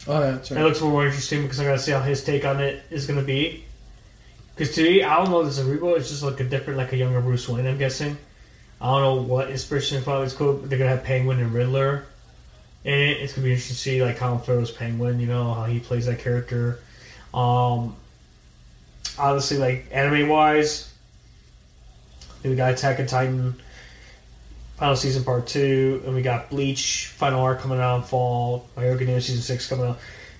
Oh 0.08 0.20
yeah, 0.20 0.32
that's 0.32 0.50
That 0.50 0.56
right. 0.56 0.64
looks 0.66 0.82
more 0.82 1.06
interesting 1.06 1.44
because 1.44 1.60
I 1.60 1.66
gotta 1.66 1.80
see 1.80 1.92
how 1.92 2.02
his 2.02 2.24
take 2.24 2.46
on 2.46 2.60
it 2.62 2.84
is 2.90 3.06
gonna 3.06 3.22
be. 3.22 3.66
Because 4.56 4.74
to 4.76 4.84
me, 4.84 5.04
I 5.04 5.18
don't 5.18 5.32
know. 5.32 5.44
This 5.44 5.58
is 5.58 5.68
a 5.68 5.70
reboot. 5.70 5.98
It's 5.98 6.10
just 6.10 6.24
like 6.24 6.40
a 6.40 6.44
different, 6.44 6.78
like 6.78 6.92
a 6.94 6.98
younger 6.98 7.22
Bruce 7.22 7.48
Wayne. 7.48 7.66
I'm 7.66 7.78
guessing. 7.78 8.18
I 8.82 8.86
don't 8.88 9.02
know 9.02 9.22
what 9.22 9.50
inspiration 9.52 10.02
from 10.02 10.24
it's 10.24 10.34
cool. 10.34 10.54
They're 10.54 10.78
gonna 10.80 10.90
have 10.90 11.04
Penguin 11.04 11.40
and 11.40 11.54
Riddler 11.54 12.06
in 12.86 12.94
it. 12.94 13.18
It's 13.22 13.34
gonna 13.34 13.46
be 13.46 13.52
interesting 13.52 13.76
to 13.76 13.82
see 13.82 14.04
like 14.04 14.18
Colin 14.18 14.40
Farrell's 14.40 14.72
Penguin. 14.72 15.20
You 15.20 15.28
know 15.28 15.54
how 15.54 15.66
he 15.66 15.80
plays 15.80 16.06
that 16.06 16.20
character. 16.20 16.80
Um, 17.34 17.96
obviously, 19.18 19.58
like 19.58 19.88
anime 19.92 20.30
wise, 20.30 20.92
we 22.44 22.56
got 22.56 22.74
Attack 22.74 23.00
on 23.00 23.08
Titan. 23.08 23.62
Final 24.80 24.96
season 24.96 25.26
part 25.26 25.46
two, 25.46 26.02
and 26.06 26.16
we 26.16 26.22
got 26.22 26.50
Bleach 26.50 27.08
final 27.08 27.42
arc 27.42 27.60
coming 27.60 27.82
out 27.82 27.98
in 27.98 28.04
fall. 28.04 28.70
My 28.78 28.84
Hero 28.84 28.96
Academia 28.96 29.20
season 29.20 29.42
six 29.42 29.68
coming 29.68 29.86
out. 29.86 30.00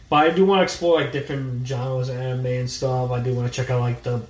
But 0.10 0.16
I 0.16 0.30
do 0.30 0.46
want 0.46 0.60
to 0.60 0.64
explore 0.64 1.02
like 1.02 1.12
different 1.12 1.68
genres 1.68 2.08
of 2.08 2.16
anime 2.16 2.46
and 2.46 2.70
stuff. 2.70 3.12
I 3.12 3.20
do 3.20 3.34
want 3.34 3.52
to 3.52 3.54
check 3.54 3.70
out 3.70 3.82
like 3.82 4.02
the 4.04 4.22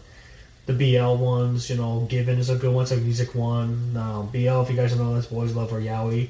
the 0.65 0.73
BL 0.73 1.23
ones. 1.23 1.69
You 1.69 1.75
know, 1.75 2.07
Given 2.09 2.39
is 2.39 2.49
a 2.49 2.55
good 2.55 2.73
one. 2.73 2.81
It's 2.81 2.91
like 2.91 3.01
music 3.01 3.35
one. 3.35 3.95
Um, 3.95 4.29
BL, 4.31 4.61
if 4.61 4.71
you 4.71 4.75
guys 4.75 4.95
don't 4.95 5.05
know, 5.05 5.13
that's 5.13 5.27
Boys 5.27 5.53
Love 5.53 5.71
or 5.71 5.79
Yaoi. 5.79 6.29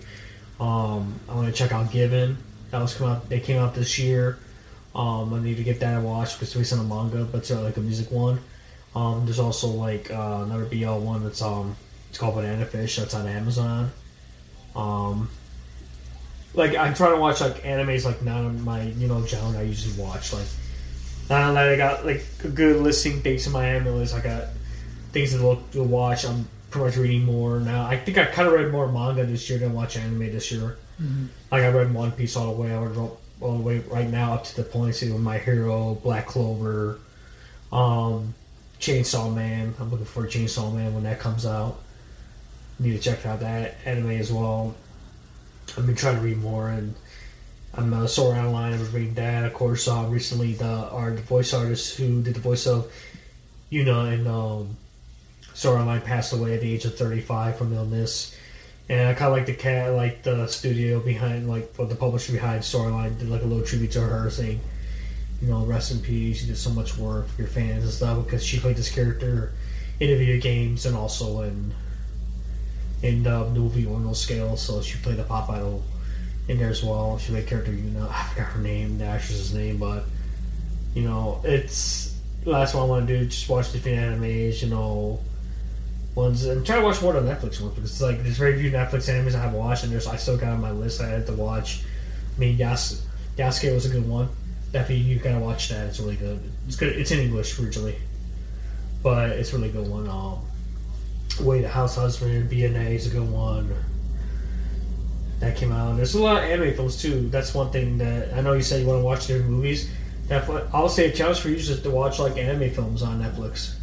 Um, 0.59 1.17
I 1.29 1.35
want 1.35 1.47
to 1.47 1.53
check 1.53 1.71
out 1.71 1.89
Given. 1.89 2.37
That 2.71 2.81
was 2.81 2.93
come 2.93 3.07
out. 3.07 3.29
They 3.29 3.39
came 3.39 3.61
out 3.61 3.75
this 3.75 3.97
year. 3.97 4.39
Um, 4.93 5.33
I 5.33 5.39
need 5.39 5.55
to 5.55 5.63
get 5.63 5.79
that 5.79 5.93
and 5.93 6.03
watch 6.03 6.33
because 6.33 6.49
it's 6.49 6.57
based 6.57 6.73
on 6.73 6.79
a 6.79 6.83
manga, 6.83 7.23
but 7.23 7.37
it's 7.37 7.51
uh, 7.51 7.61
like 7.61 7.77
a 7.77 7.81
music 7.81 8.11
one. 8.11 8.41
Um, 8.93 9.23
there's 9.23 9.39
also 9.39 9.67
like 9.67 10.11
uh, 10.11 10.43
another 10.45 10.65
BL 10.65 10.97
one 10.97 11.23
that's 11.23 11.41
um 11.41 11.77
it's 12.09 12.17
called 12.17 12.35
Banana 12.35 12.65
Fish. 12.65 12.97
That's 12.97 13.13
on 13.13 13.27
Amazon. 13.27 13.91
Um, 14.75 15.29
like 16.53 16.75
I'm 16.75 16.93
trying 16.93 17.13
to 17.15 17.21
watch 17.21 17.41
like 17.41 17.63
animes 17.63 18.05
like 18.05 18.21
not 18.23 18.37
on 18.37 18.63
my 18.63 18.83
you 18.83 19.07
know 19.07 19.25
genre 19.25 19.59
I 19.59 19.63
usually 19.63 20.01
watch. 20.01 20.33
Like 20.33 20.47
now 21.29 21.53
that 21.53 21.69
I 21.69 21.75
got 21.75 22.05
like 22.05 22.25
a 22.43 22.47
good 22.47 22.81
listing 22.81 23.21
based 23.21 23.47
in 23.47 23.53
my 23.53 23.65
anime 23.65 23.97
list, 23.97 24.15
I 24.15 24.21
got 24.21 24.45
things 25.11 25.31
to 25.31 25.37
look 25.37 25.71
to 25.71 25.83
watch. 25.83 26.25
I'm 26.25 26.47
pretty 26.71 26.85
much 26.85 26.97
reading 26.97 27.25
more 27.25 27.59
now. 27.59 27.85
I 27.85 27.97
think 27.97 28.17
I 28.17 28.25
kind 28.25 28.47
of 28.47 28.53
read 28.53 28.71
more 28.71 28.91
manga 28.91 29.25
this 29.25 29.49
year 29.49 29.59
than 29.59 29.73
watch 29.73 29.97
anime 29.97 30.31
this 30.31 30.51
year. 30.51 30.77
Like 31.51 31.63
I 31.63 31.69
read 31.69 31.93
One 31.93 32.11
Piece 32.11 32.35
all 32.35 32.53
the 32.53 32.61
way. 32.61 32.73
I 32.73 32.79
would 32.79 32.95
go 32.95 33.17
all 33.41 33.57
the 33.57 33.63
way 33.63 33.79
right 33.79 34.09
now 34.09 34.33
up 34.33 34.43
to 34.45 34.55
the 34.55 34.63
point 34.63 34.95
see 34.95 35.11
with 35.11 35.21
My 35.21 35.37
Hero, 35.37 35.95
Black 35.95 36.27
Clover, 36.27 36.99
um, 37.71 38.33
Chainsaw 38.79 39.33
Man. 39.33 39.73
I'm 39.79 39.89
looking 39.91 40.05
for 40.05 40.25
Chainsaw 40.27 40.73
Man 40.73 40.93
when 40.93 41.03
that 41.03 41.19
comes 41.19 41.45
out. 41.45 41.79
Need 42.79 42.93
to 42.93 42.99
check 42.99 43.25
out 43.25 43.41
that 43.41 43.75
anime 43.85 44.11
as 44.11 44.31
well. 44.31 44.73
I've 45.77 45.85
been 45.85 45.95
trying 45.95 46.15
to 46.15 46.21
read 46.21 46.37
more, 46.37 46.69
and 46.69 46.95
I'm 47.73 47.93
uh, 47.93 48.07
Sword 48.07 48.37
Art 48.37 48.47
Online. 48.47 48.73
I 48.73 48.79
was 48.79 48.91
reading 48.91 49.15
that. 49.15 49.45
Of 49.45 49.53
course, 49.53 49.87
uh, 49.87 50.05
recently 50.09 50.53
the 50.53 50.65
our 50.65 51.11
the 51.11 51.21
voice 51.21 51.53
artist 51.53 51.97
who 51.97 52.21
did 52.21 52.35
the 52.35 52.39
voice 52.39 52.65
of 52.67 52.91
you 53.69 53.83
know 53.83 54.05
and 54.05 54.27
um, 54.27 54.77
Sword 55.53 55.81
Online 55.81 55.99
passed 55.99 56.31
away 56.31 56.53
at 56.55 56.61
the 56.61 56.73
age 56.73 56.85
of 56.85 56.97
35 56.97 57.57
from 57.57 57.73
illness. 57.73 58.33
And 58.87 59.09
I 59.09 59.13
kind 59.13 59.31
of 59.31 59.37
like 59.37 59.45
the 59.45 59.53
cat, 59.53 59.93
like 59.93 60.23
the 60.23 60.47
studio 60.47 61.01
behind, 61.01 61.49
like 61.49 61.75
what 61.75 61.89
the 61.89 61.95
publisher 61.95 62.31
behind 62.31 62.61
Storyline 62.61 63.19
did, 63.19 63.29
like 63.29 63.41
a 63.41 63.45
little 63.45 63.65
tribute 63.65 63.91
to 63.91 64.01
her, 64.01 64.29
saying, 64.29 64.61
you 65.41 65.49
know, 65.49 65.65
rest 65.65 65.91
in 65.91 65.99
peace. 65.99 66.41
You 66.41 66.47
did 66.47 66.57
so 66.57 66.69
much 66.69 66.97
work 66.97 67.27
for 67.27 67.41
your 67.41 67.49
fans 67.49 67.83
and 67.83 67.91
stuff 67.91 68.23
because 68.23 68.43
she 68.43 68.57
played 68.57 68.77
this 68.77 68.89
character 68.89 69.51
in 69.99 70.09
the 70.09 70.15
video 70.15 70.39
games 70.39 70.85
and 70.85 70.95
also 70.95 71.41
in 71.41 71.73
in 73.01 73.23
the 73.23 73.45
movie 73.49 73.87
on 73.87 74.03
those 74.05 74.21
scales. 74.21 74.61
So 74.61 74.81
she 74.81 74.97
played 74.99 75.17
the 75.17 75.23
pop 75.23 75.49
idol 75.49 75.83
in 76.47 76.57
there 76.57 76.69
as 76.69 76.83
well. 76.83 77.17
She 77.17 77.31
played 77.31 77.47
character, 77.47 77.71
you 77.71 77.91
know, 77.91 78.09
I 78.11 78.23
forgot 78.29 78.47
her 78.47 78.61
name, 78.61 78.97
the 78.97 79.05
actress's 79.05 79.53
name, 79.53 79.77
but 79.77 80.05
you 80.93 81.03
know, 81.03 81.41
it's 81.43 82.17
that's 82.45 82.73
what 82.73 82.81
I 82.81 82.85
want 82.85 83.07
to 83.07 83.19
do. 83.19 83.25
Just 83.25 83.47
watch 83.49 83.71
different 83.71 83.97
animes, 83.97 84.61
you 84.61 84.69
know, 84.69 85.19
ones 86.15 86.45
and 86.45 86.65
try 86.65 86.77
to 86.77 86.81
watch 86.81 87.01
more 87.01 87.15
of 87.15 87.23
the 87.23 87.31
Netflix 87.31 87.61
ones 87.61 87.75
because 87.75 87.91
it's 87.91 88.01
like 88.01 88.23
there's 88.23 88.37
very 88.37 88.59
few 88.59 88.71
Netflix 88.71 89.09
animes 89.09 89.35
I 89.35 89.41
haven't 89.41 89.59
watched, 89.59 89.83
and 89.83 89.91
there's 89.91 90.07
I 90.07 90.15
still 90.15 90.37
got 90.37 90.49
on 90.49 90.61
my 90.61 90.71
list 90.71 91.01
I 91.01 91.07
had 91.07 91.27
to 91.27 91.33
watch. 91.33 91.83
I 92.35 92.39
mean, 92.39 92.57
Yas 92.57 93.05
Yasuke 93.37 93.73
was 93.73 93.85
a 93.85 93.89
good 93.89 94.07
one. 94.07 94.29
Definitely, 94.71 95.05
you 95.05 95.19
gotta 95.19 95.39
watch 95.39 95.69
that. 95.69 95.87
It's 95.87 95.99
really 95.99 96.15
good. 96.15 96.41
It's 96.67 96.75
good. 96.75 96.95
It's 96.95 97.11
in 97.11 97.19
English 97.19 97.59
originally, 97.59 97.95
but 99.03 99.31
it's 99.31 99.53
really 99.53 99.69
good 99.69 99.87
one. 99.87 100.07
Um, 100.09 100.39
Way 101.39 101.61
the 101.61 101.69
House 101.69 101.95
Husband, 101.95 102.49
BNA 102.49 102.91
is 102.91 103.07
a 103.07 103.09
good 103.09 103.29
one. 103.29 103.73
That 105.39 105.55
came 105.55 105.71
out. 105.71 105.95
There's 105.95 106.15
a 106.15 106.21
lot 106.21 106.43
of 106.43 106.49
anime 106.49 106.73
films 106.73 107.01
too. 107.01 107.29
That's 107.29 107.53
one 107.53 107.71
thing 107.71 107.97
that 107.99 108.33
I 108.33 108.41
know 108.41 108.53
you 108.53 108.61
said 108.61 108.81
you 108.81 108.87
want 108.87 108.99
to 108.99 109.05
watch 109.05 109.27
different 109.27 109.49
movies. 109.49 109.89
Netflix, 110.27 110.69
I'll 110.73 110.89
say 110.89 111.09
a 111.09 111.11
challenge 111.11 111.39
for 111.39 111.49
you 111.49 111.55
just 111.55 111.83
to 111.83 111.89
watch 111.89 112.19
like 112.19 112.37
anime 112.37 112.69
films 112.69 113.01
on 113.01 113.21
Netflix. 113.21 113.75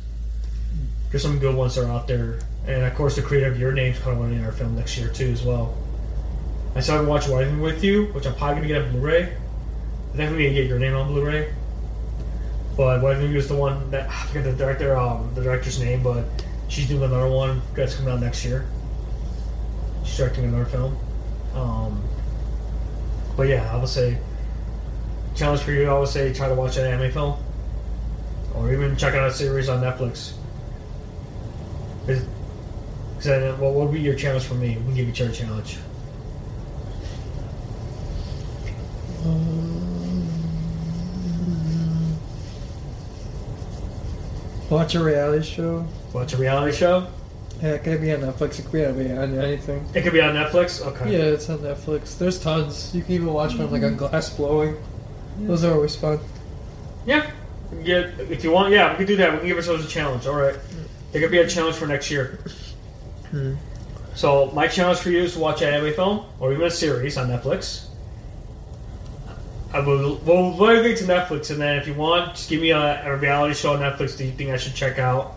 There's 1.11 1.23
some 1.23 1.39
good 1.39 1.57
ones 1.57 1.75
that 1.75 1.85
are 1.85 1.91
out 1.91 2.07
there, 2.07 2.39
and 2.67 2.83
of 2.85 2.95
course 2.95 3.17
the 3.17 3.23
creator 3.23 3.51
of 3.51 3.59
Your 3.59 3.73
Name's 3.73 3.99
coming 3.99 4.35
in 4.35 4.45
our 4.45 4.53
film 4.53 4.77
next 4.77 4.99
year 4.99 5.09
too 5.09 5.31
as 5.33 5.43
well. 5.43 5.77
I 6.75 6.81
still 6.81 6.97
haven't 6.97 7.09
watched 7.09 7.29
Weathering 7.29 7.61
with 7.61 7.83
You, 7.83 8.07
which 8.13 8.27
I'm 8.27 8.35
probably 8.35 8.57
gonna 8.57 8.69
get 8.69 8.83
on 8.83 8.93
Blu-ray. 8.93 9.23
I 9.23 10.17
definitely 10.17 10.45
gonna 10.45 10.55
get 10.55 10.67
Your 10.67 10.79
Name 10.79 10.95
on 10.95 11.09
Blu-ray. 11.09 11.53
But 12.77 13.03
Weathering 13.03 13.23
with 13.23 13.33
You 13.33 13.39
is 13.39 13.49
the 13.49 13.57
one 13.57 13.91
that 13.91 14.11
I 14.11 14.27
forget 14.27 14.45
the 14.45 14.53
director, 14.53 14.95
um, 14.95 15.33
the 15.35 15.43
director's 15.43 15.81
name, 15.81 16.03
but 16.03 16.25
she's 16.69 16.89
doing 16.89 17.03
another 17.03 17.29
one 17.29 17.63
that's 17.75 17.95
coming 17.95 18.13
out 18.13 18.21
next 18.21 18.45
year. 18.45 18.67
She's 20.05 20.17
directing 20.17 20.45
another 20.45 20.65
film. 20.65 20.97
Um, 21.55 22.03
but 23.37 23.49
yeah, 23.49 23.73
I 23.73 23.77
would 23.77 23.89
say 23.89 24.19
challenge 25.35 25.63
for 25.63 25.73
you. 25.73 25.89
I 25.89 25.99
would 25.99 26.09
say 26.09 26.33
try 26.33 26.49
to 26.49 26.55
watch 26.55 26.77
an 26.77 26.87
anime 26.87 27.13
film, 27.13 27.37
or 28.55 28.73
even 28.73 28.97
check 28.97 29.15
out 29.15 29.29
a 29.29 29.33
series 29.33 29.69
on 29.69 29.83
Netflix. 29.83 30.33
Because 32.07 32.25
then, 33.23 33.59
what 33.59 33.75
would 33.75 33.93
be 33.93 34.01
your 34.01 34.15
challenge 34.15 34.45
for 34.45 34.55
me? 34.55 34.77
We 34.79 34.85
can 34.85 34.95
give 34.95 35.09
each 35.09 35.21
other 35.21 35.31
a 35.31 35.35
challenge. 35.35 35.79
Watch 44.77 44.95
a 44.95 45.03
reality 45.03 45.43
show. 45.43 45.87
Watch 46.13 46.35
a 46.35 46.37
reality 46.37 46.77
show. 46.77 47.07
Yeah, 47.63 47.71
it 47.71 47.83
could 47.83 48.03
be 48.03 48.13
on 48.13 48.21
Netflix. 48.21 48.59
It 48.59 48.67
could 48.67 48.99
be 48.99 49.11
on 49.11 49.39
anything. 49.39 49.89
It 49.95 50.03
could 50.03 50.13
be 50.13 50.21
on 50.21 50.35
Netflix. 50.35 50.85
Okay. 50.85 51.13
Yeah, 51.13 51.33
it's 51.33 51.49
on 51.49 51.61
Netflix. 51.61 52.19
There's 52.19 52.39
tons. 52.39 52.95
You 52.95 53.03
can 53.03 53.13
even 53.13 53.33
watch 53.33 53.55
one 53.55 53.73
like 53.73 53.83
on 53.83 53.97
glass 53.97 54.29
blowing. 54.29 54.77
Those 55.39 55.65
are 55.65 55.73
always 55.73 55.97
fun. 55.97 56.21
Yeah. 57.07 57.31
Yeah. 57.83 58.11
If 58.19 58.45
you 58.45 58.51
want, 58.51 58.71
yeah, 58.71 58.91
we 58.93 58.99
can 58.99 59.07
do 59.07 59.17
that. 59.17 59.33
We 59.33 59.39
can 59.39 59.49
give 59.49 59.57
ourselves 59.57 59.83
a 59.83 59.89
challenge. 59.89 60.27
All 60.27 60.37
right. 60.37 60.57
It 61.15 61.21
could 61.21 61.31
be 61.31 61.39
a 61.39 61.49
challenge 61.49 61.77
for 61.77 61.87
next 61.87 62.11
year. 62.11 62.39
Hmm. 63.31 63.55
So 64.15 64.51
my 64.51 64.69
challenge 64.69 64.99
for 64.99 65.09
you 65.09 65.23
is 65.23 65.33
to 65.33 65.39
watch 65.39 65.63
an 65.63 65.73
anime 65.73 65.95
film 65.95 66.27
or 66.39 66.53
even 66.53 66.67
a 66.67 66.71
series 66.71 67.17
on 67.17 67.29
Netflix. 67.29 67.87
I 69.77 69.81
will. 69.81 70.17
We'll 70.25 70.57
link 70.57 70.97
to 70.99 71.05
Netflix, 71.05 71.51
and 71.51 71.61
then 71.61 71.77
if 71.77 71.87
you 71.87 71.93
want, 71.93 72.35
just 72.35 72.49
give 72.49 72.63
me 72.63 72.71
a, 72.71 73.05
a 73.07 73.17
reality 73.17 73.53
show 73.55 73.75
on 73.75 73.81
Netflix 73.81 74.17
that 74.17 74.25
you 74.25 74.33
think 74.33 74.49
I 74.49 74.57
should 74.57 74.75
check 74.75 74.99
out. 74.99 75.35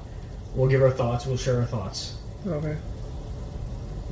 We'll 0.56 0.70
give 0.70 0.82
our 0.82 0.92
thoughts. 0.92 1.26
We'll 1.26 1.36
share 1.36 1.58
our 1.60 1.66
thoughts. 1.66 2.16
Okay. 2.48 2.78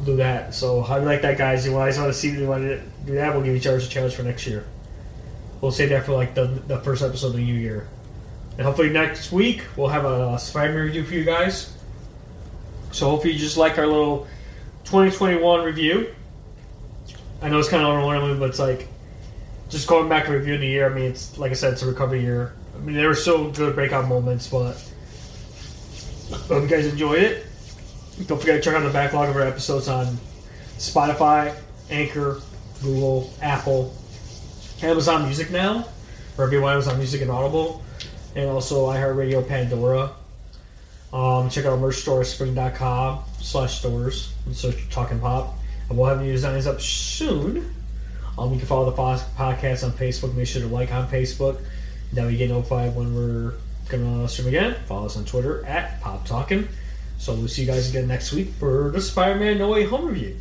do 0.03 0.17
that. 0.17 0.53
So 0.53 0.81
how 0.81 0.95
do 0.95 1.03
you 1.03 1.07
like 1.07 1.21
that, 1.21 1.37
guys? 1.37 1.65
You 1.65 1.71
guys 1.71 1.97
want 1.97 2.11
to 2.11 2.13
see? 2.13 2.31
You 2.31 2.45
want 2.45 2.63
to 2.63 2.81
do 3.05 3.15
that? 3.15 3.33
We'll 3.33 3.41
give 3.41 3.55
each 3.55 3.67
other 3.67 3.77
a 3.77 3.81
challenge 3.81 4.15
for 4.15 4.23
next 4.23 4.45
year. 4.45 4.65
We'll 5.61 5.71
say 5.71 5.85
that 5.87 6.05
for 6.05 6.11
like 6.11 6.35
the 6.35 6.47
the 6.67 6.79
first 6.79 7.01
episode 7.01 7.27
of 7.27 7.33
the 7.33 7.39
new 7.39 7.53
year, 7.53 7.87
and 8.57 8.63
hopefully 8.63 8.89
next 8.89 9.31
week 9.31 9.63
we'll 9.77 9.87
have 9.87 10.03
a 10.03 10.37
Spider-Man 10.37 10.83
review 10.83 11.05
for 11.05 11.13
you 11.13 11.23
guys. 11.23 11.73
So 12.91 13.09
hopefully 13.09 13.31
you 13.31 13.39
just 13.39 13.55
like 13.55 13.77
our 13.77 13.87
little 13.87 14.27
2021 14.83 15.63
review. 15.63 16.13
I 17.41 17.47
know 17.47 17.59
it's 17.59 17.69
kind 17.69 17.81
of 17.83 17.89
overwhelming, 17.93 18.39
but 18.39 18.49
it's 18.49 18.59
like 18.59 18.89
just 19.69 19.87
going 19.87 20.09
back 20.09 20.25
and 20.25 20.33
reviewing 20.33 20.61
the 20.61 20.67
year. 20.67 20.89
I 20.89 20.93
mean, 20.93 21.05
it's 21.05 21.37
like 21.37 21.51
I 21.51 21.55
said, 21.55 21.73
it's 21.73 21.83
a 21.83 21.87
recovery 21.87 22.21
year. 22.21 22.53
I 22.75 22.79
mean, 22.79 22.95
there 22.95 23.07
were 23.07 23.15
still 23.15 23.51
good 23.51 23.75
breakout 23.75 24.07
moments, 24.07 24.47
but 24.47 24.73
hope 26.47 26.63
you 26.63 26.67
guys 26.67 26.85
enjoyed 26.85 27.23
it. 27.23 27.45
Don't 28.25 28.39
forget 28.39 28.55
to 28.55 28.61
check 28.61 28.75
out 28.75 28.83
the 28.83 28.89
backlog 28.89 29.29
of 29.29 29.35
our 29.35 29.43
episodes 29.43 29.87
on 29.87 30.17
Spotify, 30.77 31.55
Anchor, 31.89 32.41
Google, 32.81 33.31
Apple, 33.41 33.95
Amazon 34.81 35.25
Music 35.25 35.51
now, 35.51 35.87
or 36.37 36.45
everyone 36.45 36.73
Amazon 36.73 36.97
Music 36.97 37.21
and 37.21 37.31
Audible, 37.31 37.83
and 38.35 38.49
also 38.49 38.87
iHeartRadio 38.87 39.47
Pandora. 39.47 40.11
Um, 41.13 41.49
check 41.49 41.65
out 41.65 41.71
our 41.71 41.77
merch 41.77 41.95
store 41.97 42.23
spring.com 42.23 43.23
slash 43.39 43.79
stores 43.79 44.33
and 44.45 44.55
search 44.55 44.89
Talking 44.89 45.19
Pop. 45.19 45.55
And 45.89 45.97
we'll 45.97 46.07
have 46.07 46.21
new 46.21 46.31
designs 46.31 46.67
up 46.67 46.81
soon. 46.81 47.73
Um, 48.37 48.53
you 48.53 48.59
can 48.59 48.67
follow 48.67 48.89
the 48.89 48.95
podcast 48.95 49.83
on 49.83 49.91
Facebook. 49.93 50.35
Make 50.35 50.47
sure 50.47 50.61
to 50.61 50.67
like 50.67 50.93
on 50.93 51.07
Facebook. 51.07 51.59
That 52.13 52.25
way 52.25 52.33
you 52.33 52.37
get 52.37 52.49
notified 52.49 52.95
when 52.95 53.15
we're 53.15 53.53
gonna 53.89 54.27
stream 54.27 54.47
again. 54.47 54.75
Follow 54.85 55.05
us 55.05 55.17
on 55.17 55.25
Twitter 55.25 55.65
at 55.65 55.99
Pop 56.01 56.25
Talking. 56.25 56.67
So 57.17 57.33
we'll 57.33 57.47
see 57.47 57.63
you 57.63 57.67
guys 57.67 57.89
again 57.89 58.07
next 58.07 58.31
week 58.31 58.49
for 58.59 58.91
the 58.91 59.01
Spider-Man 59.01 59.57
No 59.57 59.69
Way 59.69 59.85
Home 59.85 60.05
review. 60.05 60.37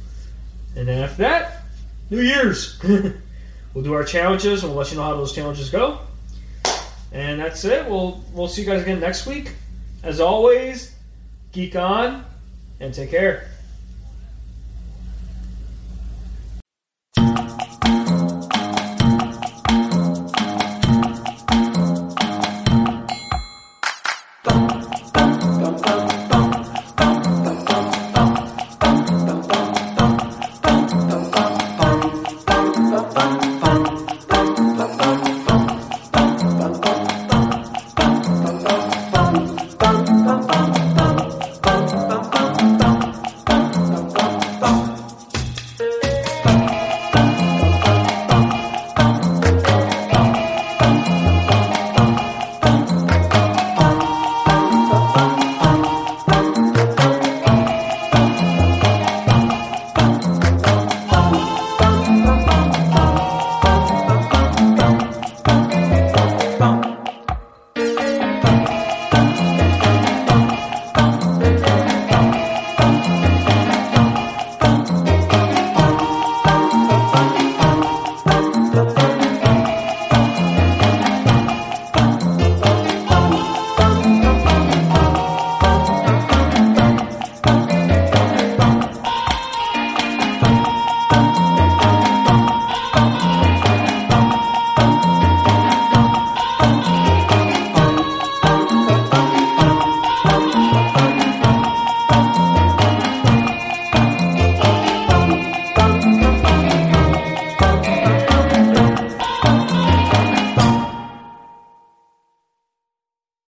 And 0.77 0.87
then 0.87 1.03
after 1.03 1.23
that, 1.23 1.63
New 2.11 2.21
Year's. 2.21 2.79
we'll 3.75 3.85
do 3.85 3.95
our 3.95 4.05
challenges 4.05 4.63
and 4.63 4.73
we'll 4.73 4.79
let 4.79 4.91
you 4.91 4.99
know 4.99 5.05
how 5.05 5.17
those 5.17 5.33
challenges 5.33 5.71
go. 5.71 6.01
And 7.13 7.41
that's 7.41 7.65
it. 7.65 7.89
We'll 7.89 8.23
we'll 8.33 8.49
see 8.49 8.63
you 8.63 8.69
guys 8.69 8.83
again 8.83 9.01
next 9.01 9.27
week. 9.27 9.53
As 10.03 10.21
always, 10.21 10.95
geek 11.53 11.75
on 11.77 12.25
and 12.79 12.93
take 12.93 13.11
care. 13.11 13.49